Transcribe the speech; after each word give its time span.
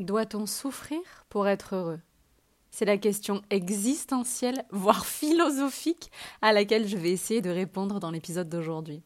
Doit-on 0.00 0.46
souffrir 0.46 0.98
pour 1.28 1.46
être 1.46 1.76
heureux? 1.76 2.00
C'est 2.72 2.84
la 2.84 2.98
question 2.98 3.42
existentielle, 3.50 4.64
voire 4.72 5.06
philosophique, 5.06 6.10
à 6.42 6.52
laquelle 6.52 6.88
je 6.88 6.96
vais 6.96 7.12
essayer 7.12 7.40
de 7.40 7.50
répondre 7.50 8.00
dans 8.00 8.10
l'épisode 8.10 8.48
d'aujourd'hui. 8.48 9.04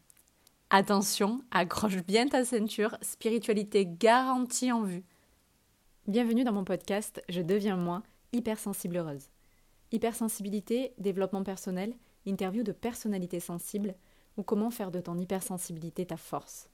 Attention, 0.71 1.43
accroche 1.51 2.03
bien 2.07 2.27
ta 2.27 2.43
ceinture, 2.43 2.97
spiritualité 3.03 3.85
garantie 3.85 4.73
en 4.73 4.81
vue. 4.81 5.05
Bienvenue 6.07 6.45
dans 6.45 6.55
mon 6.55 6.65
podcast 6.65 7.23
Je 7.29 7.43
deviens 7.43 7.77
moi, 7.77 8.03
hypersensible 8.33 8.97
heureuse. 8.97 9.29
Hypersensibilité, 9.93 10.95
développement 10.97 11.45
personnel, 11.45 11.93
interview 12.25 12.63
de 12.63 12.73
personnalités 12.73 13.41
sensibles 13.41 13.95
ou 14.39 14.43
comment 14.43 14.71
faire 14.71 14.91
de 14.91 15.03
ton 15.03 15.19
hypersensibilité 15.19 16.07
ta 16.07 16.17
force. 16.17 16.71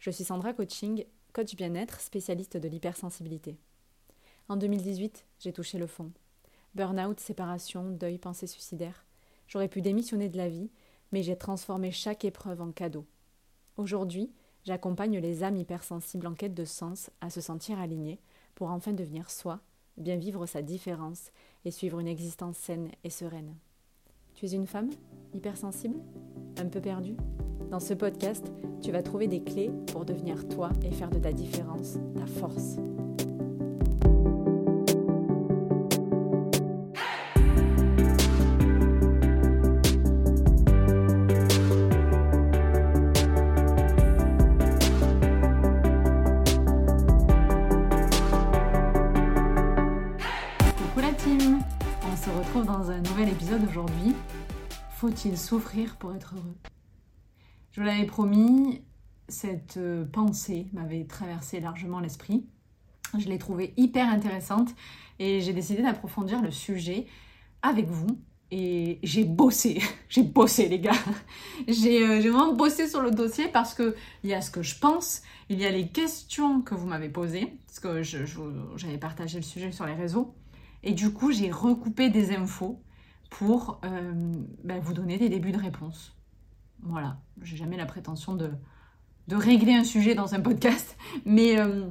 Je 0.00 0.10
suis 0.10 0.24
Sandra 0.24 0.52
Coaching, 0.52 1.06
coach 1.38 1.54
bien-être, 1.54 2.00
spécialiste 2.00 2.56
de 2.56 2.66
l'hypersensibilité. 2.66 3.56
En 4.48 4.56
2018, 4.56 5.24
j'ai 5.38 5.52
touché 5.52 5.78
le 5.78 5.86
fond. 5.86 6.10
Burnout, 6.74 7.20
séparation, 7.20 7.92
deuil, 7.92 8.18
pensée 8.18 8.48
suicidaire. 8.48 9.06
J'aurais 9.46 9.68
pu 9.68 9.80
démissionner 9.80 10.28
de 10.28 10.36
la 10.36 10.48
vie, 10.48 10.68
mais 11.12 11.22
j'ai 11.22 11.36
transformé 11.36 11.92
chaque 11.92 12.24
épreuve 12.24 12.60
en 12.60 12.72
cadeau. 12.72 13.06
Aujourd'hui, 13.76 14.32
j'accompagne 14.64 15.20
les 15.20 15.44
âmes 15.44 15.54
hypersensibles 15.54 16.26
en 16.26 16.34
quête 16.34 16.54
de 16.54 16.64
sens 16.64 17.08
à 17.20 17.30
se 17.30 17.40
sentir 17.40 17.78
alignées 17.78 18.18
pour 18.56 18.70
enfin 18.70 18.92
devenir 18.92 19.30
soi, 19.30 19.60
bien 19.96 20.16
vivre 20.16 20.44
sa 20.44 20.60
différence 20.60 21.30
et 21.64 21.70
suivre 21.70 22.00
une 22.00 22.08
existence 22.08 22.56
saine 22.56 22.90
et 23.04 23.10
sereine. 23.10 23.54
Tu 24.34 24.46
es 24.46 24.54
une 24.54 24.66
femme 24.66 24.90
hypersensible? 25.32 26.00
Un 26.56 26.66
peu 26.66 26.80
perdue? 26.80 27.14
Dans 27.70 27.80
ce 27.80 27.94
podcast, 27.94 28.50
tu 28.82 28.92
vas 28.92 29.02
trouver 29.02 29.26
des 29.26 29.42
clés 29.42 29.70
pour 29.92 30.04
devenir 30.04 30.46
toi 30.48 30.70
et 30.82 30.90
faire 30.90 31.10
de 31.10 31.18
ta 31.18 31.32
différence 31.32 31.98
ta 32.16 32.26
force. 32.26 32.76
Coucou 50.76 51.00
la 51.00 51.12
team 51.12 51.58
On 52.10 52.16
se 52.16 52.30
retrouve 52.30 52.66
dans 52.66 52.90
un 52.90 53.00
nouvel 53.00 53.28
épisode 53.28 53.62
aujourd'hui. 53.68 54.14
Faut-il 54.96 55.36
souffrir 55.36 55.96
pour 55.96 56.14
être 56.14 56.34
heureux? 56.34 56.77
Je 57.78 57.82
vous 57.84 57.88
l'avais 57.88 58.06
promis, 58.06 58.82
cette 59.28 59.76
euh, 59.76 60.04
pensée 60.04 60.66
m'avait 60.72 61.04
traversé 61.04 61.60
largement 61.60 62.00
l'esprit. 62.00 62.44
Je 63.16 63.28
l'ai 63.28 63.38
trouvée 63.38 63.72
hyper 63.76 64.08
intéressante 64.08 64.70
et 65.20 65.40
j'ai 65.40 65.52
décidé 65.52 65.82
d'approfondir 65.82 66.42
le 66.42 66.50
sujet 66.50 67.06
avec 67.62 67.86
vous. 67.86 68.18
Et 68.50 68.98
j'ai 69.04 69.22
bossé, 69.22 69.80
j'ai 70.08 70.24
bossé 70.24 70.68
les 70.68 70.80
gars. 70.80 70.90
Euh, 71.68 71.72
j'ai 71.72 72.30
vraiment 72.30 72.52
bossé 72.52 72.88
sur 72.88 73.00
le 73.00 73.12
dossier 73.12 73.46
parce 73.46 73.74
que 73.74 73.94
il 74.24 74.30
y 74.30 74.34
a 74.34 74.40
ce 74.40 74.50
que 74.50 74.62
je 74.62 74.76
pense, 74.76 75.22
il 75.48 75.60
y 75.60 75.64
a 75.64 75.70
les 75.70 75.86
questions 75.88 76.62
que 76.62 76.74
vous 76.74 76.86
m'avez 76.86 77.08
posées, 77.08 77.52
parce 77.66 77.78
que 77.78 78.02
j'avais 78.02 78.98
partagé 78.98 79.38
le 79.38 79.44
sujet 79.44 79.70
sur 79.70 79.86
les 79.86 79.94
réseaux. 79.94 80.34
Et 80.82 80.94
du 80.94 81.12
coup, 81.12 81.30
j'ai 81.30 81.52
recoupé 81.52 82.10
des 82.10 82.34
infos 82.34 82.82
pour 83.30 83.80
euh, 83.84 84.32
ben, 84.64 84.80
vous 84.80 84.94
donner 84.94 85.18
des 85.18 85.28
débuts 85.28 85.52
de 85.52 85.58
réponse. 85.58 86.17
Voilà, 86.82 87.18
j'ai 87.42 87.56
jamais 87.56 87.76
la 87.76 87.86
prétention 87.86 88.34
de, 88.34 88.50
régler 89.30 89.74
un 89.74 89.84
sujet 89.84 90.14
dans 90.14 90.34
un 90.34 90.40
podcast, 90.40 90.96
mais 91.26 91.58
euh, 91.60 91.88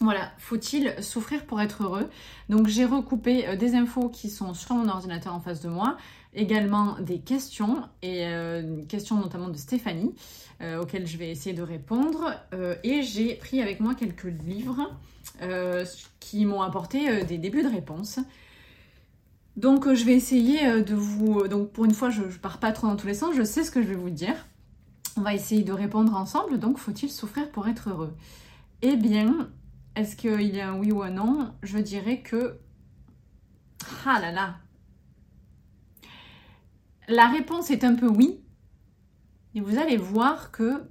voilà, 0.00 0.32
faut-il 0.38 0.94
souffrir 1.02 1.44
pour 1.44 1.60
être 1.60 1.82
heureux? 1.82 2.08
Donc 2.48 2.66
j'ai 2.66 2.84
recoupé 2.84 3.46
euh, 3.46 3.56
des 3.56 3.74
infos 3.74 4.08
qui 4.08 4.30
sont 4.30 4.54
sur 4.54 4.74
mon 4.74 4.88
ordinateur 4.88 5.34
en 5.34 5.40
face 5.40 5.60
de 5.60 5.68
moi, 5.68 5.96
également 6.34 6.98
des 7.00 7.18
questions, 7.18 7.82
et 8.00 8.26
euh, 8.26 8.82
questions 8.84 9.16
notamment 9.16 9.48
de 9.48 9.56
Stéphanie, 9.56 10.14
auxquelles 10.80 11.06
je 11.06 11.16
vais 11.18 11.30
essayer 11.30 11.54
de 11.54 11.62
répondre, 11.62 12.34
et 12.82 13.02
j'ai 13.02 13.34
pris 13.36 13.62
avec 13.62 13.78
moi 13.78 13.94
quelques 13.94 14.24
livres 14.24 14.90
qui 16.18 16.46
m'ont 16.46 16.62
apporté 16.62 17.22
des 17.22 17.38
débuts 17.38 17.62
de 17.62 17.68
réponses. 17.68 18.18
Donc 19.58 19.88
euh, 19.88 19.96
je 19.96 20.04
vais 20.04 20.14
essayer 20.14 20.68
euh, 20.68 20.82
de 20.84 20.94
vous... 20.94 21.40
Euh, 21.40 21.48
donc 21.48 21.72
pour 21.72 21.84
une 21.84 21.92
fois, 21.92 22.10
je 22.10 22.22
ne 22.22 22.30
pars 22.30 22.58
pas 22.58 22.70
trop 22.70 22.86
dans 22.86 22.94
tous 22.94 23.08
les 23.08 23.14
sens, 23.14 23.34
je 23.34 23.42
sais 23.42 23.64
ce 23.64 23.72
que 23.72 23.82
je 23.82 23.88
vais 23.88 23.96
vous 23.96 24.08
dire. 24.08 24.46
On 25.16 25.20
va 25.20 25.34
essayer 25.34 25.64
de 25.64 25.72
répondre 25.72 26.14
ensemble. 26.14 26.60
Donc 26.60 26.78
faut-il 26.78 27.10
souffrir 27.10 27.50
pour 27.50 27.66
être 27.66 27.90
heureux? 27.90 28.14
Eh 28.82 28.94
bien, 28.94 29.50
est-ce 29.96 30.14
qu'il 30.14 30.54
y 30.54 30.60
a 30.60 30.70
un 30.70 30.78
oui 30.78 30.92
ou 30.92 31.02
un 31.02 31.10
non? 31.10 31.52
Je 31.64 31.78
dirais 31.78 32.20
que... 32.20 32.60
Ah 34.06 34.20
là 34.20 34.30
là 34.30 34.58
La 37.08 37.26
réponse 37.26 37.72
est 37.72 37.82
un 37.82 37.96
peu 37.96 38.06
oui. 38.06 38.40
Et 39.56 39.60
vous 39.60 39.76
allez 39.76 39.96
voir 39.96 40.52
que 40.52 40.88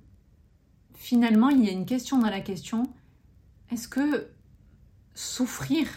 finalement, 0.94 1.48
il 1.48 1.64
y 1.64 1.70
a 1.70 1.72
une 1.72 1.86
question 1.86 2.18
dans 2.18 2.30
la 2.30 2.42
question. 2.42 2.84
Est-ce 3.72 3.88
que 3.88 4.28
souffrir, 5.14 5.88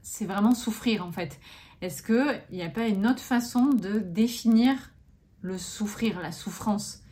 c'est 0.00 0.26
vraiment 0.26 0.54
souffrir 0.54 1.04
en 1.04 1.10
fait? 1.10 1.40
Est-ce 1.80 2.02
qu'il 2.02 2.42
n'y 2.52 2.62
a 2.62 2.68
pas 2.68 2.86
une 2.88 3.06
autre 3.06 3.22
façon 3.22 3.66
de 3.70 3.98
définir 3.98 4.92
le 5.42 5.58
souffrir, 5.58 6.20
la 6.20 6.32
souffrance? 6.32 7.02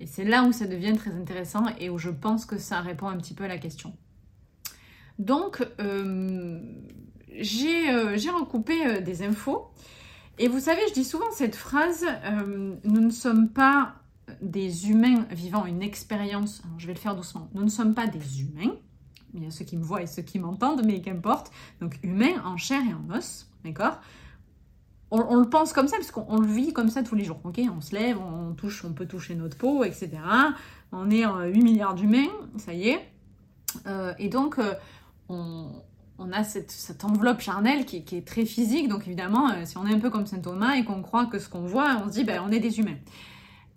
Et 0.00 0.06
c'est 0.06 0.24
là 0.24 0.44
où 0.44 0.52
ça 0.52 0.66
devient 0.66 0.94
très 0.96 1.12
intéressant 1.12 1.64
et 1.80 1.90
où 1.90 1.98
je 1.98 2.10
pense 2.10 2.44
que 2.44 2.58
ça 2.58 2.80
répond 2.80 3.08
un 3.08 3.16
petit 3.16 3.34
peu 3.34 3.44
à 3.44 3.48
la 3.48 3.58
question. 3.58 3.94
Donc, 5.18 5.66
euh, 5.80 6.60
j'ai 7.30 7.90
euh, 7.90 8.16
recoupé 8.38 8.86
euh, 8.86 9.00
des 9.00 9.22
infos. 9.22 9.70
Et 10.38 10.48
vous 10.48 10.60
savez, 10.60 10.80
je 10.88 10.92
dis 10.92 11.04
souvent 11.04 11.30
cette 11.32 11.56
phrase, 11.56 12.04
nous 12.84 13.00
ne 13.00 13.10
sommes 13.10 13.48
pas 13.48 13.94
des 14.42 14.90
humains 14.90 15.26
vivant 15.30 15.64
une 15.64 15.80
expérience, 15.80 16.62
je 16.76 16.86
vais 16.86 16.92
le 16.92 16.98
faire 16.98 17.16
doucement, 17.16 17.48
nous 17.54 17.64
ne 17.64 17.70
sommes 17.70 17.94
pas 17.94 18.06
des 18.06 18.42
humains, 18.42 18.74
il 19.32 19.44
y 19.44 19.46
a 19.46 19.50
ceux 19.50 19.64
qui 19.64 19.78
me 19.78 19.82
voient 19.82 20.02
et 20.02 20.06
ceux 20.06 20.20
qui 20.20 20.38
m'entendent, 20.38 20.82
mais 20.84 21.00
qu'importe, 21.00 21.50
donc 21.80 21.98
humains 22.02 22.42
en 22.44 22.58
chair 22.58 22.82
et 22.82 22.92
en 22.92 23.16
os, 23.16 23.48
D'accord? 23.66 24.00
On, 25.12 25.36
le 25.36 25.48
pense 25.48 25.72
comme 25.72 25.86
ça 25.86 25.96
parce 25.98 26.10
qu'on 26.10 26.40
le 26.40 26.48
vit 26.48 26.72
comme 26.72 26.88
ça 26.88 27.02
tous 27.02 27.14
les 27.14 27.24
jours. 27.24 27.38
Ok, 27.44 27.60
on 27.74 27.80
se 27.80 27.94
lève, 27.94 28.18
on 28.18 28.54
touche, 28.54 28.84
on 28.84 28.92
peut 28.92 29.06
toucher 29.06 29.36
notre 29.36 29.56
peau, 29.56 29.84
etc. 29.84 30.10
On 30.90 31.10
est 31.10 31.24
8 31.24 31.62
milliards 31.62 31.94
d'humains, 31.94 32.28
ça 32.58 32.74
y 32.74 32.88
est. 32.88 33.08
Euh, 33.86 34.14
et 34.18 34.28
donc, 34.28 34.58
euh, 34.58 34.74
on, 35.28 36.32
a 36.32 36.42
cette, 36.44 37.04
enveloppe 37.04 37.40
charnelle 37.40 37.84
qui, 37.84 37.98
est 37.98 38.26
très 38.26 38.44
physique. 38.44 38.88
Donc, 38.88 39.06
évidemment, 39.06 39.50
euh, 39.50 39.64
si 39.64 39.76
on 39.78 39.86
est 39.86 39.94
un 39.94 40.00
peu 40.00 40.10
comme 40.10 40.26
Saint 40.26 40.40
Thomas 40.40 40.74
et 40.74 40.84
qu'on 40.84 41.02
croit 41.02 41.26
que 41.26 41.38
ce 41.38 41.48
qu'on 41.48 41.66
voit, 41.66 42.02
on 42.04 42.08
se 42.08 42.14
dit, 42.14 42.24
ben, 42.24 42.42
on 42.44 42.50
est 42.50 42.60
des 42.60 42.80
humains. 42.80 42.98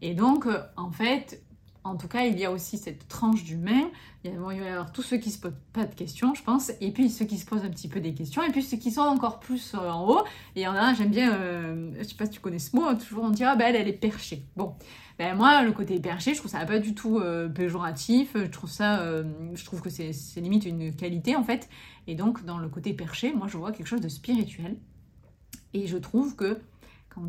Et 0.02 0.16
donc, 0.16 0.48
en 0.78 0.92
fait, 0.92 1.44
en 1.84 1.96
tout 1.96 2.08
cas, 2.08 2.26
il 2.26 2.38
y 2.38 2.46
a 2.46 2.52
aussi 2.52 2.78
cette 2.78 3.08
tranche 3.08 3.44
d'humains. 3.44 3.90
Il, 4.26 4.38
va 4.38 4.54
y 4.54 4.68
avoir 4.68 4.92
tous 4.92 5.02
ceux 5.02 5.18
qui 5.18 5.32
se 5.32 5.40
posent 5.40 5.54
pas 5.72 5.86
de 5.86 5.96
questions, 5.96 6.36
je 6.36 6.44
pense, 6.44 6.72
et 6.82 6.92
puis 6.92 7.10
ceux 7.10 7.26
qui 7.26 7.38
se 7.38 7.46
posent 7.46 7.64
un 7.64 7.70
petit 7.70 7.88
peu 7.88 8.02
des 8.02 8.14
questions, 8.14 8.44
et 8.44 8.52
puis 8.52 8.62
ceux 8.62 8.78
qui 8.78 8.92
sont 8.92 9.02
encore 9.02 9.40
plus 9.40 9.74
euh, 9.76 9.90
en 9.90 10.06
haut. 10.06 10.24
Et 10.56 10.62
il 10.62 10.64
y 10.64 10.68
en 10.68 10.76
a, 10.76 10.94
j'aime 10.94 11.10
bien, 11.10 11.34
euh, 11.34 11.92
je 11.98 12.04
sais 12.04 12.16
pas 12.16 12.26
si 12.26 12.32
tu 12.32 12.40
connais 12.42 12.60
ce 12.60 12.76
mot, 12.76 12.94
toujours 12.96 13.24
on 13.24 13.30
dit 13.30 13.46
ah 13.46 13.56
ben 13.56 13.68
elle, 13.68 13.78
elle 13.78 13.88
est 13.88 13.94
perchée. 13.94 14.44
Bon, 14.58 14.76
ben 15.18 15.36
moi 15.36 15.64
le 15.64 15.72
côté 15.72 16.00
perché, 16.02 16.34
je 16.34 16.40
trouve 16.40 16.52
ça 16.52 16.66
pas 16.66 16.80
du 16.80 16.94
tout 16.94 17.20
euh, 17.20 17.48
péjoratif. 17.48 18.32
Je 18.36 18.48
trouve 18.48 18.70
ça, 18.70 19.02
je 19.54 19.66
trouve 19.66 19.82
que 19.82 19.90
c'est 19.90 20.12
limite 20.42 20.66
une 20.66 20.94
qualité 20.94 21.38
en 21.38 21.44
fait. 21.44 21.70
Et 22.08 22.16
donc 22.16 22.44
dans 22.44 22.58
le 22.58 22.68
côté 22.68 22.94
perché, 22.94 23.32
moi 23.34 23.48
je 23.48 23.58
vois 23.58 23.72
quelque 23.72 23.88
chose 23.88 24.02
de 24.02 24.10
spirituel. 24.10 24.76
Et 25.74 25.88
je 25.88 25.98
trouve 25.98 26.36
que 26.36 26.60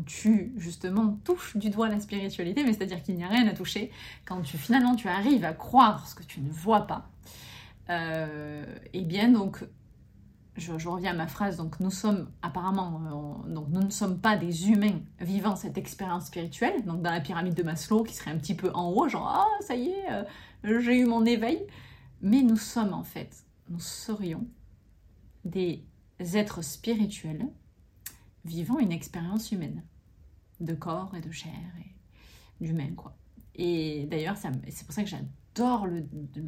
tu 0.05 0.53
justement 0.57 1.19
touches 1.23 1.57
du 1.57 1.69
doigt 1.69 1.89
la 1.89 1.99
spiritualité, 1.99 2.63
mais 2.63 2.73
c'est-à-dire 2.73 3.01
qu'il 3.03 3.15
n'y 3.15 3.23
a 3.23 3.27
rien 3.27 3.47
à 3.47 3.53
toucher, 3.53 3.91
quand 4.25 4.41
tu 4.41 4.57
finalement 4.57 4.95
tu 4.95 5.07
arrives 5.07 5.45
à 5.45 5.53
croire 5.53 6.07
ce 6.07 6.15
que 6.15 6.23
tu 6.23 6.41
ne 6.41 6.49
vois 6.49 6.87
pas, 6.87 7.09
euh, 7.89 8.65
eh 8.93 9.01
bien 9.01 9.29
donc 9.29 9.63
je, 10.57 10.71
reviens 10.87 11.11
à 11.11 11.15
ma 11.15 11.27
phrase, 11.27 11.57
donc 11.57 11.79
nous 11.79 11.91
sommes 11.91 12.29
apparemment, 12.41 13.43
euh, 13.47 13.53
donc 13.53 13.69
nous 13.69 13.81
ne 13.81 13.89
sommes 13.89 14.19
pas 14.19 14.37
des 14.37 14.69
humains 14.69 14.99
vivant 15.19 15.55
cette 15.55 15.77
expérience 15.77 16.25
spirituelle, 16.25 16.83
donc 16.85 17.01
dans 17.01 17.11
la 17.11 17.21
pyramide 17.21 17.53
de 17.53 17.63
Maslow 17.63 18.03
qui 18.03 18.13
serait 18.13 18.31
un 18.31 18.37
petit 18.37 18.55
peu 18.55 18.71
en 18.73 18.89
haut, 18.89 19.07
genre 19.07 19.27
ah 19.27 19.63
ça 19.63 19.75
y 19.75 19.89
est, 19.89 20.11
euh, 20.11 20.79
j'ai 20.81 20.99
eu 20.99 21.05
mon 21.05 21.25
éveil, 21.25 21.65
mais 22.21 22.41
nous 22.41 22.57
sommes 22.57 22.93
en 22.93 23.03
fait, 23.03 23.45
nous 23.69 23.79
serions 23.79 24.45
des 25.45 25.83
êtres 26.19 26.61
spirituels 26.61 27.47
vivant 28.45 28.79
une 28.79 28.91
expérience 28.91 29.51
humaine, 29.51 29.83
de 30.59 30.73
corps 30.73 31.13
et 31.15 31.21
de 31.21 31.31
chair 31.31 31.51
et 31.79 32.63
d'humain, 32.63 32.91
quoi. 32.95 33.15
Et 33.55 34.07
d'ailleurs, 34.09 34.37
c'est 34.37 34.85
pour 34.85 34.93
ça 34.93 35.03
que 35.03 35.09
j'adore 35.09 35.85
le, 35.85 36.01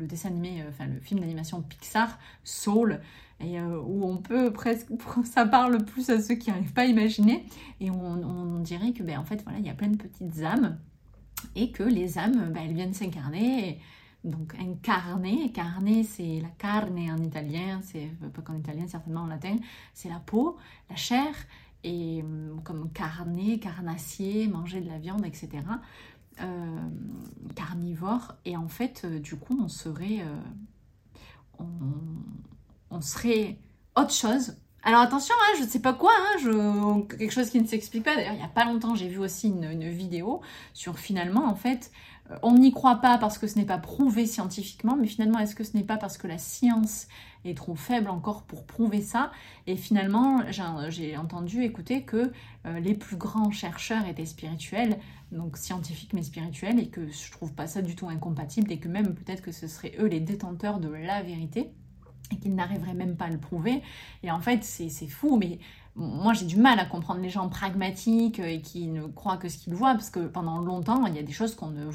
dessin 0.07 0.29
animé, 0.29 0.61
euh, 0.61 0.69
enfin 0.69 0.87
le 0.87 0.99
film 0.99 1.19
d'animation 1.19 1.61
Pixar, 1.61 2.17
Soul, 2.43 3.01
euh, 3.41 3.81
où 3.85 4.05
on 4.05 4.17
peut 4.17 4.51
presque, 4.53 4.87
ça 5.25 5.45
parle 5.45 5.83
plus 5.83 6.09
à 6.09 6.21
ceux 6.21 6.35
qui 6.35 6.49
n'arrivent 6.49 6.73
pas 6.73 6.83
à 6.83 6.85
imaginer, 6.85 7.45
et 7.79 7.91
on, 7.91 8.59
dirait 8.59 8.93
que, 8.93 9.03
ben, 9.03 9.19
en 9.19 9.25
fait, 9.25 9.43
voilà, 9.43 9.59
il 9.59 9.65
y 9.65 9.69
a 9.69 9.73
plein 9.73 9.89
de 9.89 9.97
petites 9.97 10.41
âmes, 10.43 10.79
et 11.55 11.71
que 11.71 11.83
les 11.83 12.17
âmes, 12.17 12.51
ben, 12.53 12.63
elles 12.63 12.73
viennent 12.73 12.93
s'incarner 12.93 13.79
donc 14.23 14.55
incarner. 14.59 15.51
Carner, 15.51 16.03
c'est 16.03 16.39
la 16.41 16.49
carne 16.57 16.97
en 17.09 17.21
italien, 17.21 17.81
c'est 17.83 18.09
pas 18.33 18.41
qu'en 18.41 18.55
italien, 18.55 18.87
certainement 18.87 19.21
en 19.21 19.27
latin, 19.27 19.57
c'est 19.93 20.09
la 20.09 20.19
peau, 20.19 20.57
la 20.89 20.95
chair, 20.95 21.33
et 21.83 22.21
hum, 22.23 22.61
comme 22.63 22.91
carner, 22.91 23.59
carnassier, 23.59 24.47
manger 24.47 24.81
de 24.81 24.87
la 24.87 24.99
viande, 24.99 25.25
etc. 25.25 25.49
Euh, 26.41 26.89
carnivore. 27.55 28.35
Et 28.45 28.57
en 28.57 28.67
fait, 28.67 29.03
euh, 29.05 29.19
du 29.19 29.35
coup, 29.35 29.59
on 29.61 29.67
serait, 29.67 30.21
euh, 30.21 31.63
on, 32.89 33.01
serait 33.01 33.59
autre 33.95 34.13
chose. 34.13 34.55
Alors 34.81 35.01
attention, 35.01 35.35
hein, 35.39 35.53
je 35.59 35.63
ne 35.63 35.67
sais 35.67 35.79
pas 35.79 35.93
quoi, 35.93 36.11
hein, 36.11 37.03
quelque 37.07 37.31
chose 37.31 37.51
qui 37.51 37.61
ne 37.61 37.67
s'explique 37.67 38.03
pas. 38.03 38.15
D'ailleurs, 38.15 38.33
il 38.33 38.37
n'y 38.37 38.43
a 38.43 38.47
pas 38.47 38.65
longtemps, 38.65 38.95
j'ai 38.95 39.07
vu 39.09 39.19
aussi 39.19 39.49
une, 39.49 39.89
vidéo 39.89 40.41
sur 40.73 40.97
finalement, 40.97 41.45
en 41.45 41.55
fait, 41.55 41.91
on 42.41 42.57
n'y 42.57 42.71
croit 42.71 42.97
pas 42.97 43.17
parce 43.17 43.37
que 43.37 43.47
ce 43.47 43.57
n'est 43.57 43.65
pas 43.65 43.77
prouvé 43.77 44.25
scientifiquement, 44.25 44.95
mais 44.95 45.07
finalement, 45.07 45.39
est-ce 45.39 45.55
que 45.55 45.63
ce 45.63 45.75
n'est 45.75 45.83
pas 45.83 45.97
parce 45.97 46.17
que 46.17 46.27
la 46.27 46.37
science 46.37 47.07
est 47.45 47.57
trop 47.57 47.75
faible 47.75 48.09
encore 48.09 48.43
pour 48.43 48.65
prouver 48.65 49.01
ça? 49.01 49.31
Et 49.67 49.75
finalement, 49.75 50.41
j'ai 50.89 51.17
entendu 51.17 51.63
écouter 51.63 52.03
que 52.03 52.31
euh, 52.65 52.79
les 52.79 52.93
plus 52.93 53.17
grands 53.17 53.51
chercheurs 53.51 54.07
étaient 54.07 54.25
spirituels, 54.25 54.97
donc 55.31 55.57
scientifiques 55.57 56.13
mais 56.13 56.23
spirituels, 56.23 56.79
et 56.79 56.87
que 56.87 57.07
je 57.07 57.31
trouve 57.31 57.53
pas 57.53 57.67
ça 57.67 57.81
du 57.81 57.95
tout 57.95 58.07
incompatible, 58.07 58.71
et 58.71 58.79
que 58.79 58.87
même 58.87 59.13
peut-être 59.13 59.41
que 59.41 59.51
ce 59.51 59.67
seraient 59.67 59.93
eux 59.99 60.07
les 60.07 60.21
détenteurs 60.21 60.79
de 60.79 60.89
la 60.89 61.21
vérité 61.21 61.73
et 62.31 62.37
qu'ils 62.37 62.55
n'arriveraient 62.55 62.93
même 62.93 63.17
pas 63.17 63.25
à 63.25 63.29
le 63.29 63.37
prouver. 63.37 63.81
Et 64.23 64.31
en 64.31 64.39
fait, 64.39 64.63
c'est 64.63 64.89
fou, 65.07 65.37
mais 65.37 65.59
moi 65.95 66.33
j'ai 66.33 66.45
du 66.45 66.57
mal 66.57 66.79
à 66.79 66.85
comprendre 66.85 67.21
les 67.21 67.29
gens 67.29 67.47
pragmatiques 67.49 68.39
euh, 68.39 68.47
et 68.47 68.61
qui 68.61 68.87
ne 68.87 69.05
croient 69.05 69.37
que 69.37 69.47
ce 69.47 69.57
qu'ils 69.57 69.75
voient 69.75 69.93
parce 69.93 70.09
que 70.09 70.21
pendant 70.21 70.57
longtemps 70.57 71.05
il 71.05 71.15
y 71.15 71.19
a 71.19 71.23
des 71.23 71.31
choses 71.31 71.55
qu'on 71.55 71.69
ne 71.69 71.85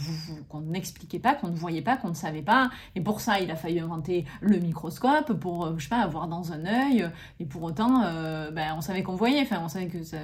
qu'on 0.49 0.61
n'expliquait 0.61 1.19
pas, 1.19 1.35
qu'on 1.35 1.49
ne 1.49 1.57
voyait 1.57 1.83
pas, 1.83 1.97
qu'on 1.97 2.11
ne 2.11 2.15
savait 2.15 2.43
pas. 2.43 2.71
Et 2.95 3.01
pour 3.01 3.21
ça 3.21 3.41
il 3.41 3.51
a 3.51 3.57
fallu 3.57 3.81
inventer 3.81 4.25
le 4.41 4.59
microscope 4.59 5.33
pour 5.35 5.67
euh, 5.67 5.75
je 5.79 5.85
sais 5.85 5.89
pas 5.89 6.03
avoir 6.03 6.29
dans 6.29 6.53
un 6.53 6.65
œil. 6.65 7.11
Et 7.41 7.45
pour 7.45 7.63
autant 7.63 8.03
euh, 8.05 8.51
ben, 8.51 8.75
on 8.77 8.81
savait 8.81 9.03
qu'on 9.03 9.17
voyait, 9.17 9.43
enfin 9.43 9.61
on 9.65 9.69
savait 9.69 9.89
que 9.89 10.03
ça, 10.03 10.19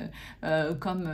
comme 0.79 1.09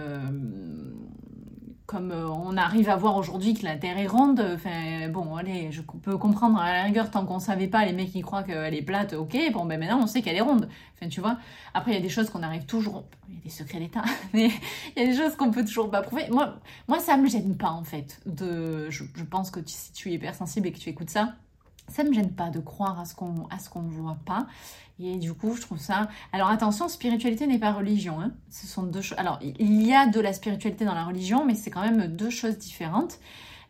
on 1.95 2.57
arrive 2.57 2.89
à 2.89 2.97
voir 2.97 3.17
aujourd'hui 3.17 3.55
que 3.55 3.65
la 3.65 3.77
Terre 3.77 3.99
est 3.99 4.07
ronde, 4.07 4.45
enfin 4.55 5.09
bon, 5.09 5.37
allez, 5.37 5.71
je 5.73 5.83
peux 5.83 6.17
comprendre 6.17 6.59
à 6.59 6.73
la 6.73 6.83
rigueur 6.85 7.11
tant 7.11 7.25
qu'on 7.25 7.39
savait 7.39 7.67
pas, 7.67 7.85
les 7.85 7.93
mecs 7.93 8.13
qui 8.13 8.21
croient 8.21 8.43
qu'elle 8.43 8.75
est 8.75 8.83
plate, 8.83 9.13
ok, 9.13 9.37
bon 9.53 9.65
ben 9.65 9.79
maintenant 9.79 10.01
on 10.03 10.07
sait 10.07 10.23
qu'elle 10.23 10.37
est 10.37 10.41
ronde. 10.41 10.69
Enfin 10.97 11.09
tu 11.09 11.21
vois, 11.21 11.39
après 11.75 11.93
il 11.93 11.95
y 11.95 11.99
a 11.99 12.01
des 12.01 12.09
choses 12.09 12.31
qu'on 12.31 12.43
arrive 12.43 12.65
toujours, 12.67 13.05
il 13.29 13.35
y 13.35 13.39
a 13.39 13.43
des 13.45 13.51
secrets 13.51 13.79
d'État, 13.79 14.05
mais 14.33 14.51
il 14.97 15.03
y 15.03 15.07
a 15.07 15.11
des 15.11 15.17
choses 15.17 15.37
qu'on 15.37 15.51
peut 15.51 15.65
toujours 15.65 15.91
pas 15.91 16.03
prouver. 16.03 16.27
Moi, 16.31 16.55
moi 16.89 16.99
ça 16.99 17.17
me 17.17 17.29
gêne 17.29 17.57
pas 17.57 17.71
en 17.71 17.85
fait. 17.85 18.21
De, 18.27 18.91
je, 18.91 19.05
pense 19.29 19.51
que 19.51 19.61
si 19.65 19.93
tu 19.93 20.11
es 20.11 20.15
hypersensible 20.15 20.69
et 20.69 20.73
que 20.73 20.79
tu 20.79 20.89
écoutes 20.89 21.11
ça, 21.11 21.35
ça 21.91 22.05
me 22.05 22.13
gêne 22.13 22.33
pas 22.33 22.51
de 22.51 22.61
croire 22.61 22.99
à 22.99 23.05
ce 23.05 23.15
qu'on 23.15 23.47
à 23.49 23.59
ce 23.59 23.69
qu'on 23.69 23.83
ne 23.83 23.91
voit 23.91 24.19
pas 24.25 24.47
et 25.03 25.17
du 25.17 25.33
coup, 25.33 25.57
je 25.57 25.63
trouve 25.63 25.79
ça. 25.79 26.09
Alors 26.33 26.51
attention, 26.51 26.89
spiritualité 26.89 27.47
n'est 27.47 27.59
pas 27.59 27.73
religion. 27.73 28.21
Hein. 28.21 28.33
Ce 28.51 28.67
sont 28.67 28.83
deux 28.83 29.01
choses. 29.01 29.19
Alors 29.19 29.39
il 29.43 29.83
y 29.83 29.95
a 29.95 30.07
de 30.07 30.21
la 30.21 30.33
spiritualité 30.33 30.85
dans 30.85 30.95
la 30.95 31.05
religion, 31.05 31.45
mais 31.45 31.55
c'est 31.55 31.71
quand 31.71 31.83
même 31.83 32.07
deux 32.07 32.31
choses 32.31 32.59
différentes. 32.59 33.19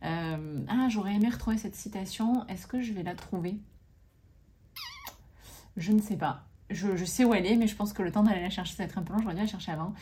Euh, 0.04 0.64
ah, 0.68 0.88
j'aurais 0.88 1.14
aimé 1.14 1.28
retrouver 1.28 1.56
cette 1.56 1.76
citation. 1.76 2.46
Est-ce 2.48 2.66
que 2.66 2.80
je 2.80 2.92
vais 2.92 3.04
la 3.04 3.14
trouver? 3.14 3.58
Je 5.76 5.92
ne 5.92 6.00
sais 6.00 6.16
pas. 6.16 6.46
Je, 6.68 7.04
sais 7.04 7.24
où 7.24 7.34
elle 7.34 7.46
est, 7.46 7.56
mais 7.56 7.66
je 7.66 7.74
pense 7.74 7.92
que 7.92 8.02
le 8.02 8.12
temps 8.12 8.22
d'aller 8.22 8.42
la 8.42 8.50
chercher, 8.50 8.76
ça 8.76 8.84
va 8.84 8.88
être 8.88 8.98
un 8.98 9.02
peu 9.02 9.12
long. 9.12 9.20
J'aurais 9.20 9.34
dû 9.34 9.40
la 9.40 9.46
chercher 9.46 9.72
avant. 9.72 9.92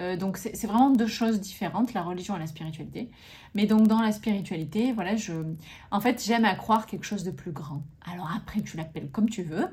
Euh, 0.00 0.16
donc 0.16 0.36
c'est 0.36 0.66
vraiment 0.66 0.90
deux 0.90 1.06
choses 1.06 1.40
différentes, 1.40 1.94
la 1.94 2.02
religion 2.02 2.36
et 2.36 2.38
la 2.38 2.46
spiritualité. 2.46 3.10
Mais 3.54 3.66
donc 3.66 3.88
dans 3.88 4.00
la 4.00 4.12
spiritualité, 4.12 4.92
voilà, 4.92 5.16
je, 5.16 5.32
en 5.90 6.00
fait, 6.00 6.22
j'aime 6.24 6.44
à 6.44 6.54
croire 6.54 6.86
quelque 6.86 7.04
chose 7.04 7.24
de 7.24 7.30
plus 7.30 7.52
grand. 7.52 7.82
Alors 8.10 8.30
après, 8.36 8.60
tu 8.60 8.76
l'appelles 8.76 9.10
comme 9.10 9.28
tu 9.28 9.42
veux. 9.42 9.68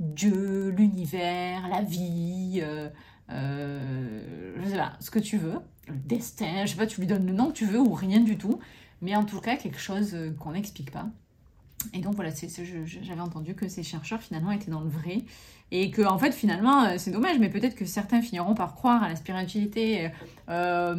Dieu, 0.00 0.70
l'univers, 0.70 1.68
la 1.68 1.82
vie, 1.82 2.60
euh, 2.62 2.88
euh, 3.30 4.54
je 4.62 4.68
sais 4.68 4.76
pas, 4.76 4.92
ce 5.00 5.10
que 5.10 5.18
tu 5.18 5.36
veux, 5.38 5.58
le 5.88 5.96
destin, 5.96 6.64
je 6.64 6.70
sais 6.70 6.76
pas, 6.76 6.86
tu 6.86 7.00
lui 7.00 7.06
donnes 7.06 7.26
le 7.26 7.32
nom 7.32 7.48
que 7.48 7.54
tu 7.54 7.66
veux 7.66 7.80
ou 7.80 7.92
rien 7.92 8.20
du 8.20 8.38
tout, 8.38 8.58
mais 9.02 9.16
en 9.16 9.24
tout 9.24 9.40
cas 9.40 9.56
quelque 9.56 9.78
chose 9.78 10.14
euh, 10.14 10.32
qu'on 10.38 10.52
n'explique 10.52 10.90
pas. 10.90 11.06
Et 11.94 12.00
donc 12.00 12.14
voilà, 12.14 12.30
j'avais 13.02 13.20
entendu 13.20 13.54
que 13.54 13.68
ces 13.68 13.82
chercheurs 13.82 14.20
finalement 14.20 14.50
étaient 14.50 14.70
dans 14.70 14.80
le 14.80 14.88
vrai 14.88 15.22
et 15.70 15.90
que 15.90 16.02
en 16.02 16.18
fait 16.18 16.32
finalement 16.32 16.98
c'est 16.98 17.10
dommage, 17.10 17.38
mais 17.38 17.48
peut-être 17.50 17.74
que 17.74 17.84
certains 17.84 18.20
finiront 18.20 18.54
par 18.54 18.74
croire 18.74 19.02
à 19.02 19.08
la 19.08 19.16
spiritualité, 19.16 20.10
à 20.48 20.94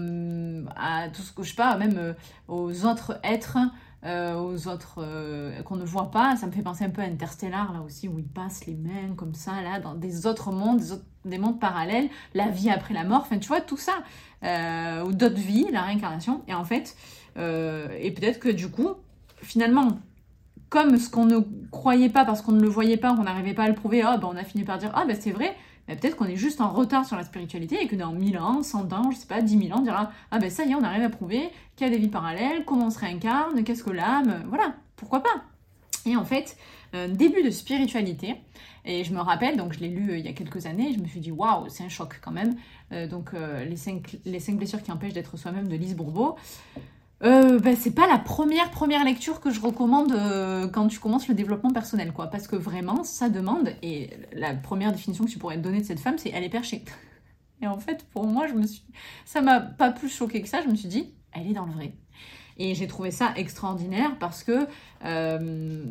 tout 1.14 1.22
ce 1.22 1.34
que 1.34 1.44
je 1.44 1.50
sais 1.50 1.56
pas, 1.56 1.76
même 1.76 2.16
aux 2.48 2.86
autres 2.86 3.20
êtres 3.24 3.58
euh, 4.06 4.36
aux 4.36 4.70
autres 4.70 5.00
euh, 5.00 5.62
qu'on 5.64 5.76
ne 5.76 5.84
voit 5.84 6.10
pas. 6.10 6.38
Ça 6.38 6.48
me 6.48 6.54
fait 6.54 6.62
penser 6.62 6.86
un 6.86 6.90
peu 6.90 7.02
à 7.02 7.06
Interstellar, 7.06 7.74
là 7.74 7.82
aussi, 7.82 8.08
où 8.08 8.18
ils 8.18 8.28
passent 8.28 8.66
les 8.66 8.76
mains 8.76 9.14
comme 9.18 9.34
ça, 9.34 9.62
là, 9.62 9.82
dans 9.82 9.94
des 9.94 10.26
autres 10.26 10.54
mondes, 10.54 10.82
des, 11.26 11.38
mondes 11.38 11.60
parallèles, 11.60 12.08
la 12.34 12.48
vie 12.48 12.70
après 12.70 12.94
la 12.94 13.04
mort, 13.04 13.22
enfin, 13.22 13.40
tu 13.40 13.50
vois, 13.50 13.60
tout 13.60 13.76
ça, 13.76 14.04
euh, 14.46 15.04
ou 15.04 15.12
d'autres 15.12 15.36
vies, 15.36 15.68
la 15.72 15.82
réincarnation. 15.82 16.44
Et 16.48 16.54
en 16.54 16.64
fait, 16.64 16.96
et 17.36 18.12
peut-être 18.12 18.40
que 18.40 18.50
du 18.50 18.70
coup, 18.70 18.90
finalement, 19.42 20.00
comme 20.70 20.98
ce 20.98 21.10
qu'on 21.10 21.26
ne 21.26 21.40
croyait 21.72 22.10
pas 22.10 22.26
parce 22.26 22.42
qu'on 22.42 22.52
ne 22.52 22.62
le 22.62 22.70
voyait 22.70 22.98
pas, 22.98 23.16
qu'on 23.16 23.24
n'arrivait 23.24 23.54
pas 23.54 23.64
à 23.64 23.68
le 23.68 23.76
prouver, 23.76 24.04
oh, 24.06 24.18
ben, 24.20 24.30
on 24.32 24.38
a 24.38 24.44
fini 24.44 24.64
par 24.64 24.78
dire, 24.78 24.92
ah, 24.94 25.06
ben 25.06 25.18
c'est 25.20 25.32
vrai, 25.32 25.56
peut-être 25.88 26.16
qu'on 26.16 26.26
est 26.26 26.36
juste 26.36 26.62
en 26.62 26.72
retard 26.72 27.06
sur 27.06 27.16
la 27.16 27.24
spiritualité 27.24 27.82
et 27.82 27.88
que 27.88 27.96
dans 27.96 28.12
1000 28.12 28.38
ans, 28.38 28.64
100 28.64 28.94
ans, 28.94 29.12
je 29.12 29.18
sais 29.18 29.28
pas, 29.28 29.42
10 29.42 29.68
000 29.68 29.72
ans, 29.72 29.80
on 29.80 29.84
dira 29.84 30.12
Ah 30.32 30.40
ben 30.40 30.50
ça 30.50 30.66
y 30.66 30.72
est, 30.72 30.76
on 30.76 30.84
arrive 30.84 31.04
à 31.04 31.10
prouver 31.10 31.50
qu'il 31.76 31.88
y 31.88 31.90
a 31.90 31.94
des 31.94 32.00
vies 32.00 32.10
parallèles, 32.10 32.66
comment 32.66 32.88
on 32.88 32.90
se 32.90 33.00
réincarne, 33.00 33.64
qu'est-ce 33.64 33.84
que 33.84 33.92
l'âme, 33.92 34.44
voilà, 34.48 34.76
pourquoi 34.96 35.24
pas 35.24 35.44
Et 36.06 36.16
en 36.16 36.26
fait, 36.26 36.58
euh, 36.96 37.08
début 37.08 37.44
de 37.44 37.50
spiritualité, 37.50 38.36
et 38.86 39.04
je 39.04 39.14
me 39.14 39.20
rappelle, 39.20 39.58
donc 39.58 39.74
je 39.74 39.80
l'ai 39.80 39.90
lu 39.90 40.12
euh, 40.12 40.18
il 40.18 40.26
y 40.26 40.30
a 40.30 40.34
quelques 40.34 40.66
années, 40.66 40.94
je 40.94 41.00
me 41.00 41.08
suis 41.08 41.20
dit 41.20 41.32
Waouh, 41.32 41.70
c'est 41.70 41.84
un 41.84 41.90
choc 41.90 42.20
quand 42.22 42.32
même. 42.32 42.56
Euh, 42.92 43.08
donc 43.08 43.32
les, 43.34 43.76
cinq, 43.76 44.18
les 44.26 44.40
cinq 44.40 44.58
blessures 44.58 44.82
qui 44.82 44.92
empêchent 44.92 45.14
d'être 45.14 45.38
soi-même 45.38 45.68
de 45.68 45.76
Lise 45.76 45.96
Bourbeau 45.96 46.36
euh, 47.22 47.60
ben, 47.60 47.76
c'est 47.76 47.94
pas 47.94 48.08
la 48.08 48.18
première 48.18 48.72
première 48.72 49.04
lecture 49.04 49.42
que 49.42 49.52
je 49.52 49.60
recommande 49.60 50.14
euh, 50.14 50.68
quand 50.70 50.88
tu 50.88 51.00
commences 51.00 51.28
le 51.28 51.36
développement 51.36 51.72
personnel, 51.72 52.14
quoi. 52.14 52.28
Parce 52.28 52.48
que 52.48 52.56
vraiment, 52.56 53.04
ça 53.04 53.30
demande, 53.30 53.74
et 53.84 54.10
la 54.32 54.54
première 54.54 54.94
définition 54.94 55.26
que 55.26 55.30
tu 55.30 55.38
pourrais 55.38 55.58
te 55.58 55.62
donner 55.62 55.82
de 55.82 55.86
cette 55.86 56.00
femme, 56.00 56.18
c'est 56.18 56.30
elle 56.30 56.44
est 56.44 56.50
perchée. 56.50 56.84
Et 57.62 57.68
en 57.68 57.78
fait, 57.78 58.06
pour 58.14 58.26
moi, 58.26 58.48
je 58.48 58.54
me 58.54 58.66
suis, 58.66 58.84
ça 59.26 59.42
m'a 59.42 59.60
pas 59.60 59.92
plus 59.92 60.08
choqué 60.08 60.42
que 60.42 60.48
ça. 60.48 60.62
Je 60.62 60.70
me 60.70 60.76
suis 60.76 60.88
dit, 60.88 61.14
elle 61.34 61.48
est 61.48 61.54
dans 61.54 61.66
le 61.66 61.74
vrai. 61.74 61.94
Et 62.58 62.74
j'ai 62.74 62.88
trouvé 62.88 63.12
ça 63.12 63.34
extraordinaire 63.36 64.18
parce 64.18 64.44
que 64.44 64.66
euh, 65.04 65.84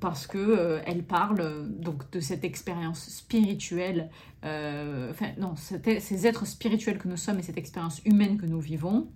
parce 0.00 0.26
que 0.26 0.38
euh, 0.38 0.80
elle 0.86 1.02
parle 1.02 1.68
donc 1.80 2.10
de 2.10 2.20
cette 2.20 2.44
expérience 2.44 3.08
spirituelle, 3.08 4.10
enfin 4.42 5.28
non, 5.38 5.54
ces 5.56 6.26
êtres 6.26 6.46
spirituels 6.46 6.98
que 6.98 7.08
nous 7.08 7.16
sommes 7.16 7.38
et 7.38 7.42
cette 7.42 7.58
expérience 7.58 8.02
humaine 8.04 8.38
que 8.38 8.46
nous 8.46 8.60
vivons 8.60 9.08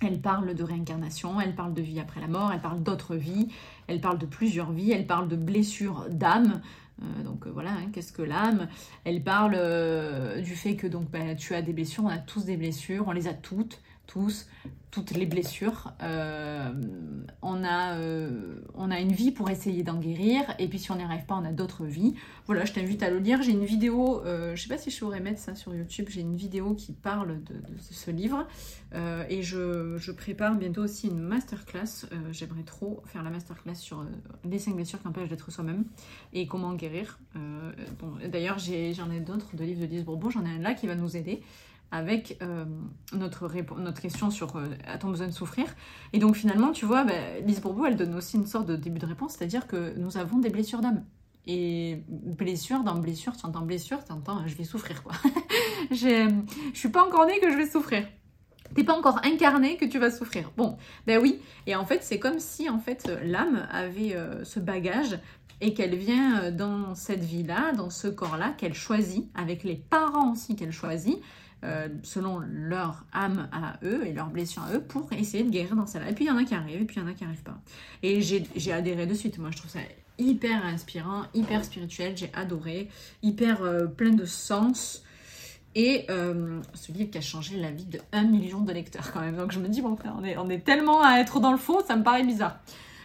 elle 0.00 0.20
parle 0.20 0.54
de 0.54 0.62
réincarnation, 0.62 1.40
elle 1.40 1.54
parle 1.54 1.74
de 1.74 1.82
vie 1.82 2.00
après 2.00 2.20
la 2.20 2.28
mort, 2.28 2.52
elle 2.52 2.60
parle 2.60 2.82
d'autres 2.82 3.16
vies, 3.16 3.48
elle 3.86 4.00
parle 4.00 4.18
de 4.18 4.26
plusieurs 4.26 4.72
vies, 4.72 4.92
elle 4.92 5.06
parle 5.06 5.28
de 5.28 5.36
blessures 5.36 6.06
d'âme. 6.10 6.60
Euh, 7.02 7.22
donc 7.22 7.46
euh, 7.46 7.50
voilà, 7.50 7.70
hein, 7.70 7.90
qu'est-ce 7.92 8.12
que 8.12 8.22
l'âme? 8.22 8.68
Elle 9.04 9.22
parle 9.22 9.54
euh, 9.56 10.40
du 10.40 10.56
fait 10.56 10.76
que 10.76 10.86
donc 10.86 11.10
bah, 11.10 11.34
tu 11.36 11.54
as 11.54 11.62
des 11.62 11.72
blessures, 11.72 12.04
on 12.04 12.08
a 12.08 12.18
tous 12.18 12.44
des 12.44 12.56
blessures, 12.56 13.04
on 13.06 13.12
les 13.12 13.28
a 13.28 13.34
toutes, 13.34 13.80
tous 14.08 14.48
toutes 14.90 15.10
les 15.10 15.26
blessures. 15.26 15.92
Euh, 16.02 16.72
on, 17.42 17.62
a, 17.62 17.98
euh, 17.98 18.60
on 18.74 18.90
a 18.90 19.00
une 19.00 19.12
vie 19.12 19.30
pour 19.30 19.50
essayer 19.50 19.82
d'en 19.82 19.98
guérir. 19.98 20.42
Et 20.58 20.66
puis 20.66 20.78
si 20.78 20.90
on 20.90 20.96
n'y 20.96 21.02
arrive 21.02 21.26
pas, 21.26 21.34
on 21.34 21.44
a 21.44 21.52
d'autres 21.52 21.84
vies. 21.84 22.14
Voilà, 22.46 22.64
je 22.64 22.72
t'invite 22.72 23.02
à 23.02 23.10
le 23.10 23.18
lire. 23.18 23.42
J'ai 23.42 23.52
une 23.52 23.64
vidéo, 23.64 24.22
euh, 24.24 24.56
je 24.56 24.62
sais 24.62 24.68
pas 24.68 24.78
si 24.78 24.90
je 24.90 24.98
pourrais 24.98 25.20
mettre 25.20 25.40
ça 25.40 25.54
sur 25.54 25.74
YouTube, 25.74 26.06
j'ai 26.08 26.22
une 26.22 26.36
vidéo 26.36 26.74
qui 26.74 26.92
parle 26.92 27.42
de, 27.44 27.56
ce 27.78 28.10
livre. 28.10 28.46
et 29.28 29.42
je, 29.42 30.10
prépare 30.12 30.54
bientôt 30.56 30.82
aussi 30.82 31.08
une 31.08 31.20
masterclass. 31.20 32.06
J'aimerais 32.32 32.62
trop 32.62 33.02
faire 33.06 33.22
la 33.22 33.30
masterclass 33.30 33.74
sur 33.74 34.04
les 34.44 34.58
5 34.58 34.74
blessures 34.74 35.00
qui 35.00 35.06
empêchent 35.06 35.28
d'être 35.28 35.50
soi-même 35.50 35.84
et 36.32 36.46
comment 36.46 36.74
guérir. 36.74 37.18
D'ailleurs, 38.26 38.58
j'en 38.58 39.10
ai, 39.10 39.20
d'autres 39.20 39.54
de 39.54 39.64
livres 39.64 39.82
de 39.82 39.86
Lise. 39.86 40.04
J'en 40.30 40.44
ai 40.44 40.50
un 40.50 40.58
là 40.58 40.74
qui 40.74 40.86
va 40.86 40.94
nous 40.94 41.16
aider 41.16 41.42
avec 41.90 42.38
euh, 42.42 42.64
notre, 43.12 43.50
notre 43.78 44.00
question 44.00 44.30
sur 44.30 44.56
euh, 44.56 44.66
a-t-on 44.86 45.08
besoin 45.08 45.26
de 45.26 45.32
souffrir? 45.32 45.66
Et 46.12 46.18
donc 46.18 46.36
finalement, 46.36 46.72
tu 46.72 46.84
vois, 46.84 47.04
bah, 47.04 47.40
Lise 47.44 47.60
Bourbeau, 47.60 47.86
elle 47.86 47.96
donne 47.96 48.14
aussi 48.14 48.36
une 48.36 48.46
sorte 48.46 48.66
de 48.66 48.76
début 48.76 48.98
de 48.98 49.06
réponse, 49.06 49.34
c'est-à-dire 49.36 49.66
que 49.66 49.94
nous 49.96 50.18
avons 50.18 50.38
des 50.38 50.50
blessures 50.50 50.80
d'âme. 50.80 51.04
Et 51.46 52.04
blessure, 52.08 52.82
dans 52.82 52.96
blessure, 52.96 53.34
tu 53.34 53.46
entends 53.46 53.62
blessure, 53.62 54.04
tu 54.04 54.12
entends 54.12 54.46
je 54.46 54.54
vais 54.54 54.64
souffrir 54.64 55.02
quoi. 55.02 55.12
je 55.90 56.30
suis 56.74 56.90
pas 56.90 57.02
encore 57.02 57.24
née 57.24 57.40
que 57.40 57.50
je 57.50 57.56
vais 57.56 57.68
souffrir. 57.68 58.06
T'es 58.74 58.84
pas 58.84 58.92
encore 58.92 59.24
incarné 59.24 59.78
que 59.78 59.86
tu 59.86 59.98
vas 59.98 60.10
souffrir. 60.10 60.50
Bon, 60.58 60.76
ben 61.06 61.18
oui. 61.22 61.40
Et 61.66 61.74
en 61.74 61.86
fait, 61.86 62.02
c'est 62.02 62.18
comme 62.18 62.38
si 62.38 62.68
en 62.68 62.78
fait 62.78 63.10
l'âme 63.24 63.66
avait 63.70 64.14
euh, 64.14 64.44
ce 64.44 64.60
bagage 64.60 65.18
et 65.62 65.72
qu'elle 65.72 65.96
vient 65.96 66.50
dans 66.50 66.94
cette 66.94 67.24
vie-là, 67.24 67.72
dans 67.72 67.88
ce 67.88 68.08
corps-là, 68.08 68.52
qu'elle 68.58 68.74
choisit, 68.74 69.26
avec 69.34 69.64
les 69.64 69.74
parents 69.74 70.32
aussi 70.32 70.54
qu'elle 70.54 70.70
choisit, 70.70 71.18
selon 72.02 72.38
leur 72.38 73.04
âme 73.12 73.48
à 73.52 73.78
eux 73.84 74.06
et 74.06 74.12
leur 74.12 74.28
blessure 74.28 74.62
à 74.62 74.74
eux, 74.74 74.80
pour 74.80 75.12
essayer 75.12 75.44
de 75.44 75.50
guérir 75.50 75.74
dans 75.76 75.86
celle-là. 75.86 76.10
Et 76.10 76.14
puis 76.14 76.24
il 76.24 76.28
y 76.28 76.30
en 76.30 76.36
a 76.36 76.44
qui 76.44 76.54
arrivent, 76.54 76.82
et 76.82 76.84
puis 76.84 76.96
il 76.96 77.02
y 77.02 77.04
en 77.04 77.08
a 77.08 77.14
qui 77.14 77.24
n'arrivent 77.24 77.42
pas. 77.42 77.58
Et 78.02 78.20
j'ai 78.20 78.72
adhéré 78.72 79.06
de 79.06 79.14
suite. 79.14 79.38
Moi, 79.38 79.50
je 79.50 79.58
trouve 79.58 79.70
ça 79.70 79.80
hyper 80.18 80.64
inspirant, 80.66 81.22
hyper 81.34 81.64
spirituel, 81.64 82.16
j'ai 82.16 82.30
adoré, 82.34 82.88
hyper 83.22 83.60
plein 83.96 84.10
de 84.10 84.24
sens. 84.24 85.02
Et 85.74 86.06
ce 86.08 86.92
livre 86.92 87.10
qui 87.10 87.18
a 87.18 87.20
changé 87.20 87.56
la 87.56 87.70
vie 87.70 87.84
de 87.84 88.00
un 88.12 88.24
million 88.24 88.62
de 88.62 88.72
lecteurs 88.72 89.12
quand 89.12 89.20
même. 89.20 89.36
Donc 89.36 89.52
je 89.52 89.60
me 89.60 89.68
dis, 89.68 89.80
bon, 89.80 89.96
on 90.18 90.24
est, 90.24 90.36
on 90.36 90.48
est 90.50 90.64
tellement 90.64 91.02
à 91.02 91.18
être 91.20 91.40
dans 91.40 91.52
le 91.52 91.58
faux, 91.58 91.82
ça 91.86 91.94
me 91.94 92.02
paraît 92.02 92.24
bizarre. 92.24 92.58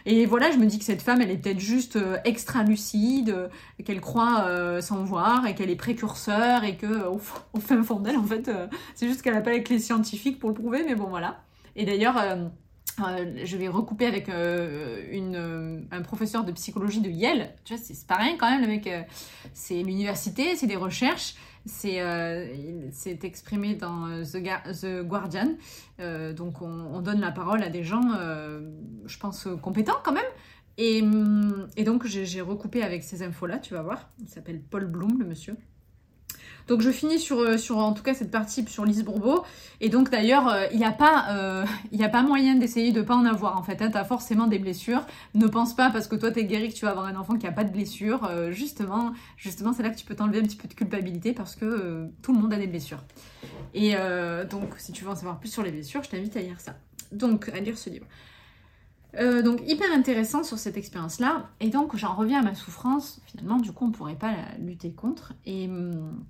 Et 0.06 0.26
voilà, 0.26 0.50
je 0.50 0.58
me 0.58 0.66
dis 0.66 0.78
que 0.78 0.84
cette 0.84 1.00
femme, 1.00 1.22
elle 1.22 1.30
est 1.30 1.38
peut-être 1.38 1.60
juste 1.60 1.96
euh, 1.96 2.18
extra 2.24 2.62
lucide, 2.62 3.30
euh, 3.30 3.48
qu'elle 3.84 4.00
croit 4.00 4.44
euh, 4.44 4.82
sans 4.82 5.02
voir 5.02 5.46
et 5.46 5.54
qu'elle 5.54 5.70
est 5.70 5.76
précurseur 5.76 6.64
et 6.64 6.78
au, 7.08 7.20
au 7.54 7.60
fin 7.60 7.82
fond 7.82 8.00
d'elle, 8.00 8.18
en 8.18 8.24
fait, 8.24 8.50
c'est 8.94 9.08
juste 9.08 9.22
qu'elle 9.22 9.34
n'a 9.34 9.40
pas 9.40 9.52
les 9.52 9.62
clés 9.62 9.78
scientifiques 9.78 10.38
pour 10.38 10.50
le 10.50 10.54
prouver, 10.54 10.84
mais 10.86 10.94
bon, 10.94 11.08
voilà. 11.08 11.40
Et 11.74 11.86
d'ailleurs, 11.86 12.22
je 12.98 13.56
vais 13.56 13.68
recouper 13.68 14.06
avec 14.06 14.28
une, 14.28 15.86
un 15.90 16.02
professeur 16.02 16.44
de 16.44 16.52
psychologie 16.52 17.00
de 17.00 17.10
Yale. 17.10 17.54
Tu 17.64 17.74
vois, 17.74 17.82
c'est 17.82 18.06
pas 18.06 18.16
rien 18.16 18.36
quand 18.36 18.48
même, 18.48 18.60
le 18.60 18.68
mec. 18.68 18.88
c'est 19.54 19.82
l'université, 19.82 20.54
c'est 20.54 20.66
des 20.66 20.76
recherches 20.76 21.34
c'est 21.66 22.00
euh, 22.00 22.90
exprimé 23.22 23.74
dans 23.74 24.06
euh, 24.06 24.24
The, 24.24 25.02
Guardian. 25.02 25.56
Euh, 26.00 26.32
donc 26.32 26.60
on, 26.60 27.00
donne 27.00 27.20
la 27.20 27.32
parole 27.32 27.62
à 27.62 27.70
des 27.70 27.82
gens, 27.84 28.02
je 29.04 29.18
pense, 29.18 29.48
compétents 29.62 30.00
quand 30.04 30.12
même. 30.12 30.24
Et, 30.76 31.02
et 31.76 31.84
donc 31.84 32.06
j'ai 32.06 32.40
recoupé 32.40 32.82
avec 32.82 33.04
ces 33.04 33.22
infos-là, 33.22 33.58
tu 33.58 33.74
vas 33.74 33.82
voir. 33.82 34.10
Il 34.20 34.28
s'appelle 34.28 34.60
Paul 34.60 34.86
Bloom, 34.86 35.18
le 35.18 35.26
monsieur. 35.26 35.56
Donc 36.66 36.80
je 36.80 36.90
finis 36.90 37.18
sur, 37.18 37.40
euh, 37.40 37.58
sur 37.58 37.78
en 37.78 37.92
tout 37.92 38.02
cas 38.02 38.14
cette 38.14 38.30
partie 38.30 38.64
sur 38.66 38.84
Lise 38.84 39.04
Bourbeau. 39.04 39.44
Et 39.80 39.88
donc 39.88 40.10
d'ailleurs, 40.10 40.48
euh, 40.48 40.66
il 40.72 40.78
n'y 40.78 40.84
a, 40.84 40.92
pas, 40.92 41.26
euh, 41.30 41.64
a 42.00 42.08
pas 42.08 42.22
moyen 42.22 42.54
d'essayer 42.54 42.92
de 42.92 43.00
ne 43.00 43.04
pas 43.04 43.14
en 43.14 43.26
avoir 43.26 43.58
en 43.58 43.62
fait. 43.62 43.82
Hein. 43.82 43.90
Tu 43.90 43.98
as 43.98 44.04
forcément 44.04 44.46
des 44.46 44.58
blessures. 44.58 45.06
Ne 45.34 45.46
pense 45.46 45.76
pas 45.76 45.90
parce 45.90 46.08
que 46.08 46.16
toi 46.16 46.30
tu 46.30 46.40
es 46.40 46.44
guéri 46.44 46.70
que 46.70 46.74
tu 46.74 46.84
vas 46.86 46.92
avoir 46.92 47.06
un 47.06 47.16
enfant 47.16 47.36
qui 47.36 47.44
n'a 47.44 47.52
pas 47.52 47.64
de 47.64 47.72
blessures. 47.72 48.30
justement, 48.50 49.12
justement 49.36 49.72
c'est 49.72 49.82
là 49.82 49.90
que 49.90 49.96
tu 49.96 50.06
peux 50.06 50.14
t'enlever 50.14 50.38
un 50.38 50.42
petit 50.42 50.56
peu 50.56 50.68
de 50.68 50.74
culpabilité 50.74 51.32
parce 51.32 51.54
que 51.54 52.08
tout 52.22 52.32
le 52.32 52.40
monde 52.40 52.52
a 52.52 52.56
des 52.56 52.66
blessures. 52.66 53.02
Et 53.74 53.94
donc 54.50 54.74
si 54.78 54.92
tu 54.92 55.04
veux 55.04 55.10
en 55.10 55.16
savoir 55.16 55.38
plus 55.38 55.50
sur 55.50 55.62
les 55.62 55.70
blessures, 55.70 56.02
je 56.02 56.10
t'invite 56.10 56.36
à 56.36 56.40
lire 56.40 56.60
ça. 56.60 56.74
Donc 57.12 57.48
à 57.50 57.60
lire 57.60 57.76
ce 57.76 57.90
livre. 57.90 58.06
donc 59.42 59.60
hyper 59.66 59.90
intéressant 59.92 60.42
sur 60.42 60.58
cette 60.58 60.76
expérience-là. 60.76 61.48
Et 61.60 61.68
donc 61.68 61.96
j'en 61.96 62.14
reviens 62.14 62.40
à 62.40 62.42
ma 62.42 62.54
souffrance. 62.54 63.20
Finalement, 63.26 63.58
du 63.58 63.72
coup, 63.72 63.84
on 63.84 63.88
ne 63.88 63.92
pourrait 63.92 64.16
pas 64.16 64.32
la 64.32 64.58
lutter 64.58 64.92
contre. 64.92 65.34
Et, 65.46 65.66
hum, 65.66 66.24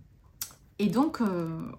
et 0.78 0.88
donc, 0.88 1.20
euh, 1.20 1.70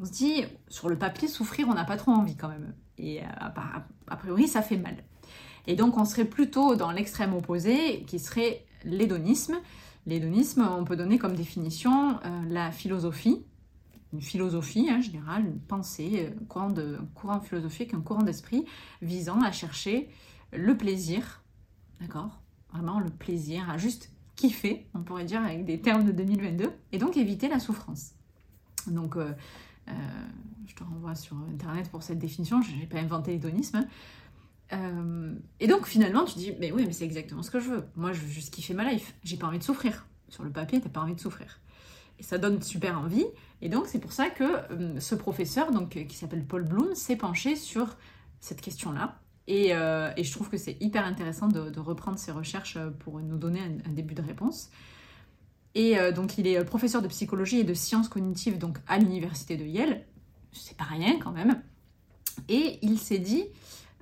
on 0.00 0.04
se 0.04 0.12
dit, 0.12 0.44
sur 0.68 0.88
le 0.88 0.96
papier, 0.96 1.28
souffrir, 1.28 1.68
on 1.68 1.74
n'a 1.74 1.84
pas 1.84 1.96
trop 1.96 2.12
envie 2.12 2.36
quand 2.36 2.48
même. 2.48 2.74
Et 2.98 3.22
euh, 3.22 3.26
a 4.06 4.16
priori, 4.16 4.48
ça 4.48 4.62
fait 4.62 4.76
mal. 4.76 4.96
Et 5.66 5.74
donc, 5.74 5.96
on 5.96 6.04
serait 6.04 6.24
plutôt 6.24 6.76
dans 6.76 6.92
l'extrême 6.92 7.34
opposé, 7.34 8.04
qui 8.06 8.18
serait 8.18 8.64
l'hédonisme. 8.84 9.56
L'hédonisme, 10.06 10.68
on 10.78 10.84
peut 10.84 10.96
donner 10.96 11.18
comme 11.18 11.34
définition 11.34 12.20
euh, 12.24 12.42
la 12.48 12.70
philosophie, 12.70 13.44
une 14.12 14.22
philosophie 14.22 14.88
en 14.88 14.94
hein, 14.94 15.00
général, 15.00 15.46
une 15.46 15.58
pensée, 15.58 16.32
un 16.40 16.44
courant, 16.44 16.70
de, 16.70 16.98
courant 17.14 17.40
philosophique, 17.40 17.92
un 17.92 18.00
courant 18.00 18.22
d'esprit 18.22 18.64
visant 19.02 19.40
à 19.42 19.50
chercher 19.50 20.08
le 20.52 20.76
plaisir, 20.76 21.42
d'accord? 22.00 22.40
Vraiment 22.72 23.00
le 23.00 23.10
plaisir, 23.10 23.68
à 23.68 23.78
juste 23.78 24.10
kiffer, 24.36 24.86
on 24.94 25.00
pourrait 25.00 25.24
dire 25.24 25.42
avec 25.42 25.64
des 25.64 25.80
termes 25.80 26.04
de 26.04 26.12
2022, 26.12 26.70
et 26.92 26.98
donc 26.98 27.16
éviter 27.16 27.48
la 27.48 27.58
souffrance. 27.58 28.12
Donc, 28.86 29.16
euh, 29.16 29.32
euh, 29.88 29.92
je 30.66 30.74
te 30.74 30.84
renvoie 30.84 31.14
sur 31.14 31.36
Internet 31.52 31.90
pour 31.90 32.02
cette 32.02 32.18
définition, 32.18 32.62
je 32.62 32.74
n'ai 32.76 32.86
pas 32.86 32.98
inventé 32.98 33.32
l'hédonisme. 33.32 33.86
Euh, 34.72 35.34
et 35.60 35.66
donc 35.68 35.86
finalement, 35.86 36.24
tu 36.24 36.38
dis, 36.38 36.52
mais 36.60 36.72
oui, 36.72 36.84
mais 36.86 36.92
c'est 36.92 37.04
exactement 37.04 37.42
ce 37.42 37.50
que 37.50 37.60
je 37.60 37.70
veux. 37.70 37.84
Moi, 37.96 38.12
je 38.12 38.20
veux 38.20 38.28
juste 38.28 38.52
kiffer 38.52 38.74
ma 38.74 38.90
life. 38.90 39.14
J'ai 39.24 39.36
pas 39.36 39.46
envie 39.46 39.58
de 39.58 39.64
souffrir. 39.64 40.06
Sur 40.28 40.44
le 40.44 40.50
papier, 40.50 40.80
t'as 40.80 40.88
pas 40.88 41.00
envie 41.00 41.14
de 41.14 41.20
souffrir. 41.20 41.60
Et 42.18 42.22
ça 42.22 42.38
donne 42.38 42.60
super 42.62 42.98
envie. 42.98 43.26
Et 43.62 43.68
donc, 43.68 43.86
c'est 43.86 44.00
pour 44.00 44.12
ça 44.12 44.28
que 44.28 44.44
ce 44.98 45.14
professeur, 45.14 45.70
donc, 45.70 45.90
qui 45.90 46.16
s'appelle 46.16 46.44
Paul 46.44 46.64
Bloom, 46.64 46.94
s'est 46.94 47.16
penché 47.16 47.54
sur 47.54 47.96
cette 48.40 48.60
question-là. 48.60 49.20
Euh, 49.48 50.12
et, 50.16 50.24
je 50.24 50.32
trouve 50.32 50.48
que 50.48 50.56
c'est 50.56 50.76
hyper 50.80 51.04
intéressant 51.04 51.48
de, 51.48 51.78
reprendre 51.78 52.18
ces 52.18 52.32
recherches 52.32 52.78
pour 53.00 53.20
nous 53.20 53.38
donner 53.38 53.60
un, 53.60 53.92
début 53.92 54.14
de 54.14 54.22
réponse. 54.22 54.70
Et 55.74 55.98
euh, 55.98 56.10
donc, 56.10 56.38
il 56.38 56.46
est 56.46 56.64
professeur 56.64 57.02
de 57.02 57.08
psychologie 57.08 57.60
et 57.60 57.64
de 57.64 57.74
sciences 57.74 58.08
cognitives 58.08 58.58
donc, 58.58 58.78
à 58.86 58.98
l'université 58.98 59.56
de 59.56 59.64
Yale. 59.64 60.04
C'est 60.52 60.76
pas 60.76 60.84
rien 60.84 61.18
quand 61.18 61.32
même. 61.32 61.62
Et 62.48 62.78
il 62.82 62.98
s'est 62.98 63.18
dit, 63.18 63.44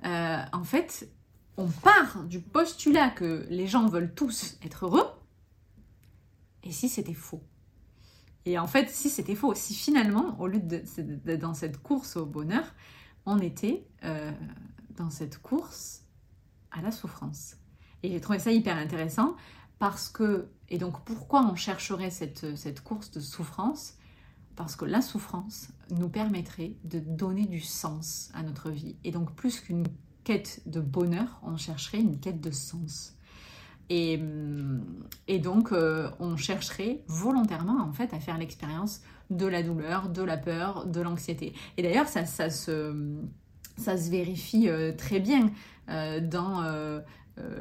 euh, 0.05 0.37
en 0.51 0.63
fait, 0.63 1.09
on 1.57 1.67
part 1.67 2.23
du 2.23 2.39
postulat 2.39 3.09
que 3.09 3.45
les 3.49 3.67
gens 3.67 3.87
veulent 3.87 4.13
tous 4.13 4.57
être 4.63 4.85
heureux. 4.85 5.07
Et 6.63 6.71
si 6.71 6.89
c'était 6.89 7.13
faux? 7.13 7.43
Et 8.45 8.57
en 8.57 8.67
fait, 8.67 8.89
si 8.89 9.09
c'était 9.09 9.35
faux, 9.35 9.53
si 9.53 9.73
finalement, 9.73 10.39
au 10.39 10.47
lieu 10.47 10.59
d'être 10.59 11.39
dans 11.39 11.53
cette 11.53 11.81
course 11.81 12.15
au 12.15 12.25
bonheur, 12.25 12.63
on 13.25 13.39
était 13.39 13.85
dans 14.97 15.09
cette 15.09 15.37
course 15.39 16.03
à 16.71 16.81
la 16.81 16.91
souffrance. 16.91 17.57
Et 18.03 18.11
j'ai 18.11 18.21
trouvé 18.21 18.39
ça 18.39 18.51
hyper 18.51 18.77
intéressant 18.77 19.35
parce 19.79 20.09
que, 20.09 20.47
et 20.69 20.77
donc 20.77 21.03
pourquoi 21.05 21.45
on 21.45 21.55
chercherait 21.55 22.11
cette, 22.11 22.55
cette 22.55 22.81
course 22.81 23.11
de 23.11 23.19
souffrance? 23.19 23.95
Parce 24.55 24.75
que 24.75 24.85
la 24.85 25.01
souffrance 25.01 25.69
nous 25.89 26.07
permettrait 26.07 26.75
de 26.85 26.99
donner 26.99 27.45
du 27.45 27.59
sens 27.59 28.31
à 28.33 28.43
notre 28.43 28.69
vie. 28.69 28.95
Et 29.03 29.11
donc 29.11 29.33
plus 29.35 29.59
qu'une 29.59 29.85
quête 30.23 30.61
de 30.65 30.79
bonheur, 30.79 31.39
on 31.43 31.57
chercherait 31.57 31.99
une 31.99 32.19
quête 32.19 32.41
de 32.41 32.51
sens. 32.51 33.15
Et, 33.89 34.19
et 35.27 35.39
donc, 35.39 35.71
euh, 35.71 36.09
on 36.19 36.37
chercherait 36.37 37.03
volontairement, 37.07 37.83
en 37.83 37.93
fait, 37.93 38.13
à 38.13 38.19
faire 38.19 38.37
l'expérience 38.37 39.01
de 39.29 39.45
la 39.45 39.61
douleur, 39.61 40.09
de 40.09 40.23
la 40.23 40.37
peur, 40.37 40.87
de 40.87 41.01
l'anxiété. 41.01 41.53
Et 41.77 41.83
d'ailleurs, 41.83 42.07
ça, 42.07 42.25
ça 42.25 42.49
se 42.49 43.15
ça 43.77 43.97
se 43.97 44.09
vérifie 44.09 44.69
euh, 44.69 44.91
très 44.91 45.19
bien 45.19 45.51
euh, 45.89 46.19
dans 46.19 46.61
euh, 46.63 47.01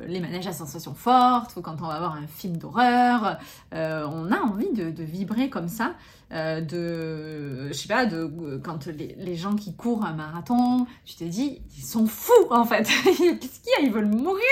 les 0.07 0.21
manèges 0.21 0.47
à 0.47 0.53
sensations 0.53 0.95
fortes 0.95 1.57
ou 1.57 1.63
quand 1.63 1.83
on 1.83 1.87
va 1.87 1.99
voir 1.99 2.15
un 2.15 2.27
film 2.29 2.57
d'horreur. 2.57 3.39
on 3.73 4.31
a 4.31 4.39
envie 4.41 4.73
de, 4.73 5.03
vibrer 5.03 5.51
comme 5.51 5.69
ça. 5.69 5.97
de, 6.31 7.67
je 7.69 7.73
sais 7.73 7.89
pas, 7.89 8.07
de, 8.07 8.61
quand 8.63 8.87
les, 8.87 9.35
gens 9.35 9.57
qui 9.57 9.75
courent 9.75 10.05
un 10.05 10.13
marathon, 10.13 10.87
tu 11.05 11.17
te 11.17 11.25
dis, 11.25 11.61
ils 11.77 11.83
sont 11.83 12.07
fous 12.07 12.47
en 12.51 12.65
fait. 12.65 12.85
Qu'est-ce 13.05 13.61
qu'il 13.61 13.73
y 13.79 13.83
a? 13.83 13.87
Ils 13.87 13.93
veulent 13.93 14.07
mourir. 14.07 14.45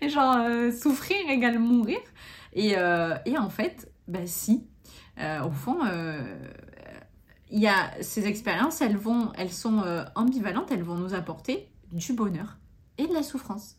Et 0.00 0.08
genre, 0.08 0.38
souffrir 0.70 1.16
égale 1.28 1.58
mourir. 1.58 1.98
Et, 2.52 2.76
en 2.78 3.50
fait, 3.50 3.90
bah 4.06 4.20
si. 4.24 4.68
au 5.18 5.50
fond, 5.50 5.80
il 7.50 7.60
y 7.60 7.66
a 7.66 7.90
ces 8.02 8.26
expériences, 8.26 8.80
elles, 8.80 8.96
vont, 8.96 9.32
elles 9.36 9.52
sont 9.52 9.80
euh, 9.80 10.04
ambivalentes, 10.14 10.70
elles 10.70 10.82
vont 10.82 10.96
nous 10.96 11.14
apporter 11.14 11.68
du 11.92 12.12
bonheur 12.12 12.58
et 12.98 13.06
de 13.06 13.14
la 13.14 13.22
souffrance. 13.22 13.76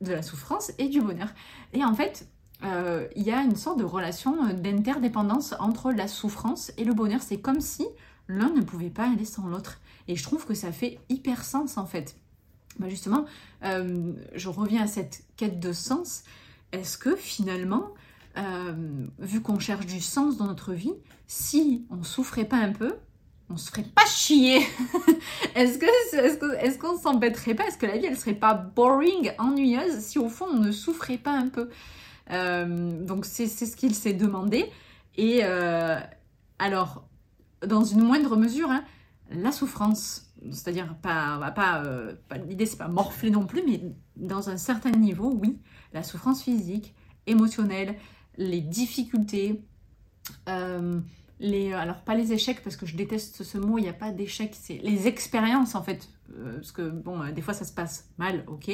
De 0.00 0.12
la 0.12 0.22
souffrance 0.22 0.72
et 0.78 0.88
du 0.88 1.00
bonheur. 1.00 1.28
Et 1.72 1.84
en 1.84 1.94
fait, 1.94 2.28
euh, 2.62 3.08
il 3.16 3.22
y 3.22 3.30
a 3.30 3.42
une 3.42 3.56
sorte 3.56 3.78
de 3.78 3.84
relation 3.84 4.46
euh, 4.46 4.52
d'interdépendance 4.52 5.54
entre 5.58 5.92
la 5.92 6.08
souffrance 6.08 6.72
et 6.76 6.84
le 6.84 6.92
bonheur. 6.92 7.22
C'est 7.22 7.40
comme 7.40 7.60
si 7.60 7.86
l'un 8.28 8.50
ne 8.50 8.60
pouvait 8.60 8.90
pas 8.90 9.10
aller 9.10 9.24
sans 9.24 9.46
l'autre. 9.46 9.80
Et 10.08 10.16
je 10.16 10.22
trouve 10.22 10.44
que 10.44 10.54
ça 10.54 10.72
fait 10.72 10.98
hyper 11.08 11.44
sens 11.44 11.78
en 11.78 11.86
fait. 11.86 12.16
Bah 12.78 12.88
justement, 12.88 13.24
je 13.62 14.48
reviens 14.48 14.82
à 14.82 14.86
cette 14.88 15.22
quête 15.36 15.60
de 15.60 15.72
sens. 15.72 16.24
Est-ce 16.72 16.98
que 16.98 17.14
finalement, 17.14 17.94
euh, 18.36 19.06
vu 19.18 19.40
qu'on 19.40 19.58
cherche 19.58 19.86
du 19.86 20.00
sens 20.00 20.36
dans 20.36 20.46
notre 20.46 20.72
vie, 20.72 20.94
si 21.26 21.86
on 21.90 22.02
souffrait 22.02 22.44
pas 22.44 22.56
un 22.56 22.72
peu, 22.72 22.94
on 23.50 23.56
se 23.56 23.70
ferait 23.70 23.84
pas 23.84 24.06
chier. 24.06 24.58
est-ce 25.54 25.78
que 25.78 26.78
qu'on 26.78 26.98
s'embêterait 26.98 27.54
pas? 27.54 27.66
Est-ce 27.66 27.78
que 27.78 27.86
la 27.86 27.98
vie 27.98 28.06
elle 28.06 28.18
serait 28.18 28.34
pas 28.34 28.54
boring, 28.54 29.32
ennuyeuse 29.38 29.98
si 30.00 30.18
au 30.18 30.28
fond 30.28 30.46
on 30.50 30.58
ne 30.58 30.72
souffrait 30.72 31.18
pas 31.18 31.32
un 31.32 31.48
peu? 31.48 31.68
Euh, 32.30 33.04
Donc 33.04 33.26
c'est 33.26 33.46
ce 33.46 33.76
qu'il 33.76 33.94
s'est 33.94 34.14
demandé. 34.14 34.70
Et 35.16 35.40
euh, 35.42 35.98
alors 36.58 37.06
dans 37.64 37.84
une 37.84 38.02
moindre 38.02 38.36
mesure, 38.36 38.70
hein, 38.70 38.84
la 39.30 39.52
souffrance, 39.52 40.32
c'est-à-dire 40.50 40.94
pas, 41.02 41.52
pas, 41.54 41.82
pas 42.28 42.38
l'idée 42.38 42.66
c'est 42.66 42.76
pas 42.76 42.88
morfler 42.88 43.30
non 43.30 43.46
plus, 43.46 43.62
mais 43.66 43.80
dans 44.16 44.50
un 44.50 44.56
certain 44.56 44.90
niveau, 44.90 45.30
oui, 45.40 45.58
la 45.92 46.02
souffrance 46.02 46.42
physique, 46.42 46.94
émotionnelle, 47.26 47.96
les 48.36 48.60
difficultés, 48.60 49.62
euh, 50.48 51.00
les, 51.40 51.72
alors 51.72 52.00
pas 52.00 52.14
les 52.14 52.32
échecs 52.32 52.62
parce 52.62 52.76
que 52.76 52.86
je 52.86 52.96
déteste 52.96 53.42
ce 53.42 53.58
mot, 53.58 53.78
il 53.78 53.82
n'y 53.82 53.88
a 53.88 53.94
pas 53.94 54.12
d'échecs, 54.12 54.56
c'est 54.58 54.78
les 54.78 55.06
expériences 55.06 55.74
en 55.74 55.82
fait. 55.82 56.08
Euh, 56.38 56.56
parce 56.56 56.72
que 56.72 56.88
bon, 56.88 57.22
euh, 57.22 57.32
des 57.32 57.42
fois 57.42 57.54
ça 57.54 57.64
se 57.64 57.72
passe 57.72 58.08
mal, 58.18 58.44
ok, 58.46 58.70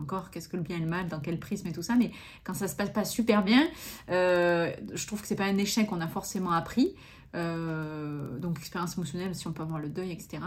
encore, 0.00 0.30
qu'est-ce 0.30 0.48
que 0.48 0.56
le 0.56 0.62
bien 0.62 0.76
et 0.76 0.80
le 0.80 0.86
mal, 0.86 1.08
dans 1.08 1.20
quel 1.20 1.38
prisme 1.38 1.68
et 1.68 1.72
tout 1.72 1.82
ça, 1.82 1.94
mais 1.94 2.10
quand 2.44 2.54
ça 2.54 2.68
se 2.68 2.76
passe 2.76 2.90
pas 2.90 3.04
super 3.04 3.44
bien, 3.44 3.66
euh, 4.10 4.72
je 4.92 5.06
trouve 5.06 5.20
que 5.20 5.28
c'est 5.28 5.36
pas 5.36 5.44
un 5.44 5.58
échec 5.58 5.86
qu'on 5.86 6.00
a 6.00 6.08
forcément 6.08 6.52
appris. 6.52 6.94
Euh, 7.34 8.38
donc 8.38 8.58
expérience 8.58 8.96
émotionnelle, 8.96 9.34
si 9.34 9.46
on 9.46 9.52
peut 9.52 9.62
avoir 9.62 9.78
le 9.78 9.88
deuil, 9.88 10.10
etc. 10.10 10.38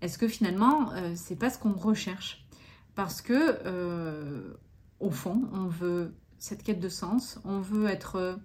Est-ce 0.00 0.18
que 0.18 0.26
finalement, 0.26 0.92
euh, 0.92 1.12
c'est 1.14 1.36
pas 1.36 1.50
ce 1.50 1.58
qu'on 1.58 1.72
recherche? 1.72 2.46
Parce 2.94 3.22
que 3.22 4.54
au 5.00 5.10
fond, 5.10 5.48
on 5.52 5.66
veut 5.66 6.14
cette 6.44 6.62
quête 6.62 6.80
de 6.80 6.88
sens, 6.88 7.38
on 7.44 7.60
veut 7.60 7.86
être 7.86 8.38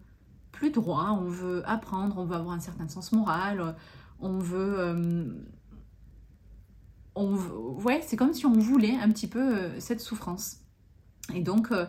plus 0.52 0.72
droit, 0.72 1.18
on 1.20 1.28
veut 1.28 1.62
apprendre, 1.66 2.18
on 2.18 2.26
veut 2.26 2.36
avoir 2.36 2.56
un 2.56 2.60
certain 2.60 2.88
sens 2.88 3.12
moral, 3.12 3.76
on 4.20 4.40
veut 4.40 5.38
ouais, 7.20 8.02
c'est 8.06 8.16
comme 8.16 8.34
si 8.34 8.46
on 8.46 8.54
voulait 8.54 8.96
un 8.96 9.10
petit 9.10 9.28
peu 9.28 9.58
euh, 9.58 9.80
cette 9.80 10.00
souffrance. 10.00 10.58
Et 11.34 11.42
donc, 11.42 11.72
euh, 11.72 11.86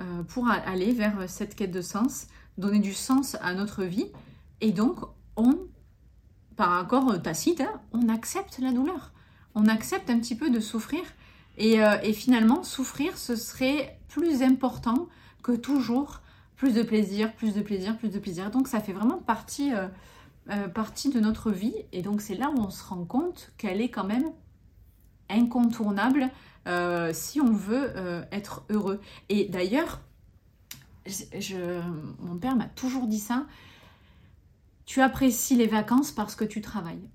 euh, 0.00 0.22
pour 0.24 0.48
aller 0.48 0.92
vers 0.92 1.28
cette 1.28 1.54
quête 1.54 1.70
de 1.70 1.80
sens, 1.80 2.26
donner 2.58 2.80
du 2.80 2.92
sens 2.92 3.36
à 3.40 3.54
notre 3.54 3.84
vie, 3.84 4.06
et 4.60 4.72
donc 4.72 4.98
on, 5.36 5.58
par 6.56 6.78
accord 6.78 7.20
tacite, 7.22 7.60
hein, 7.60 7.80
on 7.92 8.08
accepte 8.08 8.58
la 8.58 8.72
douleur. 8.72 9.12
On 9.54 9.66
accepte 9.66 10.08
un 10.10 10.18
petit 10.18 10.34
peu 10.34 10.50
de 10.50 10.60
souffrir. 10.60 11.02
Et, 11.58 11.76
finalement, 12.14 12.62
souffrir, 12.62 13.18
ce 13.18 13.36
serait 13.36 14.00
plus 14.08 14.42
important 14.42 15.08
que 15.42 15.52
toujours 15.52 16.20
plus 16.56 16.74
de 16.74 16.82
plaisir, 16.82 17.32
plus 17.34 17.54
de 17.54 17.62
plaisir, 17.62 17.98
plus 17.98 18.10
de 18.10 18.18
plaisir. 18.18 18.50
Donc 18.50 18.68
ça 18.68 18.80
fait 18.80 18.92
vraiment 18.92 19.18
partie, 19.18 19.72
partie 20.74 21.10
de 21.10 21.18
notre 21.18 21.50
vie. 21.50 21.74
Et 21.92 22.02
donc 22.02 22.20
c'est 22.20 22.36
là 22.36 22.50
où 22.50 22.60
on 22.60 22.70
se 22.70 22.84
rend 22.84 23.04
compte 23.04 23.52
qu'elle 23.58 23.80
est 23.80 23.88
quand 23.88 24.04
même 24.04 24.30
incontournable 25.28 26.30
euh, 26.68 27.10
si 27.12 27.40
on 27.40 27.52
veut 27.52 27.92
euh, 27.96 28.24
être 28.30 28.64
heureux. 28.70 29.00
Et 29.28 29.46
d'ailleurs, 29.46 30.00
mon 32.20 32.36
père 32.38 32.54
m'a 32.54 32.66
toujours 32.66 33.06
dit 33.06 33.18
ça, 33.18 33.46
tu 34.84 35.00
apprécies 35.00 35.56
les 35.56 35.66
vacances 35.66 36.12
parce 36.12 36.36
que 36.36 36.44
tu 36.44 36.60
travailles. 36.60 37.08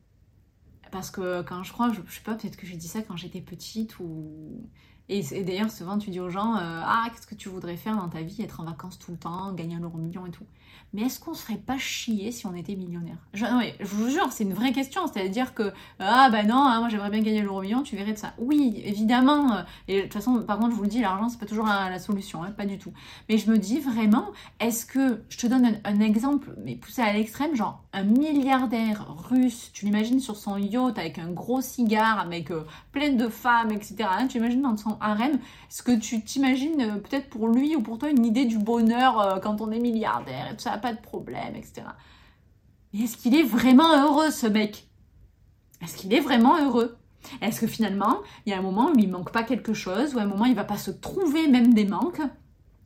Parce 0.91 1.11
que 1.11 1.41
quand 1.43 1.63
je 1.63 1.71
crois, 1.71 1.91
je, 1.91 2.01
je 2.05 2.15
sais 2.15 2.23
pas, 2.23 2.35
peut-être 2.35 2.57
que 2.57 2.65
j'ai 2.65 2.75
dit 2.75 2.87
ça 2.87 3.01
quand 3.01 3.15
j'étais 3.15 3.41
petite 3.41 3.99
ou 3.99 4.69
et, 5.09 5.43
d'ailleurs, 5.43 5.71
souvent, 5.71 5.97
tu 5.97 6.09
dis 6.09 6.19
aux 6.19 6.29
gens 6.29 6.55
euh, 6.55 6.81
Ah, 6.83 7.05
qu'est-ce 7.11 7.27
que 7.27 7.35
tu 7.35 7.47
voudrais 7.47 7.77
faire 7.77 7.95
dans 7.95 8.09
ta 8.09 8.21
vie 8.21 8.41
Être 8.41 8.59
en 8.59 8.65
vacances 8.65 8.99
tout 8.99 9.11
le 9.11 9.17
temps, 9.17 9.53
gagner 9.53 9.75
un 9.75 9.81
euro 9.81 9.97
million 9.97 10.25
et 10.25 10.31
tout. 10.31 10.45
Mais 10.93 11.03
est-ce 11.03 11.19
qu'on 11.19 11.33
se 11.33 11.43
ferait 11.43 11.57
pas 11.57 11.77
chier 11.77 12.31
si 12.31 12.45
on 12.45 12.55
était 12.55 12.75
millionnaire? 12.75 13.17
Je, 13.33 13.45
non, 13.45 13.61
je 13.79 13.85
vous 13.85 14.09
jure, 14.09 14.31
c'est 14.31 14.43
une 14.43 14.53
vraie 14.53 14.71
question. 14.71 15.07
C'est-à-dire 15.07 15.53
que 15.53 15.71
Ah, 15.99 16.29
bah 16.29 16.43
non, 16.43 16.57
hein, 16.57 16.79
moi 16.79 16.89
j'aimerais 16.89 17.09
bien 17.09 17.21
gagner 17.21 17.41
l'euro 17.41 17.61
million, 17.61 17.83
tu 17.83 17.95
verrais 17.95 18.13
de 18.13 18.17
ça. 18.17 18.33
Oui, 18.37 18.81
évidemment. 18.83 19.53
Euh, 19.53 19.61
et 19.87 19.97
de 19.97 20.01
toute 20.03 20.13
façon, 20.13 20.43
par 20.43 20.57
contre, 20.57 20.71
je 20.71 20.75
vous 20.75 20.83
le 20.83 20.89
dis, 20.89 21.01
l'argent, 21.01 21.29
c'est 21.29 21.39
pas 21.39 21.45
toujours 21.45 21.65
la, 21.65 21.99
solution, 21.99 22.43
hein, 22.43 22.51
pas 22.51 22.65
du 22.65 22.77
tout. 22.77 22.93
Mais 23.29 23.37
je 23.37 23.49
me 23.49 23.57
dis 23.57 23.79
vraiment, 23.79 24.31
est-ce 24.59 24.85
que. 24.85 25.23
Je 25.29 25.37
te 25.37 25.47
donne 25.47 25.65
un, 25.65 25.75
un 25.83 25.99
exemple, 25.99 26.53
mais 26.63 26.75
poussé 26.75 27.01
à 27.01 27.13
l'extrême, 27.13 27.55
genre 27.55 27.83
un 27.93 28.03
milliardaire 28.03 29.07
russe, 29.29 29.71
tu 29.73 29.85
l'imagines 29.85 30.19
sur 30.19 30.35
son 30.35 30.57
yacht 30.57 30.97
avec 30.97 31.17
un 31.19 31.31
gros 31.31 31.61
cigare, 31.61 32.19
avec 32.19 32.51
euh, 32.51 32.65
plein 32.91 33.11
de 33.11 33.27
femmes, 33.27 33.71
etc. 33.71 33.95
Hein, 34.09 34.27
tu 34.27 34.37
imagines 34.37 34.61
dans 34.61 34.77
son 34.77 34.96
harem, 35.01 35.33
est-ce 35.69 35.83
que 35.83 35.97
tu 35.97 36.23
t'imagines 36.23 36.81
euh, 36.81 36.95
peut-être 36.97 37.29
pour 37.29 37.47
lui 37.47 37.75
ou 37.75 37.81
pour 37.81 37.97
toi 37.97 38.09
une 38.09 38.25
idée 38.25 38.45
du 38.45 38.57
bonheur 38.57 39.19
euh, 39.19 39.39
quand 39.39 39.61
on 39.61 39.71
est 39.71 39.79
milliardaire 39.79 40.51
et 40.51 40.55
tout 40.55 40.63
ça, 40.63 40.77
pas 40.77 40.93
de 40.93 41.01
problème, 41.01 41.55
etc. 41.55 41.83
Mais 42.93 43.01
est-ce 43.01 43.17
qu'il 43.17 43.35
est 43.35 43.43
vraiment 43.43 43.93
heureux 43.95 44.31
ce 44.31 44.47
mec? 44.47 44.87
Est-ce 45.81 45.97
qu'il 45.97 46.13
est 46.13 46.19
vraiment 46.19 46.57
heureux? 46.63 46.97
Est-ce 47.41 47.61
que 47.61 47.67
finalement, 47.67 48.17
il 48.45 48.51
y 48.51 48.53
a 48.53 48.57
un 48.57 48.61
moment 48.61 48.91
où 48.91 48.97
il 48.97 49.09
manque 49.09 49.31
pas 49.31 49.43
quelque 49.43 49.73
chose, 49.73 50.15
ou 50.15 50.19
un 50.19 50.25
moment 50.25 50.45
il 50.45 50.55
va 50.55 50.63
pas 50.63 50.77
se 50.77 50.91
trouver 50.91 51.47
même 51.47 51.73
des 51.73 51.85
manques? 51.85 52.21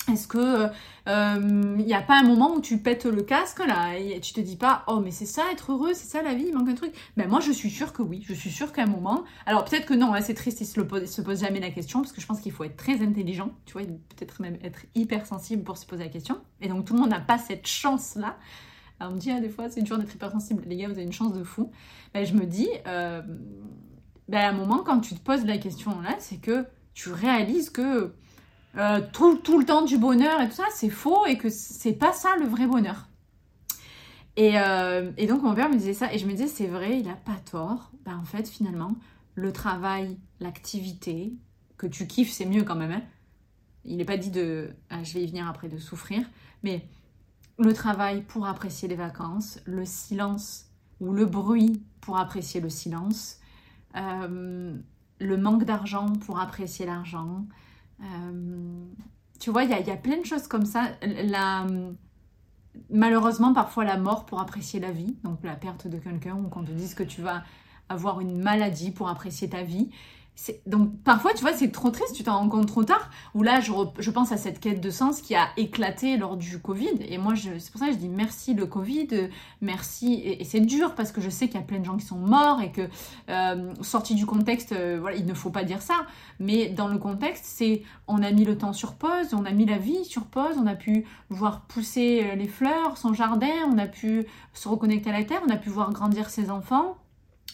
Est-ce 0.10 0.28
que 0.28 0.66
il 0.66 1.10
euh, 1.10 1.40
n'y 1.78 1.94
a 1.94 2.02
pas 2.02 2.20
un 2.20 2.24
moment 2.24 2.54
où 2.56 2.62
tu 2.62 2.78
pètes 2.78 3.06
le 3.06 3.22
casque 3.22 3.60
là 3.66 3.98
et 3.98 4.20
tu 4.20 4.34
te 4.34 4.40
dis 4.40 4.56
pas 4.56 4.84
oh 4.88 5.00
mais 5.00 5.12
c'est 5.12 5.26
ça 5.26 5.44
être 5.52 5.72
heureux 5.72 5.94
c'est 5.94 6.08
ça 6.08 6.22
la 6.22 6.34
vie 6.34 6.46
il 6.48 6.54
manque 6.56 6.70
un 6.70 6.76
truc. 6.76 6.94
Ben 7.18 7.28
moi 7.28 7.40
je 7.40 7.52
suis 7.52 7.70
sûre 7.70 7.94
que 7.94 8.02
oui. 8.02 8.24
Je 8.28 8.34
suis 8.34 8.50
sûre 8.50 8.72
qu'à 8.72 8.84
un 8.84 8.88
moment 8.88 9.24
alors 9.46 9.66
peut-être 9.66 9.86
que 9.86 9.94
non 9.94 10.14
hein, 10.14 10.22
c'est 10.22 10.34
triste 10.34 10.62
il 10.62 10.66
se, 10.66 11.06
se 11.06 11.22
pose 11.22 11.42
jamais 11.42 11.60
la 11.60 11.70
question 11.70 12.02
parce 12.02 12.14
que 12.14 12.22
je 12.22 12.26
pense 12.28 12.40
qu'il 12.40 12.52
faut 12.52 12.64
être 12.64 12.78
très 12.78 13.02
intelligent 13.02 13.52
tu 13.66 13.74
vois 13.74 13.84
peut-être 13.84 14.42
même 14.42 14.58
être 14.64 14.80
hyper 14.96 15.26
sensible 15.26 15.64
pour 15.64 15.78
se 15.78 15.86
poser 15.86 16.04
la 16.04 16.10
question. 16.10 16.40
Et 16.62 16.68
donc 16.68 16.86
tout 16.86 16.94
le 16.94 17.00
monde 17.00 17.10
n'a 17.10 17.20
pas 17.20 17.38
cette 17.38 17.68
chance 17.68 18.16
là 18.16 18.38
on 19.00 19.12
me 19.12 19.18
dit 19.18 19.32
ah, 19.32 19.40
des 19.40 19.50
fois 19.50 19.70
c'est 19.70 19.82
dur 19.82 19.98
d'être 19.98 20.14
hyper 20.14 20.32
sensible 20.32 20.64
les 20.66 20.78
gars 20.78 20.88
vous 20.88 20.94
avez 20.94 21.04
une 21.04 21.14
chance 21.14 21.34
de 21.34 21.44
fou. 21.44 21.72
Ben 22.14 22.26
je 22.26 22.34
me 22.34 22.46
dis 22.46 22.70
euh, 22.88 23.22
ben 24.28 24.40
à 24.40 24.50
un 24.50 24.54
moment 24.54 24.80
quand 24.80 25.00
tu 25.00 25.14
te 25.14 25.20
poses 25.20 25.46
la 25.46 25.58
question 25.58 26.02
là 26.02 26.16
c'est 26.18 26.38
que 26.38 26.66
tu 26.94 27.12
réalises 27.12 27.70
que 27.70 28.14
euh, 28.78 29.02
tout, 29.12 29.38
tout, 29.38 29.60
le 29.60 29.66
temps 29.66 29.84
du 29.84 29.98
bonheur 29.98 30.42
et 30.42 30.48
tout 30.48 30.56
ça, 30.56 30.66
c'est 30.74 30.90
faux 30.90 31.26
et 31.26 31.38
que 31.38 31.50
c'est 31.50 31.94
pas 31.94 32.14
ça 32.14 32.36
le 32.38 32.46
vrai 32.46 32.68
bonheur. 32.68 33.08
Et, 34.38 34.58
euh, 34.58 35.12
et, 35.18 35.28
donc 35.28 35.42
mon 35.44 35.54
père 35.54 35.70
me 35.70 35.76
disait 35.76 35.94
ça 35.94 36.14
et 36.14 36.18
je 36.18 36.26
me 36.26 36.32
disais 36.32 36.48
c'est 36.48 36.68
vrai, 36.68 37.00
il 37.00 37.10
a 37.10 37.16
pas 37.16 37.38
tort. 37.52 37.92
Bah, 38.06 38.14
en 38.20 38.26
fait 38.26 38.48
finalement, 38.48 38.96
le 39.36 39.52
travail, 39.52 40.18
l'activité, 40.40 41.34
que 41.78 41.88
tu 41.88 42.08
kiffes, 42.08 42.32
c'est 42.32 42.46
mieux 42.46 42.64
quand 42.64 42.76
même. 42.76 42.92
Hein. 42.92 43.02
Il 43.84 43.98
n'est 43.98 44.06
pas 44.06 44.18
dit 44.18 44.30
de, 44.30 44.70
ah, 44.90 45.04
je 45.04 45.14
vais 45.14 45.24
y 45.24 45.28
venir 45.28 45.48
après, 45.48 45.68
de 45.68 45.80
souffrir, 45.80 46.24
mais 46.64 46.88
le 47.58 47.74
travail 47.74 48.22
pour 48.22 48.46
apprécier 48.46 48.88
les 48.88 48.96
vacances, 48.96 49.60
le 49.66 49.86
silence 49.86 50.70
ou 51.00 51.14
le 51.14 51.26
bruit 51.26 51.84
pour 52.00 52.18
apprécier 52.18 52.62
le 52.62 52.70
silence, 52.70 53.40
euh, 53.96 54.76
le 55.20 55.38
manque 55.38 55.64
d'argent 55.64 56.14
pour 56.26 56.40
apprécier 56.40 56.86
l'argent, 56.86 57.46
tu 59.40 59.50
vois, 59.50 59.64
il 59.64 59.70
y, 59.70 59.92
a, 59.92 59.98
plein 59.98 60.18
de 60.18 60.26
choses 60.26 60.48
comme 60.48 60.66
ça. 60.66 60.92
Malheureusement, 62.90 63.54
parfois 63.54 63.84
la 63.84 63.98
mort 63.98 64.26
pour 64.26 64.40
apprécier 64.40 64.80
la 64.80 64.92
vie, 64.92 65.18
donc 65.24 65.40
la 65.44 65.56
perte 65.56 65.88
de 65.88 65.98
quelqu'un, 65.98 66.36
ou 66.36 66.48
qu'on 66.48 66.64
te 66.64 66.72
dise 66.72 66.94
que 66.94 67.04
tu 67.04 67.22
vas 67.22 67.44
avoir 67.90 68.22
une 68.22 68.42
maladie 68.42 68.92
pour 68.92 69.10
apprécier 69.10 69.50
ta 69.50 69.64
vie 69.64 69.92
donc 70.66 70.98
parfois, 71.04 71.34
tu 71.34 71.42
vois, 71.42 71.54
c'est 71.54 71.72
trop 71.72 71.90
triste, 71.92 72.16
tu 72.16 72.24
t'en 72.24 72.40
rends 72.40 72.50
compte 72.50 72.68
trop 72.68 72.84
tard. 72.84 73.10
Ou 73.36 73.44
là, 73.44 73.60
je, 73.60 74.10
pense 74.10 74.32
à 74.32 74.38
cette 74.38 74.60
quête 74.60 74.82
de 74.82 74.90
sens 74.90 75.22
qui 75.22 75.36
a 75.36 75.50
éclaté 75.58 76.18
lors 76.18 76.36
du 76.36 76.60
Covid. 76.60 77.00
Et 77.08 77.18
moi, 77.18 77.34
c'est 77.36 77.72
pour 77.72 77.80
ça 77.80 77.88
que 77.88 77.94
je 77.94 77.98
dis 77.98 78.10
merci 78.10 78.54
le 78.54 78.66
Covid, 78.66 79.30
merci. 79.62 80.22
Et, 80.24 80.44
c'est 80.44 80.62
dur 80.62 80.96
parce 80.96 81.12
que 81.12 81.22
je 81.22 81.30
sais 81.30 81.48
qu'il 81.48 81.60
y 81.60 81.64
a 81.64 81.66
plein 81.66 81.80
de 81.80 81.86
gens 81.86 81.98
qui 81.98 82.06
sont 82.06 82.18
morts 82.18 82.62
et 82.62 82.72
que, 82.72 82.90
euh, 83.30 83.74
sorti 83.82 84.16
du 84.16 84.26
contexte, 84.26 84.72
euh, 84.72 84.98
voilà, 85.00 85.18
il 85.18 85.26
ne 85.26 85.34
faut 85.34 85.52
pas 85.52 85.64
dire 85.64 85.82
ça. 85.82 86.08
Mais 86.40 86.70
dans 86.70 86.88
le 86.88 86.98
contexte, 86.98 87.46
c'est 87.46 87.84
on 88.08 88.24
a 88.24 88.32
mis 88.32 88.46
le 88.46 88.58
temps 88.58 88.74
sur 88.74 88.96
pause, 88.96 89.34
on 89.34 89.46
a 89.46 89.52
mis 89.52 89.66
la 89.66 89.78
vie 89.78 90.06
sur 90.06 90.26
pause, 90.26 90.56
on 90.58 90.68
a 90.68 90.76
pu 90.76 91.06
voir 91.30 91.62
pousser 91.62 92.24
euh, 92.24 92.36
les 92.36 92.48
fleurs, 92.48 92.98
son 92.98 93.14
jardin, 93.14 93.48
on 93.68 93.78
a 93.78 93.88
pu 93.88 94.26
se 94.54 94.68
reconnecter 94.68 95.12
à 95.12 95.14
la 95.14 95.24
terre, 95.24 95.42
on 95.48 95.52
a 95.52 95.58
pu 95.58 95.70
voir 95.70 95.92
grandir 95.94 96.30
ses 96.30 96.50
enfants, 96.50 96.98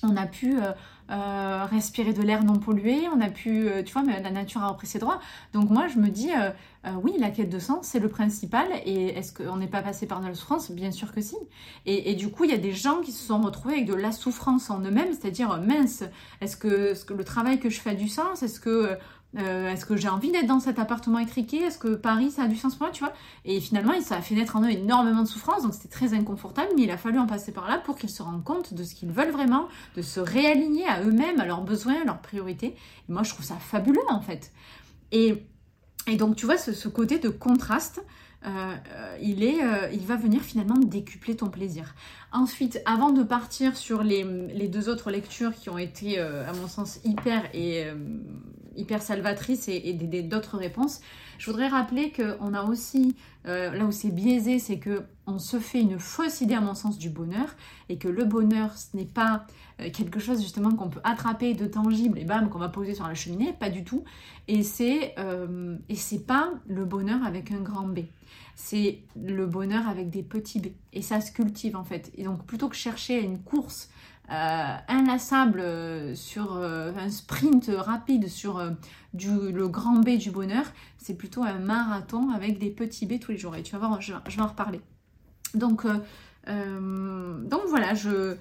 on 0.03 0.15
a 0.15 0.25
pu 0.25 0.59
euh, 0.59 0.71
respirer 1.09 2.13
de 2.13 2.21
l'air 2.21 2.43
non 2.43 2.59
pollué, 2.59 3.07
on 3.13 3.21
a 3.21 3.29
pu, 3.29 3.67
euh, 3.67 3.83
tu 3.83 3.93
vois, 3.93 4.03
mais 4.03 4.21
la 4.21 4.31
nature 4.31 4.63
a 4.63 4.69
repris 4.69 4.87
ses 4.87 4.99
droits. 4.99 5.19
Donc 5.53 5.69
moi, 5.69 5.87
je 5.87 5.99
me 5.99 6.09
dis, 6.09 6.31
euh, 6.33 6.49
oui, 7.01 7.13
la 7.19 7.29
quête 7.29 7.49
de 7.49 7.59
sens, 7.59 7.87
c'est 7.87 7.99
le 7.99 8.09
principal. 8.09 8.67
Et 8.85 9.07
est-ce 9.17 9.33
qu'on 9.33 9.57
n'est 9.57 9.67
pas 9.67 9.81
passé 9.81 10.07
par 10.07 10.21
de 10.21 10.27
la 10.27 10.33
souffrance 10.33 10.71
Bien 10.71 10.91
sûr 10.91 11.11
que 11.11 11.21
si. 11.21 11.35
Et, 11.85 12.15
du 12.15 12.29
coup, 12.29 12.43
il 12.43 12.51
y 12.51 12.53
a 12.53 12.57
des 12.57 12.73
gens 12.73 13.01
qui 13.01 13.11
se 13.11 13.25
sont 13.25 13.41
retrouvés 13.41 13.75
avec 13.75 13.85
de 13.85 13.93
la 13.93 14.11
souffrance 14.11 14.69
en 14.69 14.79
eux-mêmes, 14.81 15.13
c'est-à-dire, 15.13 15.59
mince, 15.61 16.03
est-ce 16.41 16.57
que, 16.57 16.91
est 16.91 16.93
-ce 16.93 17.05
que 17.05 17.13
le 17.13 17.23
travail 17.23 17.59
que 17.59 17.69
je 17.69 17.79
fais 17.79 17.91
a 17.91 17.95
du 17.95 18.07
sens? 18.07 18.43
Est-ce 18.43 18.59
que 18.59 18.97
euh, 19.35 19.69
est-ce 19.69 19.85
que 19.85 19.97
j'ai 19.97 20.07
envie 20.07 20.31
d'être 20.31 20.47
dans 20.47 20.59
cet 20.59 20.79
appartement 20.79 21.19
étriqué? 21.19 21.57
Est-ce 21.57 21.77
que 21.77 21.95
Paris, 21.95 22.31
ça 22.31 22.43
a 22.43 22.47
du 22.47 22.55
sens 22.55 22.75
pour 22.75 22.87
moi, 22.87 22.91
tu 22.93 23.03
vois? 23.03 23.13
Et 23.45 23.59
finalement, 23.59 23.99
ça 24.01 24.15
a 24.15 24.21
fait 24.21 24.35
naître 24.35 24.55
en 24.55 24.63
eux 24.63 24.71
énormément 24.71 25.21
de 25.21 25.27
souffrance, 25.27 25.63
donc 25.63 25.73
c'était 25.73 25.89
très 25.89 26.13
inconfortable, 26.13 26.69
mais 26.75 26.83
il 26.83 26.91
a 26.91 26.97
fallu 26.97 27.19
en 27.19 27.27
passer 27.27 27.51
par 27.51 27.67
là 27.67 27.77
pour 27.77 27.97
qu'ils 27.97 28.09
se 28.09 28.23
rendent 28.23 28.43
compte 28.43 28.73
de 28.73 28.83
ce 28.83 28.95
qu'ils 28.95 29.11
veulent 29.11 29.31
vraiment, 29.31 29.67
de 29.95 30.01
se 30.01 30.19
réaligner 30.19 30.87
à 30.87 31.03
eux-mêmes, 31.03 31.39
à 31.39 31.45
leurs 31.45 31.61
besoins, 31.61 32.01
à 32.01 32.05
leurs 32.05 32.19
priorités. 32.19 32.67
Et 32.67 33.11
moi, 33.11 33.23
je 33.23 33.33
trouve 33.33 33.45
ça 33.45 33.55
fabuleux, 33.55 34.01
en 34.09 34.21
fait. 34.21 34.53
Et, 35.11 35.43
donc, 36.17 36.37
tu 36.37 36.45
vois, 36.45 36.57
ce, 36.57 36.87
côté 36.87 37.19
de 37.19 37.27
contraste, 37.27 38.01
euh, 38.45 38.75
euh, 38.91 39.17
il, 39.91 40.05
va 40.05 40.15
venir 40.15 40.41
finalement 40.41 40.77
décupler 40.77 41.35
ton 41.35 41.49
plaisir. 41.49 41.95
Ensuite, 42.31 42.81
avant 42.85 43.11
de 43.11 43.23
partir 43.23 43.75
sur 43.75 44.03
les 44.03 44.67
deux 44.69 44.87
autres 44.87 45.11
lectures 45.11 45.53
qui 45.53 45.69
ont 45.69 45.77
été, 45.77 46.17
à 46.17 46.53
mon 46.53 46.67
sens, 46.69 46.99
hyper 47.03 47.43
et 47.53 47.87
hyper 48.77 49.01
salvatrice 49.01 49.67
et, 49.67 49.93
d'autres 50.23 50.57
réponses. 50.57 51.01
Je 51.37 51.49
voudrais 51.49 51.67
rappeler 51.67 52.11
qu'on 52.11 52.53
a 52.53 52.63
aussi, 52.63 53.15
euh, 53.45 53.71
là 53.71 53.85
où 53.85 53.91
c'est 53.91 54.09
biaisé, 54.09 54.59
c'est 54.59 54.79
que 54.79 55.03
on 55.27 55.39
se 55.39 55.59
fait 55.59 55.81
une 55.81 55.99
fausse 55.99 56.41
idée 56.41 56.53
à 56.53 56.61
mon 56.61 56.73
sens 56.73 56.97
du 56.97 57.09
bonheur 57.09 57.55
et 57.89 57.97
que 57.97 58.07
le 58.07 58.23
bonheur, 58.23 58.77
ce 58.77 58.95
n'est 58.95 59.05
pas 59.05 59.45
euh, 59.81 59.89
quelque 59.91 60.19
chose 60.19 60.41
justement 60.41 60.71
qu'on 60.71 60.89
peut 60.89 61.01
attraper 61.03 61.53
de 61.53 61.67
tangible 61.67 62.17
et 62.17 62.23
bam 62.23 62.49
qu'on 62.49 62.59
va 62.59 62.69
poser 62.69 62.95
sur 62.95 63.07
la 63.07 63.13
cheminée, 63.13 63.53
pas 63.53 63.69
du 63.69 63.83
tout. 63.83 64.03
Et 64.47 64.63
c'est 64.63 65.13
euh, 65.19 65.77
et 65.89 65.95
c'est 65.95 66.25
pas 66.25 66.51
le 66.67 66.85
bonheur 66.85 67.23
avec 67.25 67.51
un 67.51 67.59
grand 67.59 67.87
B. 67.87 67.99
C'est 68.55 68.99
le 69.15 69.45
bonheur 69.45 69.87
avec 69.87 70.09
des 70.09 70.23
petits 70.23 70.59
B. 70.59 70.67
Et 70.93 71.01
ça 71.01 71.21
se 71.21 71.31
cultive 71.31 71.75
en 71.75 71.83
fait. 71.83 72.11
Et 72.15 72.23
donc 72.23 72.45
plutôt 72.45 72.69
que 72.69 72.75
chercher 72.75 73.21
une 73.21 73.39
course 73.39 73.89
inlassable 74.29 75.63
sur 76.15 76.57
un 76.57 77.09
sprint 77.09 77.71
rapide 77.75 78.27
sur 78.27 78.61
le 79.13 79.67
grand 79.67 79.99
B 79.99 80.17
du 80.17 80.31
bonheur, 80.31 80.65
c'est 80.97 81.15
plutôt 81.15 81.43
un 81.43 81.59
marathon 81.59 82.31
avec 82.31 82.59
des 82.59 82.69
petits 82.69 83.05
B 83.05 83.19
tous 83.19 83.31
les 83.31 83.37
jours. 83.37 83.55
Et 83.55 83.63
tu 83.63 83.73
vas 83.73 83.87
voir, 83.87 84.01
je, 84.01 84.13
vais 84.13 84.41
en 84.41 84.47
reparler. 84.47 84.81
Donc, 85.53 85.85
voilà, 86.45 87.93
je... 87.93 88.35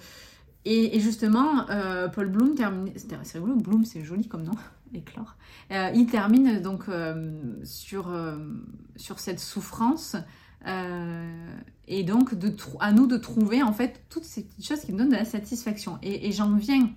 Et, 0.65 0.99
justement, 0.99 1.67
Paul 2.13 2.29
Bloom 2.29 2.55
termine... 2.55 2.93
C'est 2.97 3.39
rigolo, 3.39 3.55
Bloom 3.57 3.85
c'est 3.85 4.03
joli 4.03 4.27
comme 4.27 4.43
nom 4.43 4.57
éclore. 4.95 5.37
Euh, 5.71 5.91
il 5.95 6.07
termine 6.07 6.61
donc 6.61 6.89
euh, 6.89 7.33
euh, 7.95 8.39
sur 8.97 9.19
cette 9.19 9.41
souffrance 9.41 10.17
et 10.65 12.03
donc 12.03 12.31
à 12.81 12.93
nous 12.93 13.07
de 13.07 13.17
trouver 13.17 13.63
en 13.63 13.73
fait 13.73 14.03
toutes 14.09 14.25
ces 14.25 14.47
choses 14.61 14.81
qui 14.81 14.93
nous 14.93 14.99
donnent 14.99 15.11
de 15.11 15.17
la 15.17 15.25
satisfaction. 15.25 15.99
Et, 16.03 16.33
j'en 16.33 16.55
viens 16.55 16.91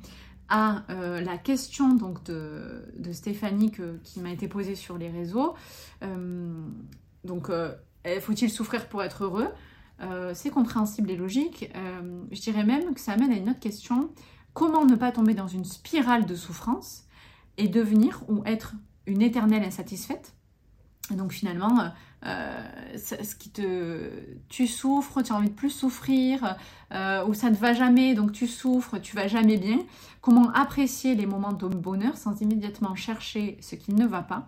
à 0.50 0.84
la 0.90 1.38
question 1.38 1.94
donc 1.94 2.24
de, 2.24 2.84
de 2.98 3.12
Stéphanie 3.12 3.72
qui 4.04 4.20
m'a 4.20 4.32
été 4.32 4.48
posée 4.48 4.76
sur 4.76 4.98
les 4.98 5.10
réseaux. 5.10 5.56
donc, 7.24 7.52
faut-il 8.22 8.50
souffrir 8.50 8.90
pour 8.90 9.04
être 9.04 9.26
heureux? 9.26 9.50
C'est 10.34 10.50
compréhensible 10.50 11.12
et 11.12 11.16
logique. 11.16 11.72
je 12.32 12.42
dirais 12.42 12.64
même 12.64 12.94
que 12.94 13.00
ça 13.00 13.12
amène 13.12 13.32
à 13.32 13.36
une 13.36 13.50
autre 13.50 13.60
question. 13.60 14.10
Comment 14.54 14.86
ne 14.86 14.96
pas 14.96 15.12
tomber 15.12 15.34
dans 15.34 15.48
une 15.48 15.66
spirale 15.66 16.26
de 16.26 16.36
souffrance 16.36 17.06
et 17.58 17.68
devenir 17.68 18.24
ou 18.28 18.44
être 18.46 18.74
une 19.06 19.22
éternelle 19.22 19.64
insatisfaite? 19.64 20.34
Donc 21.16 21.32
finalement, 21.32 21.80
euh, 21.80 21.88
euh, 22.26 22.98
ce 22.98 23.36
qui 23.36 23.50
te, 23.50 24.10
tu 24.50 24.68
souffres, 24.68 25.22
tu 25.22 25.32
as 25.32 25.36
envie 25.36 25.50
de 25.50 25.56
plus 25.56 25.70
souffrir, 25.70 26.58
euh, 26.94 27.26
ou 27.26 27.34
ça 27.34 27.50
ne 27.50 27.56
va 27.56 27.74
jamais, 27.74 28.14
donc 28.14 28.32
tu 28.32 28.48
souffres, 28.48 28.98
tu 29.00 29.16
vas 29.16 29.28
jamais 29.28 29.58
bien. 29.58 29.80
Comment 30.22 30.52
apprécier 30.52 31.16
les 31.16 31.26
moments 31.26 31.54
de 31.54 31.68
bonheur 31.68 32.18
sans 32.18 32.42
immédiatement 32.42 32.96
chercher 32.96 33.58
ce 33.62 33.76
qui 33.76 33.94
ne 33.94 34.06
va 34.06 34.22
pas. 34.22 34.48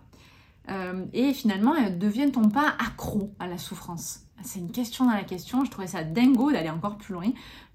et 1.12 1.32
finalement, 1.34 1.74
devient-on 1.90 2.48
pas 2.48 2.74
accro 2.78 3.32
à 3.38 3.46
la 3.46 3.58
souffrance 3.58 4.20
c'est 4.44 4.58
une 4.58 4.70
question 4.70 5.06
dans 5.06 5.12
la 5.12 5.24
question. 5.24 5.64
Je 5.64 5.70
trouvais 5.70 5.86
ça 5.86 6.04
dingo 6.04 6.52
d'aller 6.52 6.70
encore 6.70 6.96
plus 6.96 7.14
loin. 7.14 7.30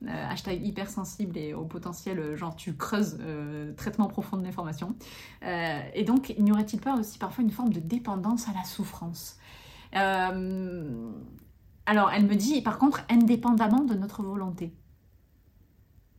Euh, 0.05 0.29
hashtag 0.29 0.65
hypersensible 0.65 1.37
et 1.37 1.53
au 1.53 1.65
potentiel, 1.65 2.19
euh, 2.19 2.35
genre 2.35 2.55
tu 2.55 2.75
creuses 2.75 3.17
euh, 3.21 3.73
traitement 3.73 4.07
profond 4.07 4.37
de 4.37 4.43
l'information. 4.43 4.95
et 5.41 6.03
donc, 6.03 6.33
n'y 6.37 6.51
aurait-il 6.51 6.79
pas 6.79 6.95
aussi 6.95 7.17
parfois 7.17 7.43
une 7.43 7.51
forme 7.51 7.73
de 7.73 7.79
dépendance 7.79 8.47
à 8.47 8.53
la 8.53 8.63
souffrance? 8.63 9.37
Alors, 11.89 12.11
elle 12.11 12.25
me 12.25 12.35
dit, 12.35 12.61
par 12.61 12.77
contre, 12.77 13.05
indépendamment 13.09 13.85
de 13.85 13.93
notre 13.93 14.21
volonté. 14.21 14.73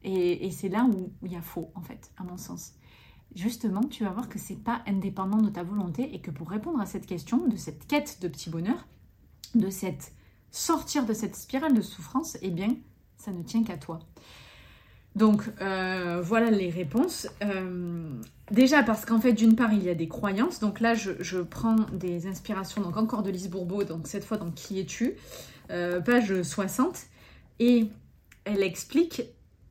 Et, 0.03 0.51
c'est 0.51 0.71
là 0.71 0.85
où 0.85 1.13
il 1.23 1.33
y 1.33 1.37
a 1.37 1.43
faux, 1.43 1.71
en 1.75 1.83
fait, 1.83 2.11
à 2.17 2.25
mon 2.25 2.39
sens. 2.39 2.73
Justement, 3.35 3.83
tu 3.83 4.05
vas 4.05 4.11
voir 4.11 4.31
que 4.31 4.39
c'est 4.39 4.57
pas 4.57 4.81
indépendant 4.87 5.43
de 5.43 5.51
ta 5.51 5.63
volonté 5.63 6.15
et 6.15 6.21
que 6.21 6.31
pour 6.31 6.49
répondre 6.49 6.81
à 6.81 6.87
cette 6.87 7.05
question, 7.05 7.47
de 7.47 7.57
cette 7.57 7.87
quête 7.87 8.19
de 8.23 8.29
petit 8.29 8.49
bonheur, 8.49 8.87
de 9.55 9.69
cette 9.69 10.13
sortir 10.51 11.07
de 11.07 11.13
cette 11.13 11.37
spirale 11.37 11.75
de 11.75 11.83
souffrance, 11.83 12.37
eh 12.43 12.51
bien, 12.51 12.77
ça 13.17 13.33
ne 13.33 13.43
tient 13.43 13.63
qu'à 13.65 13.77
toi. 13.77 14.01
Donc 15.19 15.43
euh, 15.61 16.21
voilà 16.23 16.51
les 16.51 16.71
réponses. 16.71 17.27
Euh, 17.43 18.09
déjà 18.53 18.83
parce 18.85 19.05
qu'en 19.05 19.21
fait 19.21 19.33
d'une 19.33 19.57
part 19.57 19.73
il 19.73 19.83
y 19.83 19.89
a 19.89 19.95
des 19.95 20.07
croyances. 20.07 20.61
Donc 20.61 20.81
là 20.81 20.95
je, 20.95 21.39
prends 21.39 21.77
des 21.93 22.27
inspirations 22.27 22.83
donc 22.83 22.97
encore 22.97 23.23
de 23.23 23.31
Lise 23.31 23.51
Bourbeau. 23.51 23.83
Donc 23.85 24.07
cette 24.07 24.25
fois 24.25 24.37
dans 24.37 24.51
Qui 24.51 24.79
es-tu? 24.79 25.15
Euh, 25.71 26.01
Page 26.01 26.43
60. 26.43 27.07
Et 27.59 27.89
elle 28.45 28.63
explique 28.63 29.23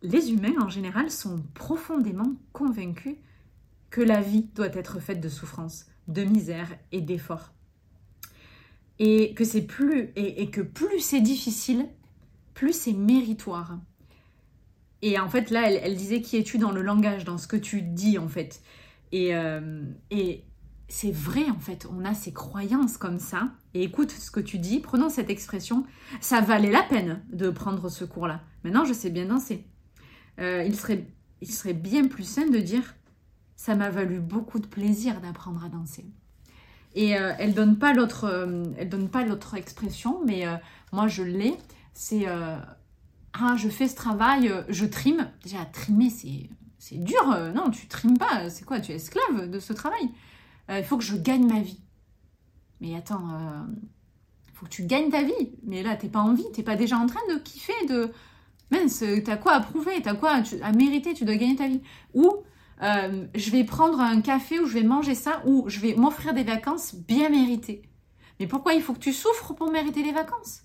les 0.01 0.31
humains 0.31 0.61
en 0.61 0.69
général 0.69 1.09
sont 1.09 1.41
profondément 1.53 2.33
convaincus 2.51 3.15
que 3.89 4.01
la 4.01 4.21
vie 4.21 4.49
doit 4.53 4.67
être 4.67 4.99
faite 4.99 5.21
de 5.21 5.29
souffrance, 5.29 5.85
de 6.09 6.23
misère 6.23 6.67
et 6.91 6.99
d'efforts 6.99 7.53
et 8.99 9.33
que 9.33 9.43
c'est 9.43 9.61
plus 9.61 10.11
et, 10.15 10.49
que 10.49 10.61
plus 10.61 10.99
c'est 10.99 11.21
difficile, 11.21 11.87
plus 12.53 12.73
c'est 12.73 12.93
méritoire. 12.93 13.79
Et 15.01 15.19
en 15.19 15.29
fait, 15.29 15.51
là, 15.51 15.69
elle, 15.71 15.95
disait 15.95 16.21
qui 16.21 16.37
es-tu 16.37 16.57
dans 16.57 16.71
le 16.71 16.81
langage, 16.81 17.23
dans 17.23 17.37
ce 17.37 17.47
que 17.47 17.57
tu 17.57 17.83
dis, 17.83 18.17
en 18.17 18.27
fait. 18.27 18.61
Et, 19.11 19.35
euh, 19.35 19.83
et 20.09 20.43
c'est 20.89 21.11
vrai, 21.11 21.49
en 21.49 21.59
fait, 21.59 21.87
on 21.91 22.05
a 22.05 22.13
ces 22.13 22.33
croyances 22.33 22.97
comme 22.97 23.19
ça. 23.19 23.51
Et 23.73 23.83
écoute 23.83 24.11
ce 24.11 24.31
que 24.31 24.39
tu 24.39 24.57
dis, 24.57 24.79
prenons 24.79 25.09
cette 25.09 25.29
expression, 25.29 25.85
ça 26.21 26.41
valait 26.41 26.71
la 26.71 26.83
peine 26.83 27.23
de 27.31 27.49
prendre 27.49 27.89
ce 27.89 28.05
cours-là. 28.05 28.41
Maintenant, 28.63 28.85
je 28.85 28.93
sais 28.93 29.09
bien 29.09 29.25
danser. 29.25 29.67
Euh, 30.39 30.63
il, 30.63 30.75
serait, 30.75 31.07
il 31.41 31.51
serait 31.51 31.73
bien 31.73 32.07
plus 32.07 32.23
sain 32.23 32.47
de 32.47 32.59
dire, 32.59 32.95
ça 33.55 33.75
m'a 33.75 33.89
valu 33.89 34.19
beaucoup 34.19 34.59
de 34.59 34.67
plaisir 34.67 35.19
d'apprendre 35.19 35.63
à 35.63 35.69
danser. 35.69 36.05
Et 36.97 37.15
euh, 37.15 37.31
elle 37.37 37.53
donne 37.53 37.77
pas 37.77 37.93
l'autre, 37.93 38.23
euh, 38.23 38.63
elle 38.75 38.89
donne 38.89 39.07
pas 39.07 39.23
l'autre 39.23 39.53
expression, 39.53 40.19
mais 40.25 40.47
euh, 40.47 40.55
moi 40.91 41.07
je 41.07 41.21
l'ai. 41.21 41.53
C'est 41.93 42.25
ah 42.25 43.55
je 43.55 43.69
fais 43.69 43.87
ce 43.87 43.95
travail, 43.95 44.51
je 44.67 44.85
trime. 44.85 45.29
Déjà 45.43 45.63
trimer 45.65 46.09
c'est 46.09 46.49
c'est 46.79 46.97
dur. 46.97 47.23
non 47.53 47.69
tu 47.69 47.87
trimes 47.87 48.17
pas. 48.17 48.49
C'est 48.49 48.65
quoi 48.65 48.79
Tu 48.79 48.93
es 48.93 48.95
esclave 48.95 49.47
de 49.47 49.59
ce 49.59 49.73
travail. 49.73 50.09
Il 50.69 50.83
faut 50.83 50.97
que 50.97 51.03
je 51.03 51.15
gagne 51.15 51.47
ma 51.47 51.59
vie. 51.59 51.81
Mais 52.81 52.95
attends, 52.95 53.27
il 54.47 54.53
faut 54.55 54.65
que 54.65 54.71
tu 54.71 54.83
gagnes 54.85 55.11
ta 55.11 55.21
vie. 55.21 55.51
Mais 55.63 55.83
là 55.83 55.95
t'es 55.95 56.09
pas 56.09 56.21
en 56.21 56.33
vie, 56.33 56.45
t'es 56.51 56.63
pas 56.63 56.75
déjà 56.75 56.97
en 56.97 57.05
train 57.05 57.21
de 57.29 57.39
kiffer 57.39 57.85
de 57.87 58.11
mince, 58.71 59.03
t'as 59.23 59.37
quoi 59.37 59.53
à 59.53 59.59
prouver, 59.59 60.01
t'as 60.01 60.15
quoi 60.15 60.41
à 60.63 60.71
mériter, 60.71 61.13
tu 61.13 61.25
dois 61.25 61.35
gagner 61.35 61.55
ta 61.55 61.67
vie. 61.67 61.81
Ou 62.15 62.31
euh, 62.83 63.25
je 63.33 63.49
vais 63.51 63.63
prendre 63.63 63.99
un 63.99 64.21
café 64.21 64.59
ou 64.59 64.67
je 64.67 64.73
vais 64.73 64.83
manger 64.83 65.15
ça 65.15 65.41
ou 65.45 65.65
je 65.67 65.79
vais 65.79 65.95
m'offrir 65.95 66.33
des 66.33 66.43
vacances 66.43 66.95
bien 66.95 67.29
méritées. 67.29 67.81
Mais 68.39 68.47
pourquoi 68.47 68.73
il 68.73 68.81
faut 68.81 68.93
que 68.93 68.99
tu 68.99 69.13
souffres 69.13 69.53
pour 69.53 69.71
mériter 69.71 70.03
les 70.03 70.11
vacances? 70.11 70.63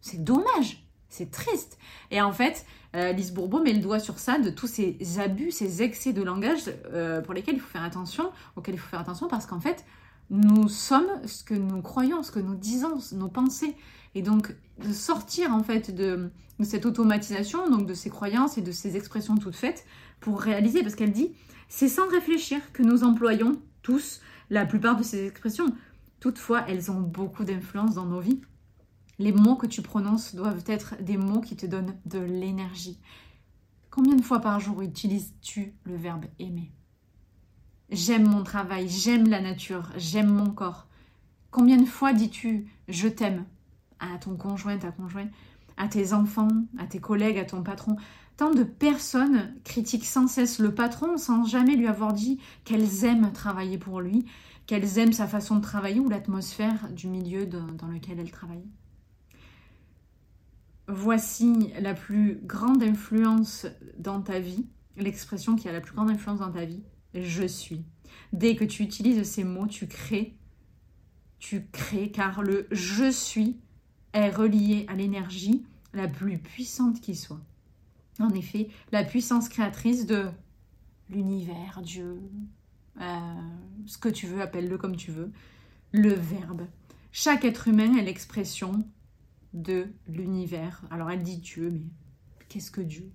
C'est 0.00 0.22
dommage, 0.22 0.86
c'est 1.08 1.30
triste. 1.30 1.78
Et 2.10 2.20
en 2.22 2.32
fait, 2.32 2.64
euh, 2.96 3.12
Lise 3.12 3.32
Bourbeau 3.32 3.62
met 3.62 3.72
le 3.72 3.80
doigt 3.80 3.98
sur 3.98 4.18
ça 4.18 4.38
de 4.38 4.50
tous 4.50 4.66
ces 4.66 4.98
abus, 5.18 5.50
ces 5.50 5.82
excès 5.82 6.12
de 6.12 6.22
langage 6.22 6.62
euh, 6.92 7.20
pour 7.20 7.34
lesquels 7.34 7.56
il 7.56 7.60
faut 7.60 7.70
faire 7.70 7.84
attention, 7.84 8.30
auxquels 8.56 8.74
il 8.74 8.78
faut 8.78 8.88
faire 8.88 9.00
attention 9.00 9.28
parce 9.28 9.46
qu'en 9.46 9.60
fait, 9.60 9.84
nous 10.30 10.68
sommes 10.68 11.08
ce 11.26 11.44
que 11.44 11.54
nous 11.54 11.82
croyons, 11.82 12.22
ce 12.22 12.30
que 12.30 12.40
nous 12.40 12.54
disons, 12.54 12.98
nos 13.12 13.28
pensées. 13.28 13.76
Et 14.14 14.22
donc, 14.22 14.54
de 14.82 14.92
sortir 14.92 15.52
en 15.52 15.62
fait 15.62 15.94
de, 15.94 16.30
cette 16.62 16.86
automatisation, 16.86 17.68
donc 17.68 17.86
de 17.86 17.94
ces 17.94 18.10
croyances 18.10 18.58
et 18.58 18.62
de 18.62 18.72
ces 18.72 18.96
expressions 18.96 19.36
toutes 19.36 19.56
faites, 19.56 19.84
pour 20.20 20.40
réaliser, 20.40 20.82
parce 20.82 20.94
qu'elle 20.94 21.12
dit, 21.12 21.32
c'est 21.68 21.88
sans 21.88 22.08
réfléchir 22.08 22.60
que 22.72 22.82
nous 22.82 23.04
employons 23.04 23.60
tous 23.82 24.20
la 24.50 24.64
plupart 24.64 24.96
de 24.96 25.02
ces 25.02 25.26
expressions. 25.26 25.74
Toutefois, 26.20 26.64
elles 26.68 26.90
ont 26.90 27.00
beaucoup 27.00 27.44
d'influence 27.44 27.94
dans 27.94 28.06
nos 28.06 28.20
vies. 28.20 28.40
Les 29.18 29.32
mots 29.32 29.56
que 29.56 29.66
tu 29.66 29.82
prononces 29.82 30.34
doivent 30.34 30.64
être 30.66 30.96
des 31.02 31.16
mots 31.16 31.40
qui 31.40 31.56
te 31.56 31.66
donnent 31.66 31.96
de 32.06 32.18
l'énergie. 32.18 32.98
Combien 33.90 34.16
de 34.16 34.22
fois 34.22 34.40
par 34.40 34.58
jour 34.58 34.82
utilises-tu 34.82 35.74
le 35.84 35.96
verbe 35.96 36.24
aimer? 36.38 36.72
J'aime 37.94 38.28
mon 38.28 38.42
travail, 38.42 38.88
j'aime 38.88 39.28
la 39.28 39.40
nature, 39.40 39.88
j'aime 39.96 40.28
mon 40.28 40.50
corps. 40.50 40.88
Combien 41.52 41.76
de 41.76 41.86
fois 41.86 42.12
dis-tu 42.12 42.66
je 42.88 43.06
t'aime 43.06 43.44
à 44.00 44.18
ton 44.18 44.34
conjoint, 44.34 44.76
ta 44.76 44.90
conjointe, 44.90 45.30
à 45.76 45.86
tes 45.86 46.12
enfants, 46.12 46.48
à 46.76 46.88
tes 46.88 46.98
collègues, 46.98 47.38
à 47.38 47.44
ton 47.44 47.62
patron? 47.62 47.94
Tant 48.36 48.50
de 48.50 48.64
personnes 48.64 49.54
critiquent 49.62 50.06
sans 50.06 50.26
cesse 50.26 50.58
le 50.58 50.74
patron 50.74 51.18
sans 51.18 51.44
jamais 51.44 51.76
lui 51.76 51.86
avoir 51.86 52.12
dit 52.12 52.40
qu'elles 52.64 53.04
aiment 53.04 53.32
travailler 53.32 53.78
pour 53.78 54.00
lui, 54.00 54.24
qu'elles 54.66 54.98
aiment 54.98 55.12
sa 55.12 55.28
façon 55.28 55.54
de 55.54 55.62
travailler 55.62 56.00
ou 56.00 56.08
l'atmosphère 56.08 56.88
du 56.90 57.06
milieu 57.06 57.46
dans 57.46 57.86
lequel 57.86 58.18
elles 58.18 58.32
travaillent. 58.32 58.68
Voici 60.88 61.72
la 61.78 61.94
plus 61.94 62.40
grande 62.42 62.82
influence 62.82 63.68
dans 63.98 64.20
ta 64.20 64.40
vie, 64.40 64.66
l'expression 64.96 65.54
qui 65.54 65.68
a 65.68 65.72
la 65.72 65.80
plus 65.80 65.94
grande 65.94 66.10
influence 66.10 66.40
dans 66.40 66.50
ta 66.50 66.64
vie, 66.64 66.82
je 67.14 67.46
suis. 67.46 67.84
Dès 68.32 68.56
que 68.56 68.64
tu 68.64 68.82
utilises 68.82 69.22
ces 69.22 69.44
mots, 69.44 69.66
tu 69.66 69.86
crées, 69.86 70.36
tu 71.38 71.66
crées, 71.72 72.10
car 72.10 72.42
le 72.42 72.66
je 72.70 73.10
suis 73.10 73.58
est 74.12 74.30
relié 74.30 74.86
à 74.88 74.94
l'énergie 74.94 75.64
la 75.92 76.08
plus 76.08 76.38
puissante 76.38 77.00
qui 77.00 77.14
soit. 77.14 77.40
En 78.20 78.30
effet, 78.30 78.68
la 78.92 79.04
puissance 79.04 79.48
créatrice 79.48 80.06
de 80.06 80.28
l'univers, 81.10 81.80
Dieu, 81.82 82.20
euh, 83.00 83.34
ce 83.86 83.98
que 83.98 84.08
tu 84.08 84.26
veux, 84.26 84.40
appelle-le 84.40 84.78
comme 84.78 84.96
tu 84.96 85.10
veux, 85.10 85.32
le 85.92 86.12
verbe. 86.12 86.66
Chaque 87.12 87.44
être 87.44 87.68
humain 87.68 87.96
est 87.96 88.02
l'expression 88.02 88.84
de 89.52 89.86
l'univers. 90.08 90.82
Alors 90.90 91.10
elle 91.10 91.22
dit 91.22 91.38
Dieu, 91.38 91.70
mais 91.70 91.82
qu'est-ce 92.48 92.70
que 92.70 92.80
Dieu? 92.80 93.10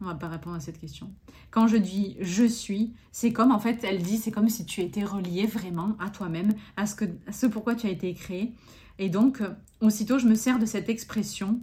On 0.00 0.06
va 0.06 0.14
pas 0.14 0.28
répondre 0.28 0.56
à 0.56 0.60
cette 0.60 0.78
question. 0.78 1.14
Quand 1.50 1.66
je 1.66 1.76
dis 1.76 2.16
je 2.20 2.44
suis, 2.44 2.94
c'est 3.12 3.32
comme 3.32 3.52
en 3.52 3.58
fait, 3.58 3.82
elle 3.84 4.02
dit, 4.02 4.16
c'est 4.18 4.30
comme 4.30 4.48
si 4.48 4.64
tu 4.64 4.80
étais 4.80 5.04
relié 5.04 5.46
vraiment 5.46 5.96
à 5.98 6.10
toi-même, 6.10 6.52
à 6.76 6.86
ce, 6.86 6.94
que, 6.94 7.04
à 7.26 7.32
ce 7.32 7.46
pourquoi 7.46 7.74
tu 7.74 7.86
as 7.86 7.90
été 7.90 8.14
créé. 8.14 8.52
Et 8.98 9.08
donc, 9.08 9.42
aussitôt, 9.80 10.18
je 10.18 10.26
me 10.26 10.34
sers 10.34 10.58
de 10.58 10.66
cette 10.66 10.88
expression 10.88 11.60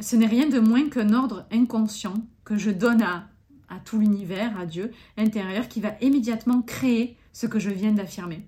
ce 0.00 0.16
n'est 0.16 0.26
rien 0.26 0.48
de 0.48 0.58
moins 0.58 0.88
qu'un 0.88 1.12
ordre 1.12 1.46
inconscient 1.52 2.14
que 2.44 2.56
je 2.56 2.70
donne 2.70 3.02
à, 3.02 3.28
à 3.68 3.78
tout 3.78 3.98
l'univers, 3.98 4.58
à 4.58 4.66
Dieu 4.66 4.90
intérieur, 5.16 5.68
qui 5.68 5.80
va 5.80 5.94
immédiatement 6.00 6.62
créer 6.62 7.16
ce 7.32 7.46
que 7.46 7.58
je 7.58 7.70
viens 7.70 7.92
d'affirmer. 7.92 8.46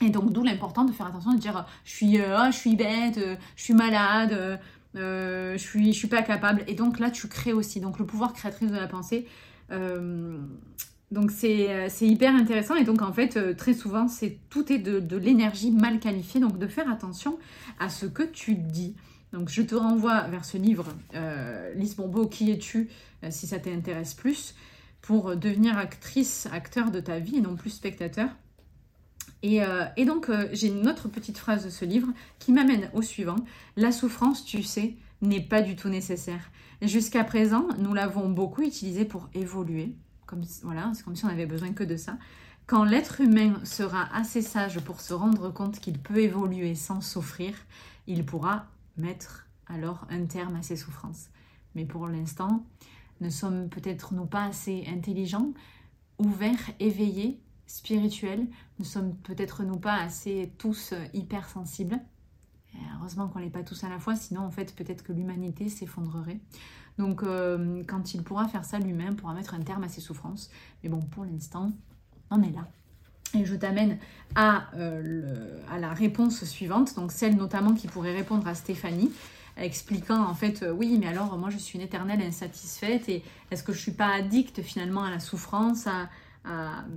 Et 0.00 0.10
donc 0.10 0.32
d'où 0.32 0.42
l'important 0.42 0.84
de 0.84 0.92
faire 0.92 1.06
attention 1.06 1.34
de 1.34 1.38
dire 1.38 1.66
je 1.84 1.90
suis, 1.90 2.20
euh, 2.20 2.38
oh, 2.40 2.50
je 2.50 2.56
suis 2.56 2.74
bête, 2.74 3.18
euh, 3.18 3.36
je 3.54 3.62
suis 3.62 3.74
malade, 3.74 4.58
euh, 4.96 5.52
je 5.52 5.62
suis, 5.62 5.92
je 5.92 5.98
suis 5.98 6.08
pas 6.08 6.22
capable. 6.22 6.64
Et 6.66 6.74
donc 6.74 6.98
là 6.98 7.10
tu 7.10 7.28
crées 7.28 7.52
aussi. 7.52 7.80
Donc 7.80 7.98
le 7.98 8.06
pouvoir 8.06 8.32
créatrice 8.32 8.70
de 8.70 8.76
la 8.76 8.88
pensée. 8.88 9.26
Donc 9.70 11.30
c'est 11.30 11.88
hyper 12.00 12.34
intéressant 12.34 12.74
et 12.74 12.84
donc 12.84 13.02
en 13.02 13.12
fait 13.12 13.56
très 13.56 13.74
souvent 13.74 14.08
c'est 14.08 14.38
tout 14.50 14.72
est 14.72 14.78
de, 14.78 15.16
l'énergie 15.16 15.70
mal 15.70 15.98
qualifiée 15.98 16.40
donc 16.40 16.58
de 16.58 16.66
faire 16.66 16.90
attention 16.90 17.38
à 17.78 17.88
ce 17.88 18.06
que 18.06 18.22
tu 18.22 18.54
dis. 18.54 18.94
Donc 19.32 19.48
je 19.48 19.62
te 19.62 19.74
renvoie 19.74 20.22
vers 20.28 20.44
ce 20.44 20.58
livre, 20.58 20.86
euh, 21.14 21.72
Lise 21.74 21.96
Bourbeau, 21.96 22.26
Qui 22.26 22.50
es-tu 22.50 22.90
si 23.30 23.46
ça 23.46 23.58
t'intéresse 23.58 24.14
plus, 24.14 24.54
pour 25.00 25.36
devenir 25.36 25.78
actrice, 25.78 26.48
acteur 26.52 26.90
de 26.90 27.00
ta 27.00 27.18
vie 27.18 27.36
et 27.36 27.40
non 27.40 27.56
plus 27.56 27.70
spectateur. 27.70 28.28
Et, 29.42 29.62
euh, 29.62 29.84
donc, 30.06 30.28
euh, 30.28 30.48
j'ai 30.52 30.68
une 30.68 30.88
autre 30.88 31.08
petite 31.08 31.38
phrase 31.38 31.64
de 31.64 31.70
ce 31.70 31.84
livre 31.84 32.08
qui 32.38 32.52
m'amène 32.52 32.90
au 32.94 33.02
suivant. 33.02 33.36
La 33.76 33.92
souffrance, 33.92 34.44
tu 34.44 34.62
sais, 34.62 34.94
n'est 35.22 35.40
pas 35.40 35.62
du 35.62 35.76
tout 35.76 35.88
nécessaire. 35.88 36.50
Jusqu'à 36.82 37.24
présent, 37.24 37.68
nous 37.78 37.94
l'avons 37.94 38.28
beaucoup 38.28 38.62
utilisée 38.62 39.04
pour 39.04 39.28
évoluer. 39.34 39.94
Comme, 40.26 40.42
voilà, 40.62 40.92
c'est 40.94 41.04
comme 41.04 41.16
si 41.16 41.24
on 41.24 41.28
avait 41.28 41.46
besoin 41.46 41.72
que 41.72 41.84
de 41.84 41.96
ça. 41.96 42.18
Quand 42.66 42.84
l'être 42.84 43.20
humain 43.20 43.54
sera 43.64 44.08
assez 44.14 44.42
sage 44.42 44.80
pour 44.80 45.00
se 45.00 45.14
rendre 45.14 45.50
compte 45.52 45.78
qu'il 45.80 45.98
peut 45.98 46.18
évoluer 46.18 46.74
sans 46.74 47.00
souffrir, 47.00 47.54
il 48.06 48.24
pourra 48.24 48.66
mettre 48.96 49.46
alors 49.66 50.06
un 50.10 50.26
terme 50.26 50.56
à 50.56 50.62
ses 50.62 50.76
souffrances. 50.76 51.28
Mais 51.74 51.84
pour 51.84 52.08
l'instant, 52.08 52.64
ne 53.20 53.30
sommes 53.30 53.68
peut-être 53.68 54.14
nous 54.14 54.26
pas 54.26 54.44
assez 54.44 54.84
intelligents, 54.88 55.52
ouverts, 56.18 56.70
éveillés 56.80 57.40
spirituel. 57.66 58.46
Nous 58.78 58.84
sommes 58.84 59.14
peut-être 59.16 59.62
nous 59.62 59.78
pas 59.78 59.94
assez 59.94 60.52
tous 60.58 60.94
hypersensibles. 61.14 61.98
Heureusement 62.98 63.28
qu'on 63.28 63.40
n'est 63.40 63.50
pas 63.50 63.62
tous 63.62 63.84
à 63.84 63.88
la 63.88 63.98
fois, 63.98 64.16
sinon 64.16 64.42
en 64.42 64.50
fait 64.50 64.74
peut-être 64.74 65.02
que 65.02 65.12
l'humanité 65.12 65.68
s'effondrerait. 65.68 66.40
Donc 66.98 67.22
euh, 67.22 67.82
quand 67.86 68.14
il 68.14 68.22
pourra 68.22 68.48
faire 68.48 68.64
ça, 68.64 68.78
lui-même 68.78 69.16
pourra 69.16 69.34
mettre 69.34 69.54
un 69.54 69.60
terme 69.60 69.84
à 69.84 69.88
ses 69.88 70.00
souffrances. 70.00 70.50
Mais 70.82 70.88
bon, 70.88 71.00
pour 71.00 71.24
l'instant, 71.24 71.72
on 72.30 72.42
est 72.42 72.52
là. 72.52 72.68
Et 73.34 73.44
je 73.46 73.54
t'amène 73.54 73.98
à, 74.34 74.68
euh, 74.76 75.58
la 75.78 75.94
réponse 75.94 76.44
suivante, 76.44 76.94
donc 76.96 77.12
celle 77.12 77.36
notamment 77.36 77.74
qui 77.74 77.88
pourrait 77.88 78.14
répondre 78.14 78.46
à 78.46 78.54
Stéphanie, 78.54 79.10
expliquant 79.56 80.22
en 80.22 80.34
fait, 80.34 80.64
oui, 80.74 80.98
mais 81.00 81.06
alors 81.06 81.38
moi 81.38 81.48
je 81.48 81.56
suis 81.56 81.78
une 81.78 81.84
éternelle 81.84 82.20
insatisfaite 82.20 83.08
et 83.08 83.22
est-ce 83.50 83.62
que 83.62 83.72
je 83.72 83.78
suis 83.78 83.92
pas 83.92 84.08
addict 84.08 84.62
finalement 84.62 85.02
à 85.02 85.10
la 85.10 85.18
souffrance, 85.18 85.86
à, 85.86 86.88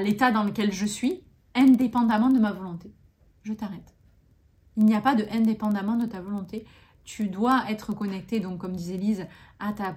l'état 0.00 0.32
dans 0.32 0.44
lequel 0.44 0.72
je 0.72 0.86
suis, 0.86 1.22
indépendamment 1.54 2.30
de 2.30 2.38
ma 2.38 2.52
volonté? 2.52 2.90
Je 3.42 3.52
t'arrête. 3.52 3.95
Il 4.76 4.84
n'y 4.84 4.94
a 4.94 5.00
pas 5.00 5.14
de 5.14 5.26
indépendamment 5.32 5.96
de 5.96 6.06
ta 6.06 6.20
volonté. 6.20 6.66
Tu 7.04 7.28
dois 7.28 7.64
être 7.70 7.92
connecté, 7.94 8.40
donc 8.40 8.58
comme 8.58 8.74
disait 8.74 8.96
Lise, 8.96 9.26
à 9.58 9.72
ta, 9.72 9.96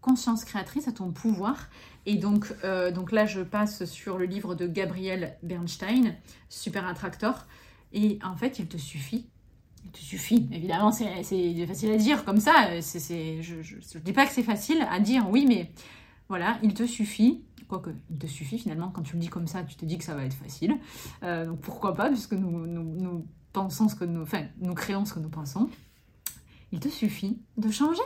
conscience 0.00 0.44
créatrice, 0.44 0.88
à 0.88 0.92
ton 0.92 1.10
pouvoir. 1.10 1.68
Et 2.06 2.16
donc, 2.16 2.52
euh, 2.64 2.92
donc 2.92 3.12
là, 3.12 3.26
je 3.26 3.40
passe 3.40 3.84
sur 3.84 4.16
le 4.16 4.24
livre 4.24 4.54
de 4.54 4.66
Gabriel 4.66 5.36
Bernstein, 5.42 6.14
Super 6.48 6.86
Attractor. 6.86 7.46
Et 7.92 8.18
en 8.24 8.36
fait, 8.36 8.58
il 8.58 8.68
te 8.68 8.76
suffit 8.76 9.26
il 9.84 9.90
te 9.90 9.98
suffit, 9.98 10.48
évidemment, 10.52 10.92
c'est 10.92 11.24
facile 11.66 11.90
à 11.90 11.96
dire 11.96 12.24
comme 12.24 12.38
ça. 12.38 12.78
je 12.80 13.54
ne 13.54 13.98
dis 14.04 14.12
pas 14.12 14.26
que 14.26 14.32
c'est 14.32 14.42
facile 14.42 14.86
à 14.90 15.00
dire, 15.00 15.28
oui, 15.30 15.46
mais 15.48 15.70
voilà, 16.28 16.58
il 16.62 16.74
te 16.74 16.86
suffit, 16.86 17.42
quoique 17.66 17.90
il 18.10 18.18
te 18.18 18.26
suffit 18.26 18.58
finalement, 18.58 18.90
quand 18.90 19.02
tu 19.02 19.14
le 19.14 19.20
dis 19.20 19.28
comme 19.28 19.46
ça, 19.46 19.62
tu 19.62 19.76
te 19.76 19.84
dis 19.84 19.98
que 19.98 20.04
ça 20.04 20.14
va 20.14 20.24
être 20.24 20.34
facile. 20.34 20.76
Euh, 21.22 21.46
donc 21.46 21.60
pourquoi 21.60 21.94
pas, 21.94 22.08
puisque 22.08 22.34
nous, 22.34 23.24
pensons 23.52 23.88
ce 23.88 23.94
que 23.94 24.04
nous, 24.04 24.22
enfin, 24.22 24.44
nous 24.60 24.74
créons 24.74 25.04
ce 25.04 25.14
que 25.14 25.20
nous 25.20 25.28
pensons. 25.28 25.68
Il 26.72 26.80
te 26.80 26.88
suffit 26.88 27.38
de 27.56 27.70
changer, 27.70 28.02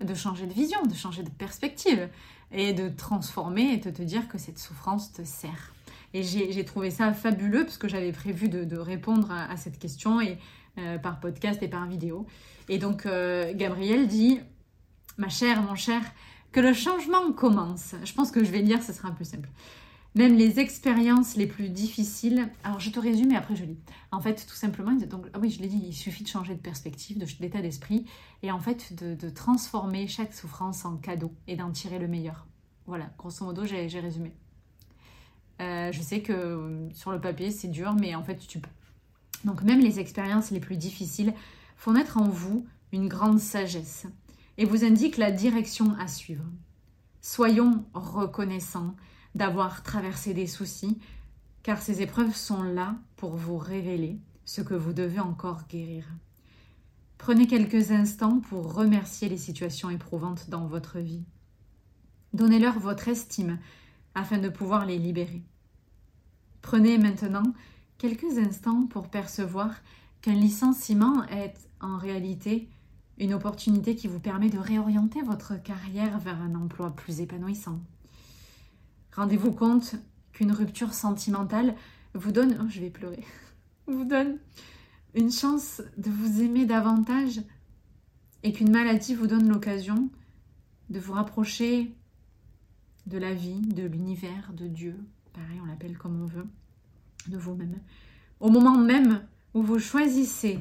de 0.00 0.14
changer 0.14 0.46
de 0.46 0.52
vision, 0.52 0.82
de 0.84 0.94
changer 0.94 1.22
de 1.22 1.30
perspective 1.30 2.08
et 2.52 2.72
de 2.72 2.88
transformer 2.88 3.72
et 3.72 3.76
de 3.76 3.90
te 3.90 4.02
dire 4.02 4.28
que 4.28 4.38
cette 4.38 4.58
souffrance 4.58 5.12
te 5.12 5.24
sert. 5.24 5.72
Et 6.14 6.22
j'ai 6.22 6.64
trouvé 6.64 6.90
ça 6.90 7.12
fabuleux 7.12 7.64
parce 7.64 7.76
que 7.76 7.88
j'avais 7.88 8.12
prévu 8.12 8.48
de, 8.48 8.76
répondre 8.78 9.30
à, 9.30 9.56
cette 9.56 9.78
question 9.78 10.20
et 10.20 10.38
euh, 10.78 10.98
par 10.98 11.20
podcast 11.20 11.62
et 11.62 11.68
par 11.68 11.86
vidéo. 11.86 12.26
Et 12.68 12.78
donc 12.78 13.04
euh, 13.04 13.52
Gabriel 13.54 14.06
dit, 14.06 14.40
ma 15.18 15.28
chère, 15.28 15.60
mon 15.62 15.74
cher, 15.74 16.00
que 16.52 16.60
le 16.60 16.72
changement 16.72 17.32
commence. 17.32 17.94
Je 18.04 18.12
pense 18.14 18.30
que 18.30 18.42
je 18.44 18.50
vais 18.50 18.60
lire, 18.60 18.82
ce 18.82 18.92
sera 18.94 19.10
peu 19.10 19.24
simple. 19.24 19.48
Même 20.16 20.34
les 20.34 20.60
expériences 20.60 21.36
les 21.36 21.46
plus 21.46 21.68
difficiles. 21.68 22.48
Alors 22.64 22.80
je 22.80 22.88
te 22.88 22.98
résume 22.98 23.32
et 23.32 23.36
après 23.36 23.54
je 23.54 23.64
lis. 23.64 23.76
En 24.12 24.20
fait, 24.20 24.46
tout 24.48 24.54
simplement, 24.54 24.92
donc, 24.92 25.26
ah 25.34 25.38
oui, 25.38 25.50
je 25.50 25.60
l'ai 25.60 25.68
dit, 25.68 25.78
il 25.88 25.92
suffit 25.92 26.24
de 26.24 26.28
changer 26.28 26.54
de 26.54 26.60
perspective, 26.60 27.22
d'état 27.38 27.60
d'esprit 27.60 28.06
et 28.42 28.50
en 28.50 28.58
fait 28.58 28.94
de, 28.94 29.28
transformer 29.28 30.08
chaque 30.08 30.32
souffrance 30.32 30.86
en 30.86 30.96
cadeau 30.96 31.34
et 31.46 31.54
d'en 31.54 31.70
tirer 31.70 31.98
le 31.98 32.08
meilleur. 32.08 32.46
Voilà, 32.86 33.10
grosso 33.18 33.44
modo, 33.44 33.66
j'ai 33.66 34.00
résumé. 34.00 34.32
Euh, 35.60 35.92
je 35.92 36.00
sais 36.00 36.22
que 36.22 36.32
euh, 36.32 36.90
sur 36.94 37.12
le 37.12 37.20
papier 37.20 37.50
c'est 37.50 37.68
dur, 37.68 37.92
mais 37.92 38.14
en 38.14 38.24
fait 38.24 38.38
tu 38.38 38.58
peux. 38.58 38.70
Donc 39.44 39.62
même 39.62 39.80
les 39.80 40.00
expériences 40.00 40.50
les 40.50 40.60
plus 40.60 40.78
difficiles 40.78 41.34
font 41.76 41.92
naître 41.92 42.16
en 42.16 42.28
vous 42.28 42.64
une 42.90 43.08
grande 43.08 43.38
sagesse 43.38 44.06
et 44.56 44.64
vous 44.64 44.82
indique 44.82 45.18
la 45.18 45.30
direction 45.30 45.94
à 45.98 46.08
suivre. 46.08 46.44
Soyons 47.20 47.84
reconnaissants 47.92 48.94
d'avoir 49.36 49.82
traversé 49.82 50.32
des 50.32 50.46
soucis, 50.46 50.98
car 51.62 51.82
ces 51.82 52.00
épreuves 52.00 52.34
sont 52.34 52.62
là 52.62 52.96
pour 53.16 53.36
vous 53.36 53.58
révéler 53.58 54.18
ce 54.46 54.62
que 54.62 54.74
vous 54.74 54.94
devez 54.94 55.20
encore 55.20 55.66
guérir. 55.68 56.06
Prenez 57.18 57.46
quelques 57.46 57.90
instants 57.90 58.40
pour 58.40 58.72
remercier 58.72 59.28
les 59.28 59.36
situations 59.36 59.90
éprouvantes 59.90 60.48
dans 60.48 60.66
votre 60.66 61.00
vie. 61.00 61.24
Donnez-leur 62.32 62.78
votre 62.78 63.08
estime 63.08 63.58
afin 64.14 64.38
de 64.38 64.48
pouvoir 64.48 64.86
les 64.86 64.98
libérer. 64.98 65.42
Prenez 66.62 66.96
maintenant 66.96 67.52
quelques 67.98 68.38
instants 68.38 68.86
pour 68.86 69.08
percevoir 69.08 69.70
qu'un 70.22 70.34
licenciement 70.34 71.24
est 71.24 71.54
en 71.80 71.98
réalité 71.98 72.68
une 73.18 73.34
opportunité 73.34 73.96
qui 73.96 74.08
vous 74.08 74.20
permet 74.20 74.48
de 74.48 74.58
réorienter 74.58 75.20
votre 75.20 75.62
carrière 75.62 76.18
vers 76.20 76.40
un 76.40 76.54
emploi 76.54 76.90
plus 76.90 77.20
épanouissant. 77.20 77.80
Rendez-vous 79.16 79.52
compte 79.52 79.94
qu'une 80.32 80.52
rupture 80.52 80.92
sentimentale 80.92 81.74
vous 82.12 82.32
donne, 82.32 82.58
oh, 82.60 82.66
je 82.68 82.80
vais 82.80 82.90
pleurer, 82.90 83.24
vous 83.86 84.04
donne 84.04 84.38
une 85.14 85.32
chance 85.32 85.82
de 85.96 86.10
vous 86.10 86.42
aimer 86.42 86.66
davantage 86.66 87.40
et 88.42 88.52
qu'une 88.52 88.70
maladie 88.70 89.14
vous 89.14 89.26
donne 89.26 89.48
l'occasion 89.48 90.10
de 90.90 91.00
vous 91.00 91.14
rapprocher 91.14 91.94
de 93.06 93.16
la 93.16 93.32
vie, 93.32 93.60
de 93.60 93.84
l'univers, 93.84 94.52
de 94.52 94.66
Dieu, 94.66 94.94
pareil, 95.32 95.58
on 95.62 95.66
l'appelle 95.66 95.96
comme 95.96 96.22
on 96.22 96.26
veut, 96.26 96.46
de 97.28 97.38
vous-même. 97.38 97.78
Au 98.40 98.50
moment 98.50 98.76
même 98.76 99.22
où 99.54 99.62
vous 99.62 99.78
choisissez 99.78 100.58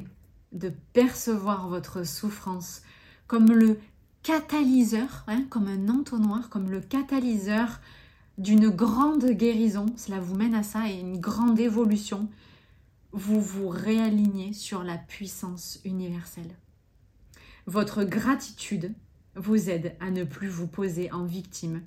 de 0.53 0.71
percevoir 0.93 1.67
votre 1.67 2.05
souffrance 2.05 2.81
comme 3.27 3.51
le 3.51 3.79
catalyseur, 4.23 5.25
hein, 5.27 5.43
comme 5.49 5.67
un 5.67 5.89
entonnoir, 5.89 6.49
comme 6.49 6.69
le 6.69 6.79
catalyseur 6.79 7.81
d'une 8.37 8.69
grande 8.69 9.25
guérison. 9.25 9.85
Cela 9.97 10.19
vous 10.19 10.35
mène 10.35 10.55
à 10.55 10.63
ça 10.63 10.89
et 10.89 10.99
une 10.99 11.19
grande 11.19 11.59
évolution. 11.59 12.29
Vous 13.11 13.39
vous 13.39 13.69
réalignez 13.69 14.53
sur 14.53 14.83
la 14.83 14.97
puissance 14.97 15.79
universelle. 15.85 16.55
Votre 17.65 18.03
gratitude 18.03 18.93
vous 19.35 19.69
aide 19.69 19.95
à 19.99 20.11
ne 20.11 20.23
plus 20.23 20.47
vous 20.47 20.67
poser 20.67 21.11
en 21.11 21.23
victime 21.23 21.81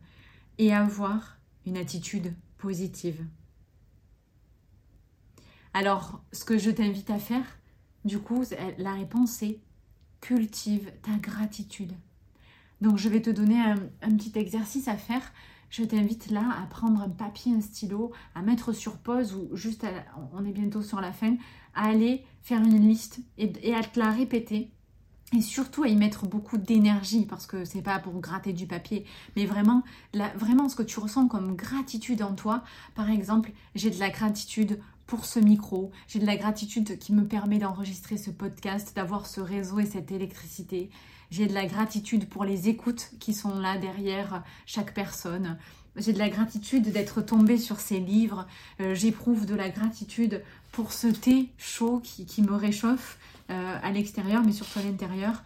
et 0.59 0.73
à 0.73 0.83
avoir 0.83 1.39
une 1.67 1.77
attitude 1.77 2.35
positive. 2.57 3.25
Alors, 5.75 6.23
ce 6.33 6.45
que 6.45 6.59
je 6.59 6.71
t'invite 6.71 7.11
à 7.11 7.19
faire, 7.19 7.45
du 8.05 8.19
coup, 8.19 8.43
la 8.79 8.95
réponse 8.95 9.43
est 9.43 9.61
cultive 10.21 10.91
ta 11.03 11.13
gratitude. 11.13 11.93
Donc, 12.81 12.97
je 12.97 13.09
vais 13.09 13.23
te 13.23 13.31
donner 13.31 13.61
un, 13.61 14.17
petit 14.17 14.33
exercice 14.39 14.89
à 14.89 14.97
faire. 14.97 15.23
Je 15.71 15.85
t'invite 15.85 16.31
là 16.31 16.45
à 16.63 16.67
prendre 16.67 17.01
un 17.03 17.09
papier, 17.09 17.53
un 17.55 17.61
stylo, 17.61 18.13
à 18.35 18.43
mettre 18.43 18.73
sur 18.73 18.97
pause 18.97 19.35
ou 19.35 19.55
juste, 19.57 19.87
on 20.33 20.45
est 20.45 20.53
bientôt 20.53 20.83
sur 20.83 21.01
la 21.01 21.13
fin, 21.13 21.37
à 21.75 21.89
aller 21.89 22.25
faire 22.43 22.61
une 22.61 22.89
liste 22.89 23.21
et, 23.37 23.75
à 23.75 23.83
te 23.83 23.99
la 23.99 24.11
répéter 24.11 24.71
et 25.37 25.43
surtout 25.43 25.83
à 25.83 25.89
y 25.89 25.97
mettre 25.97 26.27
beaucoup 26.27 26.57
d'énergie 26.57 27.27
parce 27.27 27.47
que 27.47 27.67
c'est 27.67 27.83
pas 27.83 27.99
pour 27.99 28.19
gratter 28.19 28.55
du 28.55 28.67
papier 28.67 29.05
mais 29.37 29.45
vraiment 29.45 29.83
vraiment 30.37 30.71
ce 30.71 30.77
que 30.77 30.83
tu 30.83 31.01
ressens 31.01 31.29
comme 31.29 31.55
gratitude 31.55 32.23
en 32.23 32.35
toi 32.35 32.65
par 32.95 33.11
exemple 33.11 33.53
j'ai 33.75 33.91
de 33.91 33.99
la 33.99 34.09
gratitude 34.09 34.81
pour 35.09 35.25
ce 35.25 35.41
micro, 35.41 35.91
j'ai 36.07 36.19
de 36.19 36.27
la 36.27 36.37
gratitude 36.37 36.99
qui 36.99 37.15
me 37.15 37.27
permet 37.27 37.59
d'enregistrer 37.59 38.19
ce 38.19 38.31
podcast, 38.31 38.95
d'avoir 38.95 39.27
ce 39.27 39.41
réseau 39.41 39.81
et 39.81 39.87
cette 39.87 40.13
électricité. 40.13 40.91
J'ai 41.31 41.47
de 41.47 41.55
la 41.55 41.67
gratitude 41.67 42.29
pour 42.29 42.45
les 42.45 42.69
écoutes 42.69 43.11
qui 43.21 43.35
sont 43.35 43.59
là 43.59 43.77
derrière 43.77 44.43
chaque 44.67 44.95
personne. 44.95 45.59
J'ai 45.97 46.13
de 46.13 46.19
la 46.19 46.29
gratitude 46.29 46.91
d'être 46.93 47.21
tombée 47.21 47.59
sur 47.59 47.81
ces 47.81 47.99
livres. 47.99 48.47
Euh, 48.81 48.95
j'éprouve 48.95 49.47
de 49.47 49.55
la 49.55 49.69
gratitude 49.69 50.43
pour 50.73 50.93
ce 50.93 51.09
thé 51.09 51.51
chaud 51.59 52.01
qui, 52.03 52.43
me 52.43 52.55
réchauffe 52.55 53.19
euh, 53.51 53.79
à 53.83 53.91
l'extérieur, 53.91 54.43
mais 54.45 54.53
surtout 54.53 54.79
à 54.79 54.83
l'intérieur. 54.83 55.43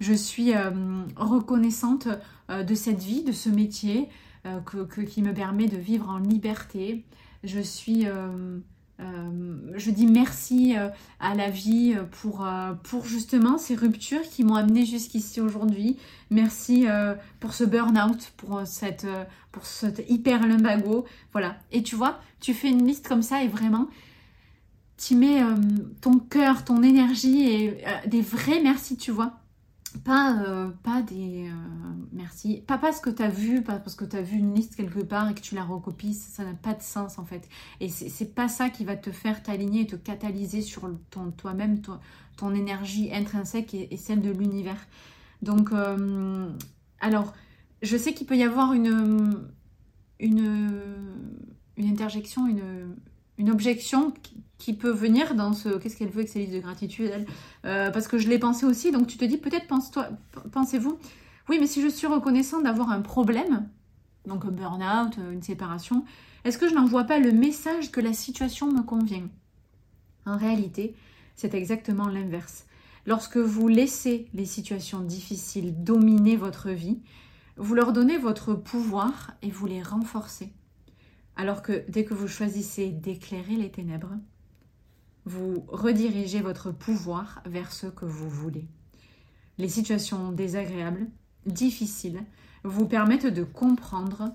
Je 0.00 0.12
suis 0.12 0.54
euh, 0.54 0.70
reconnaissante 1.16 2.08
de 2.50 2.74
cette 2.74 3.02
vie, 3.02 3.22
de 3.22 3.32
ce 3.32 3.48
métier 3.48 4.08
qui 5.08 5.22
me 5.22 5.32
permet 5.32 5.66
de 5.66 5.78
vivre 5.78 6.10
en 6.10 6.18
liberté. 6.18 7.02
Je 7.42 7.60
suis 7.60 8.06
euh, 9.00 9.72
je 9.74 9.90
dis 9.90 10.06
merci 10.06 10.76
euh, 10.76 10.88
à 11.18 11.34
la 11.34 11.50
vie 11.50 11.96
pour, 12.22 12.46
euh, 12.46 12.74
pour 12.84 13.04
justement 13.06 13.58
ces 13.58 13.74
ruptures 13.74 14.22
qui 14.22 14.44
m'ont 14.44 14.54
amené 14.54 14.86
jusqu'ici 14.86 15.40
aujourd'hui. 15.40 15.96
Merci 16.30 16.86
pour 17.38 17.54
ce 17.54 17.64
burn-out, 17.64 18.32
pour, 18.36 18.62
cette, 18.66 19.06
pour 19.52 19.66
cet 19.66 20.04
hyper 20.08 20.46
lumbago. 20.46 21.04
Voilà. 21.32 21.56
Et 21.70 21.82
tu 21.82 21.94
vois, 21.94 22.20
tu 22.40 22.54
fais 22.54 22.68
une 22.68 22.86
liste 22.86 23.06
comme 23.06 23.22
ça 23.22 23.44
et 23.44 23.48
vraiment, 23.48 23.88
tu 24.96 25.14
mets 25.14 25.42
ton 26.00 26.18
cœur, 26.18 26.64
ton 26.64 26.82
énergie 26.82 27.48
et 27.48 27.84
des 28.06 28.20
vrais 28.20 28.60
merci, 28.62 28.96
tu 28.96 29.12
vois. 29.12 29.43
Pas, 30.02 30.42
euh, 30.42 30.70
pas 30.82 31.02
des 31.02 31.48
euh, 31.48 31.52
merci, 32.12 32.62
pas 32.66 32.78
parce 32.78 33.00
que 33.00 33.10
tu 33.10 33.22
as 33.22 33.28
vu, 33.28 33.62
pas 33.62 33.78
parce 33.78 33.94
que 33.94 34.04
tu 34.04 34.16
as 34.16 34.22
vu 34.22 34.38
une 34.38 34.54
liste 34.54 34.74
quelque 34.74 35.00
part 35.00 35.30
et 35.30 35.34
que 35.34 35.40
tu 35.40 35.54
la 35.54 35.64
recopies, 35.64 36.14
ça 36.14 36.44
n'a 36.44 36.54
pas 36.54 36.74
de 36.74 36.82
sens 36.82 37.18
en 37.18 37.24
fait. 37.24 37.48
Et 37.80 37.88
c'est 37.88 38.34
pas 38.34 38.48
ça 38.48 38.70
qui 38.70 38.84
va 38.84 38.96
te 38.96 39.12
faire 39.12 39.42
t'aligner 39.42 39.82
et 39.82 39.86
te 39.86 39.96
catalyser 39.96 40.62
sur 40.62 40.90
ton, 41.10 41.30
toi-même, 41.30 41.80
ton, 41.80 42.54
énergie 42.54 43.14
intrinsèque 43.14 43.74
et, 43.74 43.96
celle 43.96 44.20
de 44.20 44.30
l'univers. 44.30 44.86
Donc, 45.42 45.70
euh, 45.72 46.50
alors, 47.00 47.32
je 47.82 47.96
sais 47.96 48.14
qu'il 48.14 48.26
peut 48.26 48.36
y 48.36 48.42
avoir 48.42 48.72
une, 48.72 49.46
une, 50.18 50.80
une 51.76 51.88
interjection, 51.88 52.46
une, 52.46 52.96
une 53.38 53.50
objection 53.50 54.12
qui 54.64 54.72
peut 54.72 54.90
venir 54.90 55.34
dans 55.34 55.52
ce 55.52 55.76
qu'est-ce 55.76 55.94
qu'elle 55.94 56.08
veut 56.08 56.20
avec 56.20 56.30
ses 56.30 56.38
listes 56.38 56.54
de 56.54 56.60
gratitude 56.60 57.10
elle 57.12 57.26
euh, 57.66 57.90
parce 57.90 58.08
que 58.08 58.16
je 58.16 58.30
l'ai 58.30 58.38
pensé 58.38 58.64
aussi 58.64 58.92
donc 58.92 59.06
tu 59.06 59.18
te 59.18 59.24
dis 59.26 59.36
peut-être 59.36 59.66
pense-toi 59.66 60.08
pensez-vous 60.52 60.98
oui 61.50 61.58
mais 61.60 61.66
si 61.66 61.82
je 61.82 61.88
suis 61.88 62.06
reconnaissant 62.06 62.62
d'avoir 62.62 62.90
un 62.90 63.02
problème 63.02 63.68
donc 64.26 64.46
un 64.46 64.50
burn-out 64.50 65.18
une 65.30 65.42
séparation 65.42 66.06
est-ce 66.44 66.56
que 66.56 66.66
je 66.66 66.74
n'envoie 66.74 67.04
pas 67.04 67.18
le 67.18 67.30
message 67.30 67.92
que 67.92 68.00
la 68.00 68.14
situation 68.14 68.72
me 68.72 68.82
convient? 68.82 69.28
En 70.24 70.38
réalité 70.38 70.94
c'est 71.36 71.54
exactement 71.54 72.08
l'inverse. 72.08 72.64
Lorsque 73.06 73.36
vous 73.36 73.68
laissez 73.68 74.28
les 74.32 74.46
situations 74.46 75.00
difficiles 75.00 75.84
dominer 75.84 76.36
votre 76.36 76.70
vie 76.70 77.02
vous 77.58 77.74
leur 77.74 77.92
donnez 77.92 78.16
votre 78.16 78.54
pouvoir 78.54 79.32
et 79.42 79.50
vous 79.50 79.66
les 79.66 79.82
renforcez. 79.82 80.52
Alors 81.36 81.62
que 81.62 81.84
dès 81.88 82.04
que 82.04 82.14
vous 82.14 82.28
choisissez 82.28 82.88
d'éclairer 82.88 83.56
les 83.56 83.70
ténèbres, 83.70 84.16
vous 85.24 85.64
redirigez 85.68 86.40
votre 86.40 86.70
pouvoir 86.70 87.42
vers 87.46 87.72
ce 87.72 87.86
que 87.86 88.04
vous 88.04 88.28
voulez. 88.28 88.68
Les 89.58 89.68
situations 89.68 90.32
désagréables, 90.32 91.06
difficiles, 91.46 92.24
vous 92.62 92.86
permettent 92.86 93.26
de 93.26 93.44
comprendre 93.44 94.34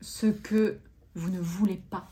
ce 0.00 0.26
que 0.26 0.78
vous 1.14 1.30
ne 1.30 1.40
voulez 1.40 1.82
pas, 1.90 2.10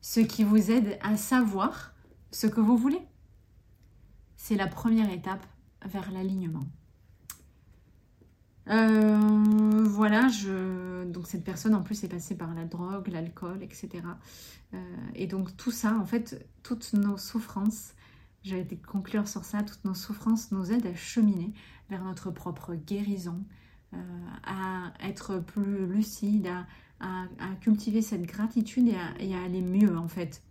ce 0.00 0.20
qui 0.20 0.44
vous 0.44 0.70
aide 0.70 0.98
à 1.02 1.16
savoir 1.16 1.94
ce 2.30 2.46
que 2.46 2.60
vous 2.60 2.76
voulez. 2.76 3.00
C'est 4.36 4.56
la 4.56 4.66
première 4.66 5.10
étape 5.12 5.46
vers 5.84 6.10
l'alignement. 6.12 6.66
Euh, 8.68 9.84
voilà, 9.84 10.28
donc 11.06 11.26
cette 11.26 11.44
personne 11.44 11.74
en 11.74 11.82
plus 11.82 12.04
est 12.04 12.08
passée 12.08 12.36
par 12.36 12.54
la 12.54 12.64
drogue, 12.64 13.08
l'alcool, 13.08 13.62
etc. 13.62 13.88
Euh, 14.74 14.96
et 15.14 15.26
donc 15.26 15.56
tout 15.56 15.70
ça, 15.70 15.96
en 15.96 16.04
fait, 16.04 16.46
toutes 16.62 16.92
nos 16.92 17.16
souffrances, 17.16 17.94
été 18.44 18.76
conclure 18.76 19.28
sur 19.28 19.44
ça, 19.44 19.62
toutes 19.62 19.84
nos 19.84 19.94
souffrances 19.94 20.52
nous 20.52 20.72
aident 20.72 20.86
à 20.86 20.94
cheminer 20.94 21.52
vers 21.90 22.02
notre 22.02 22.30
propre 22.30 22.74
guérison, 22.74 23.44
euh, 23.92 23.96
à 24.44 24.92
être 25.06 25.38
plus 25.38 25.86
lucide, 25.86 26.48
à, 27.00 27.26
cultiver 27.60 28.02
cette 28.02 28.22
gratitude 28.22 28.88
et 29.20 29.34
à 29.34 29.42
aller 29.42 29.62
mieux 29.62 29.96
en 29.96 30.08
fait. 30.08 30.42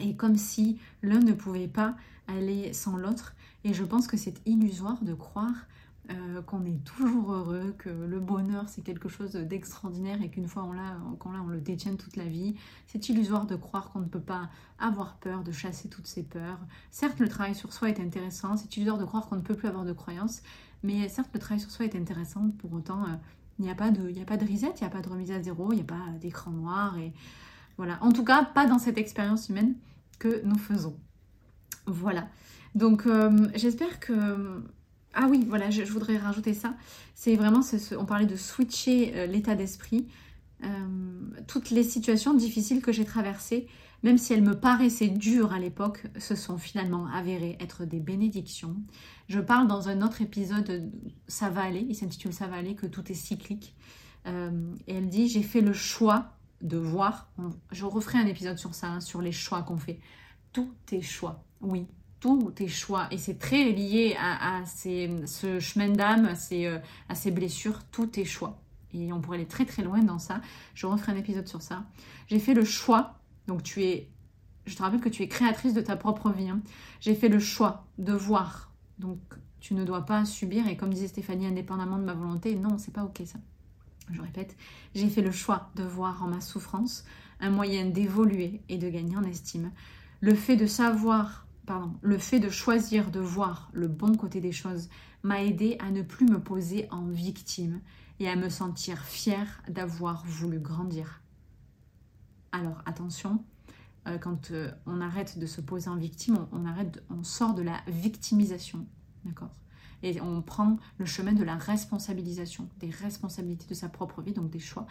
Et 0.00 0.14
comme 0.14 0.36
si 0.36 0.78
l'un 1.02 1.20
ne 1.20 1.32
pouvait 1.32 1.68
pas 1.68 1.96
aller 2.28 2.72
sans 2.72 2.96
l'autre. 2.96 3.34
Et 3.64 3.74
je 3.74 3.84
pense 3.84 4.06
que 4.06 4.16
c'est 4.16 4.40
illusoire 4.46 5.02
de 5.02 5.14
croire 5.14 5.66
euh, 6.10 6.42
qu'on 6.42 6.64
est 6.64 6.82
toujours 6.84 7.32
heureux, 7.32 7.74
que 7.78 7.88
le 7.88 8.18
bonheur 8.18 8.68
c'est 8.68 8.82
quelque 8.82 9.08
chose 9.08 9.32
d'extraordinaire 9.32 10.20
et 10.20 10.30
qu'une 10.30 10.48
fois 10.48 10.64
on 10.64 10.72
l'a, 10.72 10.96
qu'on 11.20 11.30
l'a, 11.30 11.40
on 11.40 11.46
le 11.46 11.60
détient 11.60 11.94
toute 11.94 12.16
la 12.16 12.24
vie. 12.24 12.56
C'est 12.88 13.08
illusoire 13.08 13.46
de 13.46 13.54
croire 13.54 13.90
qu'on 13.90 14.00
ne 14.00 14.08
peut 14.08 14.20
pas 14.20 14.50
avoir 14.80 15.16
peur, 15.18 15.44
de 15.44 15.52
chasser 15.52 15.88
toutes 15.88 16.08
ces 16.08 16.24
peurs. 16.24 16.58
Certes, 16.90 17.20
le 17.20 17.28
travail 17.28 17.54
sur 17.54 17.72
soi 17.72 17.88
est 17.88 18.00
intéressant, 18.00 18.56
c'est 18.56 18.76
illusoire 18.76 18.98
de 18.98 19.04
croire 19.04 19.28
qu'on 19.28 19.36
ne 19.36 19.42
peut 19.42 19.54
plus 19.54 19.68
avoir 19.68 19.84
de 19.84 19.92
croyances, 19.92 20.42
mais 20.82 21.08
certes, 21.08 21.30
le 21.34 21.38
travail 21.38 21.60
sur 21.60 21.70
soi 21.70 21.84
est 21.84 21.94
intéressant, 21.94 22.50
pour 22.58 22.72
autant, 22.72 23.04
euh, 23.04 23.14
il 23.58 23.64
n'y 23.64 23.70
a, 23.70 23.74
pas 23.76 23.90
de, 23.90 24.10
de 24.10 24.52
reset, 24.52 24.72
il 24.74 24.80
n'y 24.80 24.86
a 24.86 24.90
pas 24.90 25.02
de 25.02 25.08
remise 25.08 25.30
à 25.30 25.40
zéro, 25.40 25.72
il 25.72 25.76
n'y 25.76 25.82
a 25.82 25.84
pas 25.84 26.08
d'écran 26.20 26.50
noir, 26.50 26.98
et 26.98 27.12
voilà. 27.76 27.98
En 28.02 28.10
tout 28.10 28.24
cas, 28.24 28.44
pas 28.44 28.66
dans 28.66 28.80
cette 28.80 28.98
expérience 28.98 29.48
humaine 29.48 29.76
que 30.18 30.42
nous 30.44 30.58
faisons. 30.58 30.96
Voilà. 31.86 32.28
Donc, 32.74 33.06
euh, 33.06 33.48
j'espère 33.54 34.00
que 34.00 34.62
ah 35.14 35.26
oui, 35.28 35.44
voilà, 35.46 35.70
je, 35.70 35.82
voudrais 35.84 36.16
rajouter 36.16 36.54
ça. 36.54 36.74
C'est 37.14 37.36
vraiment, 37.36 37.60
on 37.98 38.04
parlait 38.06 38.26
de 38.26 38.36
switcher 38.36 39.12
euh, 39.14 39.26
l'état 39.26 39.54
d'esprit. 39.54 40.08
Euh, 40.64 40.66
toutes 41.46 41.70
les 41.70 41.82
situations 41.82 42.34
difficiles 42.34 42.80
que 42.80 42.92
j'ai 42.92 43.04
traversées, 43.04 43.66
même 44.02 44.16
si 44.16 44.32
elles 44.32 44.42
me 44.42 44.58
paraissaient 44.58 45.08
dures 45.08 45.52
à 45.52 45.58
l'époque, 45.58 46.04
se 46.18 46.34
sont 46.34 46.56
finalement 46.56 47.06
avérées 47.06 47.56
être 47.60 47.84
des 47.84 48.00
bénédictions. 48.00 48.76
Je 49.28 49.40
parle 49.40 49.66
dans 49.66 49.88
un 49.88 50.02
autre 50.02 50.22
épisode, 50.22 50.90
Ça 51.28 51.50
va 51.50 51.62
aller, 51.62 51.84
il 51.88 51.94
s'intitule 51.94 52.32
Ça 52.32 52.46
va 52.46 52.56
aller, 52.56 52.74
que 52.74 52.86
tout 52.86 53.10
est 53.10 53.16
cyclique. 53.16 53.76
Euh, 54.26 54.74
et 54.86 54.94
elle 54.94 55.08
dit, 55.08 55.28
j'ai 55.28 55.42
fait 55.42 55.60
le 55.60 55.72
choix 55.72 56.36
de 56.62 56.78
voir, 56.78 57.32
je 57.72 57.84
referai 57.84 58.18
un 58.18 58.26
épisode 58.26 58.56
sur 58.56 58.74
ça, 58.74 58.86
hein, 58.88 59.00
sur 59.00 59.20
les 59.20 59.32
choix 59.32 59.62
qu'on 59.62 59.78
fait. 59.78 60.00
Tout 60.52 60.72
est 60.92 61.00
choix, 61.02 61.44
oui, 61.60 61.86
tous 62.22 62.52
tes 62.52 62.68
choix. 62.68 63.08
Et 63.10 63.18
c'est 63.18 63.40
très 63.40 63.72
lié 63.72 64.16
à, 64.16 64.64
ce 64.64 65.58
chemin 65.58 65.88
d'âme, 65.88 66.26
à, 66.26 66.54
euh, 66.54 66.78
à 67.08 67.14
ces 67.16 67.32
blessures, 67.32 67.82
tous 67.90 68.06
tes 68.06 68.24
choix. 68.24 68.62
Et 68.94 69.12
on 69.12 69.20
pourrait 69.20 69.38
aller 69.38 69.46
très 69.48 69.64
très 69.64 69.82
loin 69.82 69.98
dans 69.98 70.20
ça. 70.20 70.40
Je 70.74 70.86
referai 70.86 71.10
un 71.12 71.16
épisode 71.16 71.48
sur 71.48 71.62
ça. 71.62 71.82
J'ai 72.28 72.38
fait 72.38 72.54
le 72.54 72.64
choix, 72.64 73.18
donc 73.48 73.64
tu 73.64 73.82
es, 73.82 74.08
je 74.66 74.76
te 74.76 74.82
rappelle 74.82 75.00
que 75.00 75.08
tu 75.08 75.24
es 75.24 75.28
créatrice 75.28 75.74
de 75.74 75.80
ta 75.80 75.96
propre 75.96 76.30
vie. 76.30 76.48
Hein. 76.48 76.60
J'ai 77.00 77.16
fait 77.16 77.28
le 77.28 77.40
choix 77.40 77.88
de 77.98 78.12
voir. 78.12 78.70
Donc 79.00 79.18
tu 79.58 79.74
ne 79.74 79.84
dois 79.84 80.06
pas 80.06 80.24
subir. 80.24 80.68
Et 80.68 80.76
comme 80.76 80.94
disait 80.94 81.08
Stéphanie, 81.08 81.46
indépendamment 81.46 81.98
de 81.98 82.04
ma 82.04 82.14
volonté, 82.14 82.54
non, 82.54 82.78
c'est 82.78 82.94
pas 82.94 83.02
ok 83.02 83.20
ça. 83.24 83.40
Je 84.12 84.22
répète, 84.22 84.56
j'ai 84.94 85.08
fait 85.08 85.22
le 85.22 85.32
choix 85.32 85.70
de 85.74 85.82
voir 85.82 86.22
en 86.22 86.28
ma 86.28 86.40
souffrance 86.40 87.04
un 87.40 87.50
moyen 87.50 87.86
d'évoluer 87.86 88.60
et 88.68 88.78
de 88.78 88.88
gagner 88.88 89.16
en 89.16 89.24
estime. 89.24 89.72
Le 90.20 90.36
fait 90.36 90.54
de 90.54 90.66
savoir 90.66 91.46
le 92.00 92.18
fait 92.18 92.40
de 92.40 92.48
choisir 92.48 93.10
de 93.10 93.20
voir 93.20 93.70
le 93.72 93.88
bon 93.88 94.16
côté 94.16 94.40
des 94.40 94.52
choses 94.52 94.88
m'a 95.22 95.42
aidé 95.42 95.76
à 95.78 95.90
ne 95.90 96.02
plus 96.02 96.26
me 96.26 96.40
poser 96.40 96.88
en 96.90 97.06
victime 97.06 97.80
et 98.20 98.28
à 98.28 98.36
me 98.36 98.48
sentir 98.48 98.98
fière 99.02 99.62
d'avoir 99.68 100.24
voulu 100.26 100.58
grandir. 100.58 101.22
Alors 102.52 102.82
attention, 102.86 103.44
euh, 104.08 104.18
quand 104.18 104.50
euh, 104.50 104.70
on 104.86 105.00
arrête 105.00 105.38
de 105.38 105.46
se 105.46 105.60
poser 105.60 105.88
en 105.88 105.96
victime, 105.96 106.46
on, 106.52 107.24
sort 107.24 107.54
de 107.54 107.62
la 107.62 107.80
victimisation, 107.86 108.86
d'accord? 109.24 109.50
Et 110.02 110.20
on 110.20 110.42
prend 110.42 110.78
le 110.98 111.04
chemin 111.04 111.32
de 111.32 111.44
la 111.44 111.54
responsabilisation, 111.54 112.68
des 112.80 112.90
responsabilités 112.90 113.66
de 113.68 113.74
sa 113.74 113.88
propre 113.88 114.20
vie, 114.20 114.32
donc 114.32 114.50
des 114.50 114.58
choix. 114.58 114.86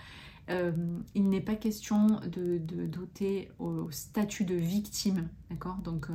Euh, 0.50 0.72
il 1.15 1.30
n'est 1.30 1.41
pas 1.41 1.56
question 1.56 2.22
de, 2.32 2.58
doter 2.88 3.52
au 3.60 3.91
statut 3.91 4.46
de 4.46 4.56
victime, 4.56 5.28
d'accord? 5.50 5.76
Donc 5.84 6.08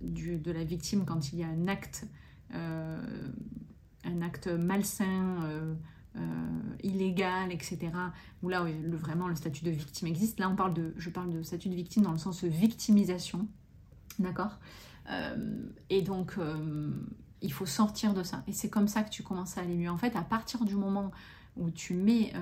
du, 0.00 0.38
de 0.38 0.52
la 0.52 0.64
victime 0.64 1.04
quand 1.04 1.32
il 1.32 1.40
y 1.40 1.42
a 1.42 1.48
un 1.48 1.68
acte, 1.68 2.06
euh, 2.54 3.28
un 4.04 4.22
acte 4.22 4.48
malsain, 4.48 5.42
euh, 5.44 5.74
illégal, 6.82 7.52
etc. 7.52 7.78
Où 8.42 8.48
là, 8.48 8.64
le, 8.64 8.96
vraiment, 8.96 9.28
le 9.28 9.36
statut 9.36 9.64
de 9.64 9.70
victime 9.70 10.08
existe. 10.08 10.40
Là, 10.40 10.48
on 10.48 10.56
parle 10.56 10.74
de, 10.74 10.94
je 10.96 11.10
parle 11.10 11.30
de 11.30 11.42
statut 11.42 11.68
de 11.68 11.74
victime 11.74 12.02
dans 12.02 12.12
le 12.12 12.18
sens 12.18 12.42
de 12.42 12.48
victimisation. 12.48 13.46
D'accord? 14.18 14.58
Et 15.90 16.02
donc, 16.02 16.36
il 17.42 17.52
faut 17.52 17.66
sortir 17.66 18.14
de 18.14 18.22
ça. 18.22 18.42
Et 18.46 18.52
c'est 18.52 18.70
comme 18.70 18.88
ça 18.88 19.02
que 19.02 19.10
tu 19.10 19.22
commences 19.22 19.58
à 19.58 19.60
aller 19.60 19.76
mieux. 19.76 19.90
En 19.90 19.98
fait, 19.98 20.16
à 20.16 20.22
partir 20.22 20.64
du 20.64 20.74
moment 20.74 21.12
où 21.56 21.70
tu 21.70 21.94
mets 21.94 22.32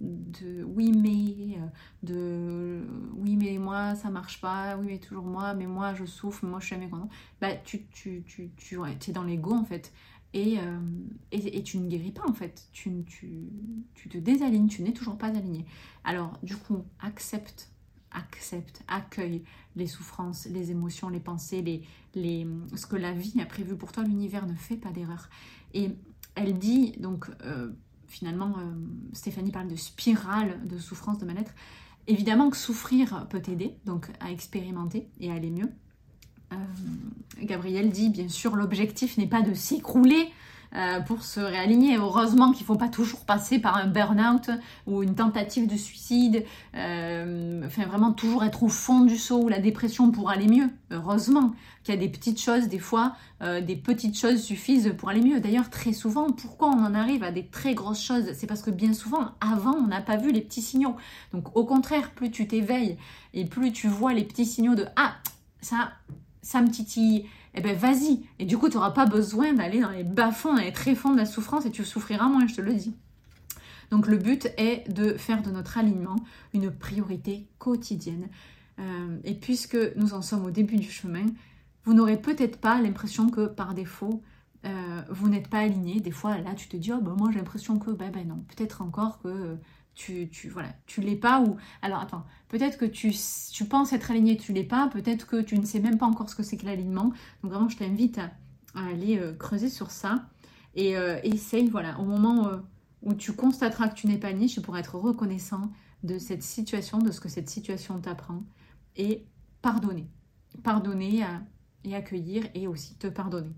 de 0.00 0.64
oui 0.64 0.92
mais, 0.92 1.58
de 2.02 2.86
oui 3.14 3.36
mais 3.36 3.58
moi 3.58 3.94
ça 3.94 4.10
marche 4.10 4.40
pas, 4.40 4.76
oui 4.78 4.86
mais 4.88 4.98
toujours 4.98 5.24
moi, 5.24 5.54
mais 5.54 5.66
moi 5.66 5.94
je 5.94 6.04
souffre, 6.04 6.44
moi 6.46 6.60
je 6.60 6.66
suis 6.66 6.74
jamais 6.74 6.88
content, 6.88 7.08
bah 7.40 7.54
tu, 7.56 7.86
tu, 7.92 8.24
tu, 8.26 8.50
tu 8.56 8.80
es 8.82 9.12
dans 9.12 9.24
l'ego 9.24 9.52
en 9.52 9.64
fait. 9.64 9.92
Et, 10.32 10.58
et, 11.32 11.62
tu 11.62 11.78
ne 11.78 11.88
guéris 11.88 12.12
pas 12.12 12.28
en 12.28 12.34
fait, 12.34 12.68
tu, 12.72 13.04
te 14.10 14.18
désalignes, 14.18 14.68
tu 14.68 14.82
n'es 14.82 14.92
toujours 14.92 15.16
pas 15.16 15.28
aligné. 15.28 15.64
Alors 16.04 16.38
du 16.42 16.56
coup, 16.56 16.84
accepte 17.00 17.70
accepte, 18.16 18.82
accueille 18.88 19.44
les 19.76 19.86
souffrances, 19.86 20.46
les 20.46 20.70
émotions, 20.70 21.08
les 21.08 21.20
pensées, 21.20 21.62
les, 21.62 21.82
les, 22.14 22.46
ce 22.74 22.86
que 22.86 22.96
la 22.96 23.12
vie 23.12 23.40
a 23.40 23.46
prévu 23.46 23.76
pour 23.76 23.92
toi. 23.92 24.02
L'univers 24.04 24.46
ne 24.46 24.54
fait 24.54 24.76
pas 24.76 24.90
d'erreur. 24.90 25.28
Et 25.74 25.90
elle 26.34 26.58
dit, 26.58 26.92
donc 26.92 27.28
euh, 27.42 27.72
finalement, 28.08 28.54
euh, 28.58 28.62
Stéphanie 29.12 29.50
parle 29.50 29.68
de 29.68 29.76
spirale 29.76 30.66
de 30.66 30.78
souffrance, 30.78 31.18
de 31.18 31.24
mal-être. 31.24 31.52
Évidemment 32.06 32.50
que 32.50 32.56
souffrir 32.56 33.26
peut 33.28 33.40
t'aider, 33.40 33.76
donc 33.84 34.08
à 34.20 34.30
expérimenter 34.30 35.08
et 35.20 35.30
à 35.30 35.34
aller 35.34 35.50
mieux. 35.50 35.70
Euh, 36.52 36.56
Gabrielle 37.42 37.90
dit, 37.90 38.08
bien 38.08 38.28
sûr, 38.28 38.54
l'objectif 38.54 39.18
n'est 39.18 39.26
pas 39.26 39.42
de 39.42 39.54
s'écrouler, 39.54 40.28
euh, 40.76 41.00
pour 41.00 41.22
se 41.22 41.40
réaligner. 41.40 41.96
Heureusement 41.96 42.52
qu'il 42.52 42.64
ne 42.64 42.66
faut 42.66 42.76
pas 42.76 42.88
toujours 42.88 43.24
passer 43.24 43.58
par 43.58 43.78
un 43.78 43.86
burn-out 43.86 44.50
ou 44.86 45.02
une 45.02 45.14
tentative 45.14 45.66
de 45.66 45.76
suicide, 45.76 46.44
euh, 46.74 47.62
enfin 47.64 47.86
vraiment 47.86 48.12
toujours 48.12 48.44
être 48.44 48.62
au 48.62 48.68
fond 48.68 49.00
du 49.00 49.16
saut 49.16 49.44
ou 49.44 49.48
la 49.48 49.58
dépression 49.58 50.10
pour 50.10 50.28
aller 50.28 50.46
mieux. 50.46 50.68
Heureusement 50.90 51.54
qu'il 51.82 51.94
y 51.94 51.96
a 51.96 52.00
des 52.00 52.10
petites 52.10 52.38
choses, 52.38 52.68
des 52.68 52.78
fois, 52.78 53.16
euh, 53.42 53.62
des 53.62 53.74
petites 53.76 54.18
choses 54.18 54.42
suffisent 54.42 54.92
pour 54.98 55.08
aller 55.08 55.22
mieux. 55.22 55.40
D'ailleurs, 55.40 55.70
très 55.70 55.94
souvent, 55.94 56.30
pourquoi 56.30 56.68
on 56.68 56.84
en 56.84 56.94
arrive 56.94 57.22
à 57.22 57.30
des 57.30 57.46
très 57.46 57.74
grosses 57.74 58.02
choses? 58.02 58.32
C'est 58.34 58.46
parce 58.46 58.60
que 58.60 58.70
bien 58.70 58.92
souvent, 58.92 59.30
avant, 59.40 59.76
on 59.76 59.86
n'a 59.86 60.02
pas 60.02 60.18
vu 60.18 60.30
les 60.30 60.42
petits 60.42 60.60
signaux. 60.60 60.96
Donc 61.32 61.56
au 61.56 61.64
contraire, 61.64 62.10
plus 62.10 62.30
tu 62.30 62.46
t'éveilles 62.46 62.98
et 63.32 63.46
plus 63.46 63.72
tu 63.72 63.88
vois 63.88 64.12
les 64.12 64.24
petits 64.24 64.44
signaux 64.44 64.74
de⁇ 64.74 64.82
Ah, 64.96 65.14
ça, 65.62 65.92
ça 66.42 66.60
me 66.60 66.70
titille⁇ 66.70 67.20
eh 67.56 67.60
ben 67.62 67.76
vas-y. 67.76 68.22
Et 68.38 68.44
du 68.44 68.58
coup, 68.58 68.68
tu 68.68 68.76
n'auras 68.76 68.90
pas 68.90 69.06
besoin 69.06 69.52
d'aller 69.54 69.80
dans 69.80 69.90
les 69.90 70.04
bas-fonds, 70.04 70.54
dans 70.54 70.62
les 70.62 70.72
tréfonds 70.72 71.12
de 71.12 71.18
la 71.18 71.26
souffrance 71.26 71.64
et 71.66 71.70
tu 71.70 71.84
souffriras 71.84 72.28
moins, 72.28 72.46
je 72.46 72.54
te 72.54 72.60
le 72.60 72.74
dis. 72.74 72.94
Donc 73.90 74.06
le 74.06 74.16
but 74.16 74.48
est 74.56 74.88
de 74.92 75.14
faire 75.14 75.42
de 75.42 75.50
notre 75.50 75.78
alignement 75.78 76.16
une 76.52 76.70
priorité 76.70 77.46
quotidienne. 77.58 78.28
Euh, 78.78 79.18
et 79.24 79.34
puisque 79.34 79.78
nous 79.96 80.12
en 80.12 80.22
sommes 80.22 80.44
au 80.44 80.50
début 80.50 80.76
du 80.76 80.90
chemin, 80.90 81.26
vous 81.84 81.94
n'aurez 81.94 82.20
peut-être 82.20 82.58
pas 82.58 82.80
l'impression 82.80 83.30
que 83.30 83.46
par 83.46 83.74
défaut, 83.74 84.22
euh, 84.64 85.02
vous 85.10 85.28
n'êtes 85.28 85.48
pas 85.48 85.60
aligné. 85.60 86.00
Des 86.00 86.10
fois, 86.10 86.38
là, 86.38 86.54
tu 86.54 86.68
te 86.68 86.76
dis, 86.76 86.92
oh, 86.92 87.00
ben, 87.00 87.14
moi 87.16 87.30
j'ai 87.32 87.38
l'impression 87.38 87.78
que, 87.78 87.90
ben, 87.90 88.10
ben 88.10 88.26
non, 88.26 88.44
peut-être 88.54 88.82
encore 88.82 89.20
que 89.22 89.56
tu, 89.96 90.28
tu 90.28 90.48
voilà, 90.50 90.68
tu 90.86 91.00
l'es 91.00 91.16
pas 91.16 91.40
ou 91.40 91.56
alors 91.82 92.00
attends, 92.00 92.24
peut-être 92.48 92.78
que 92.78 92.84
tu, 92.84 93.12
penses 93.64 93.92
être 93.92 94.10
aligné, 94.10 94.36
tu 94.36 94.52
l'es 94.52 94.62
pas, 94.62 94.88
peut-être 94.88 95.26
que 95.26 95.40
tu 95.40 95.58
ne 95.58 95.64
sais 95.64 95.80
même 95.80 95.98
pas 95.98 96.06
encore 96.06 96.30
ce 96.30 96.36
que 96.36 96.42
c'est 96.42 96.56
que 96.56 96.66
l'alignement. 96.66 97.12
Donc 97.42 97.50
vraiment, 97.50 97.68
je 97.68 97.78
t'invite 97.78 98.18
à, 98.18 98.30
aller 98.74 99.18
euh, 99.18 99.32
creuser 99.32 99.70
sur 99.70 99.90
ça 99.90 100.28
et 100.74 100.96
euh, 100.96 101.18
essaye, 101.24 101.68
voilà, 101.68 101.98
au 101.98 102.04
moment 102.04 102.46
euh, 102.46 102.58
où 103.02 103.14
tu 103.14 103.32
constateras 103.32 103.88
que 103.88 103.94
tu 103.94 104.06
n'es 104.06 104.18
pas 104.18 104.28
aligné, 104.28 104.46
tu 104.46 104.60
pourras 104.60 104.80
être 104.80 104.96
reconnaissant 104.96 105.72
de 106.04 106.18
cette 106.18 106.42
situation, 106.42 106.98
de 106.98 107.10
ce 107.10 107.20
que 107.20 107.30
cette 107.30 107.48
situation 107.48 107.98
t'apprend 107.98 108.44
et 108.96 109.24
pardonner, 109.62 110.06
pardonner 110.62 111.24
et 111.84 111.96
accueillir 111.96 112.44
et 112.54 112.68
aussi 112.68 112.96
te 112.96 113.06
pardonner. 113.06 113.54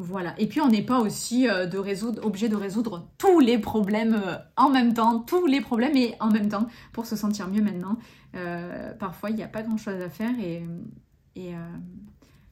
Voilà. 0.00 0.38
Et 0.38 0.46
puis 0.46 0.60
on 0.60 0.68
n'est 0.68 0.84
pas 0.84 1.00
aussi 1.00 1.48
euh, 1.48 1.66
de 1.66 1.76
résoudre, 1.76 2.24
obligé 2.24 2.48
de 2.48 2.54
résoudre 2.54 3.08
tous 3.18 3.40
les 3.40 3.58
problèmes 3.58 4.14
euh, 4.14 4.36
en 4.56 4.70
même 4.70 4.94
temps, 4.94 5.18
tous 5.18 5.46
les 5.46 5.60
problèmes 5.60 5.96
et 5.96 6.14
en 6.20 6.30
même 6.30 6.48
temps 6.48 6.68
pour 6.92 7.04
se 7.04 7.16
sentir 7.16 7.48
mieux 7.48 7.62
maintenant. 7.62 7.98
Euh, 8.36 8.94
parfois 8.94 9.30
il 9.30 9.36
n'y 9.36 9.42
a 9.42 9.48
pas 9.48 9.62
grand 9.62 9.76
chose 9.76 10.00
à 10.00 10.08
faire 10.08 10.38
et, 10.38 10.62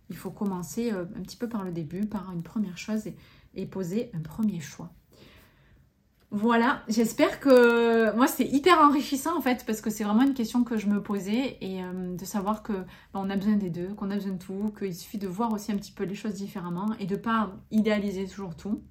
il 0.09 0.17
faut 0.17 0.31
commencer 0.31 0.93
un 0.93 1.23
petit 1.23 1.37
peu 1.37 1.49
par 1.49 1.65
le 1.65 1.73
début, 1.73 2.07
par 2.07 2.31
une 2.33 2.45
première 2.45 2.79
chose 2.79 3.09
et 3.57 3.67
poser 3.67 4.13
un 4.15 4.21
premier 4.21 4.61
choix. 4.61 4.93
Voilà, 6.39 6.83
j'espère 6.87 7.41
que 7.41 8.15
moi 8.15 8.27
c'est 8.27 8.45
hyper 8.45 8.79
enrichissant 8.81 9.39
en 9.39 9.41
fait 9.41 9.65
parce 9.65 9.81
que 9.81 9.89
c'est 9.89 10.05
vraiment 10.05 10.21
une 10.21 10.35
question 10.35 10.65
que 10.65 10.77
je 10.77 10.87
me 10.87 11.03
posais 11.03 11.57
et 11.63 11.83
euh, 11.83 12.15
de 12.15 12.25
savoir 12.27 12.63
que 12.63 12.75
bah, 12.75 13.23
on 13.25 13.31
a 13.31 13.37
besoin 13.37 13.55
des 13.55 13.71
deux, 13.71 13.95
qu'on 13.95 14.11
a 14.11 14.17
besoin 14.17 14.33
de 14.33 14.39
tout, 14.39 14.71
qu'il 14.79 14.95
suffit 14.95 15.17
de 15.17 15.29
voir 15.29 15.51
aussi 15.55 15.73
un 15.73 15.77
petit 15.77 15.93
peu 15.93 16.05
les 16.05 16.15
choses 16.15 16.35
différemment 16.35 16.91
et 17.01 17.07
de 17.07 17.17
pas 17.17 17.57
idéaliser 17.71 18.27
toujours 18.27 18.55
tout, 18.55 18.83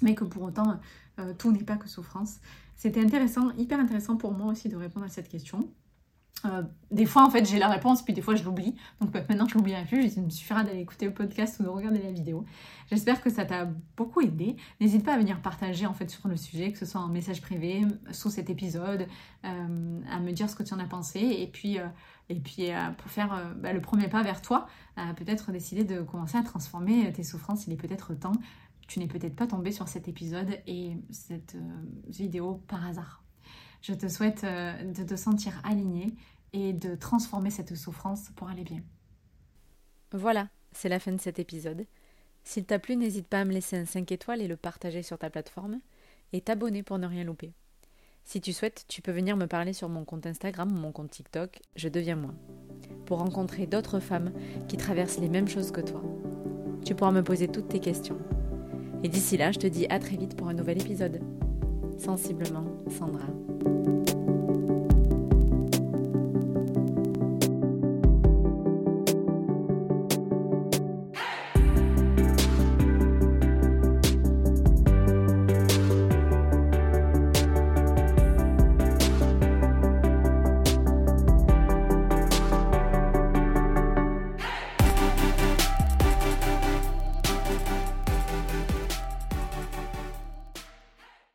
mais 0.00 0.14
que 0.14 0.24
pour 0.24 0.44
autant 0.44 0.80
euh, 1.18 1.34
tout 1.36 1.52
n'est 1.52 1.64
pas 1.64 1.76
que 1.76 1.86
souffrance. 1.86 2.36
C'était 2.76 3.02
intéressant, 3.02 3.50
hyper 3.58 3.78
intéressant 3.78 4.16
pour 4.16 4.32
moi 4.32 4.50
aussi 4.50 4.70
de 4.70 4.76
répondre 4.76 5.04
à 5.04 5.10
cette 5.10 5.28
question. 5.28 5.68
Euh, 6.44 6.62
des 6.90 7.06
fois, 7.06 7.24
en 7.24 7.30
fait, 7.30 7.44
j'ai 7.44 7.58
la 7.58 7.68
réponse, 7.68 8.02
puis 8.02 8.12
des 8.12 8.20
fois, 8.20 8.34
je 8.34 8.44
l'oublie. 8.44 8.74
Donc 9.00 9.10
bah, 9.10 9.20
maintenant, 9.28 9.46
je 9.48 9.54
l'oublierai 9.54 9.84
plus. 9.84 10.16
Il 10.16 10.22
me 10.22 10.30
suffira 10.30 10.62
d'aller 10.62 10.80
écouter 10.80 11.06
le 11.06 11.12
podcast 11.12 11.58
ou 11.58 11.64
de 11.64 11.68
regarder 11.68 12.00
la 12.02 12.12
vidéo. 12.12 12.44
J'espère 12.90 13.20
que 13.20 13.30
ça 13.30 13.44
t'a 13.44 13.68
beaucoup 13.96 14.20
aidé. 14.20 14.56
N'hésite 14.80 15.04
pas 15.04 15.14
à 15.14 15.18
venir 15.18 15.40
partager 15.40 15.86
en 15.86 15.94
fait 15.94 16.08
sur 16.08 16.28
le 16.28 16.36
sujet, 16.36 16.72
que 16.72 16.78
ce 16.78 16.86
soit 16.86 17.00
en 17.00 17.08
message 17.08 17.40
privé, 17.40 17.82
sous 18.12 18.30
cet 18.30 18.50
épisode, 18.50 19.06
euh, 19.44 20.00
à 20.10 20.20
me 20.20 20.30
dire 20.32 20.48
ce 20.48 20.54
que 20.54 20.62
tu 20.62 20.74
en 20.74 20.78
as 20.78 20.86
pensé. 20.86 21.20
Et 21.20 21.48
puis, 21.48 21.78
euh, 21.78 21.86
et 22.28 22.36
puis 22.36 22.68
pour 22.98 23.10
faire 23.10 23.54
bah, 23.56 23.72
le 23.72 23.80
premier 23.80 24.08
pas 24.08 24.22
vers 24.22 24.42
toi, 24.42 24.66
peut-être 25.16 25.52
décider 25.52 25.84
de 25.84 26.00
commencer 26.00 26.36
à 26.36 26.42
transformer 26.42 27.12
tes 27.12 27.22
souffrances. 27.22 27.68
Il 27.68 27.72
est 27.72 27.76
peut-être 27.76 28.14
temps. 28.14 28.32
Tu 28.88 28.98
n'es 28.98 29.06
peut-être 29.06 29.36
pas 29.36 29.46
tombé 29.46 29.70
sur 29.70 29.86
cet 29.86 30.08
épisode 30.08 30.58
et 30.66 30.96
cette 31.10 31.56
vidéo 32.08 32.62
par 32.66 32.84
hasard. 32.84 33.25
Je 33.86 33.94
te 33.94 34.08
souhaite 34.08 34.44
de 34.44 35.04
te 35.04 35.14
sentir 35.14 35.60
aligné 35.62 36.12
et 36.52 36.72
de 36.72 36.96
transformer 36.96 37.50
cette 37.50 37.76
souffrance 37.76 38.30
pour 38.34 38.48
aller 38.48 38.64
bien. 38.64 38.82
Voilà, 40.10 40.48
c'est 40.72 40.88
la 40.88 40.98
fin 40.98 41.12
de 41.12 41.20
cet 41.20 41.38
épisode. 41.38 41.86
S'il 42.42 42.64
t'a 42.64 42.80
plu, 42.80 42.96
n'hésite 42.96 43.28
pas 43.28 43.42
à 43.42 43.44
me 43.44 43.52
laisser 43.52 43.76
un 43.76 43.84
5 43.84 44.10
étoiles 44.10 44.42
et 44.42 44.48
le 44.48 44.56
partager 44.56 45.04
sur 45.04 45.18
ta 45.18 45.30
plateforme 45.30 45.78
et 46.32 46.40
t'abonner 46.40 46.82
pour 46.82 46.98
ne 46.98 47.06
rien 47.06 47.22
louper. 47.22 47.52
Si 48.24 48.40
tu 48.40 48.52
souhaites, 48.52 48.86
tu 48.88 49.02
peux 49.02 49.12
venir 49.12 49.36
me 49.36 49.46
parler 49.46 49.72
sur 49.72 49.88
mon 49.88 50.04
compte 50.04 50.26
Instagram 50.26 50.72
ou 50.72 50.76
mon 50.76 50.90
compte 50.90 51.12
TikTok, 51.12 51.60
je 51.76 51.88
deviens 51.88 52.16
moi, 52.16 52.34
pour 53.04 53.18
rencontrer 53.18 53.68
d'autres 53.68 54.00
femmes 54.00 54.32
qui 54.66 54.76
traversent 54.78 55.20
les 55.20 55.28
mêmes 55.28 55.46
choses 55.46 55.70
que 55.70 55.80
toi. 55.80 56.02
Tu 56.84 56.96
pourras 56.96 57.12
me 57.12 57.22
poser 57.22 57.46
toutes 57.46 57.68
tes 57.68 57.78
questions. 57.78 58.18
Et 59.04 59.08
d'ici 59.08 59.36
là, 59.36 59.52
je 59.52 59.60
te 59.60 59.66
dis 59.68 59.86
à 59.90 60.00
très 60.00 60.16
vite 60.16 60.36
pour 60.36 60.48
un 60.48 60.54
nouvel 60.54 60.80
épisode. 60.80 61.20
Sensiblement, 61.98 62.66
Sandra. 62.90 64.15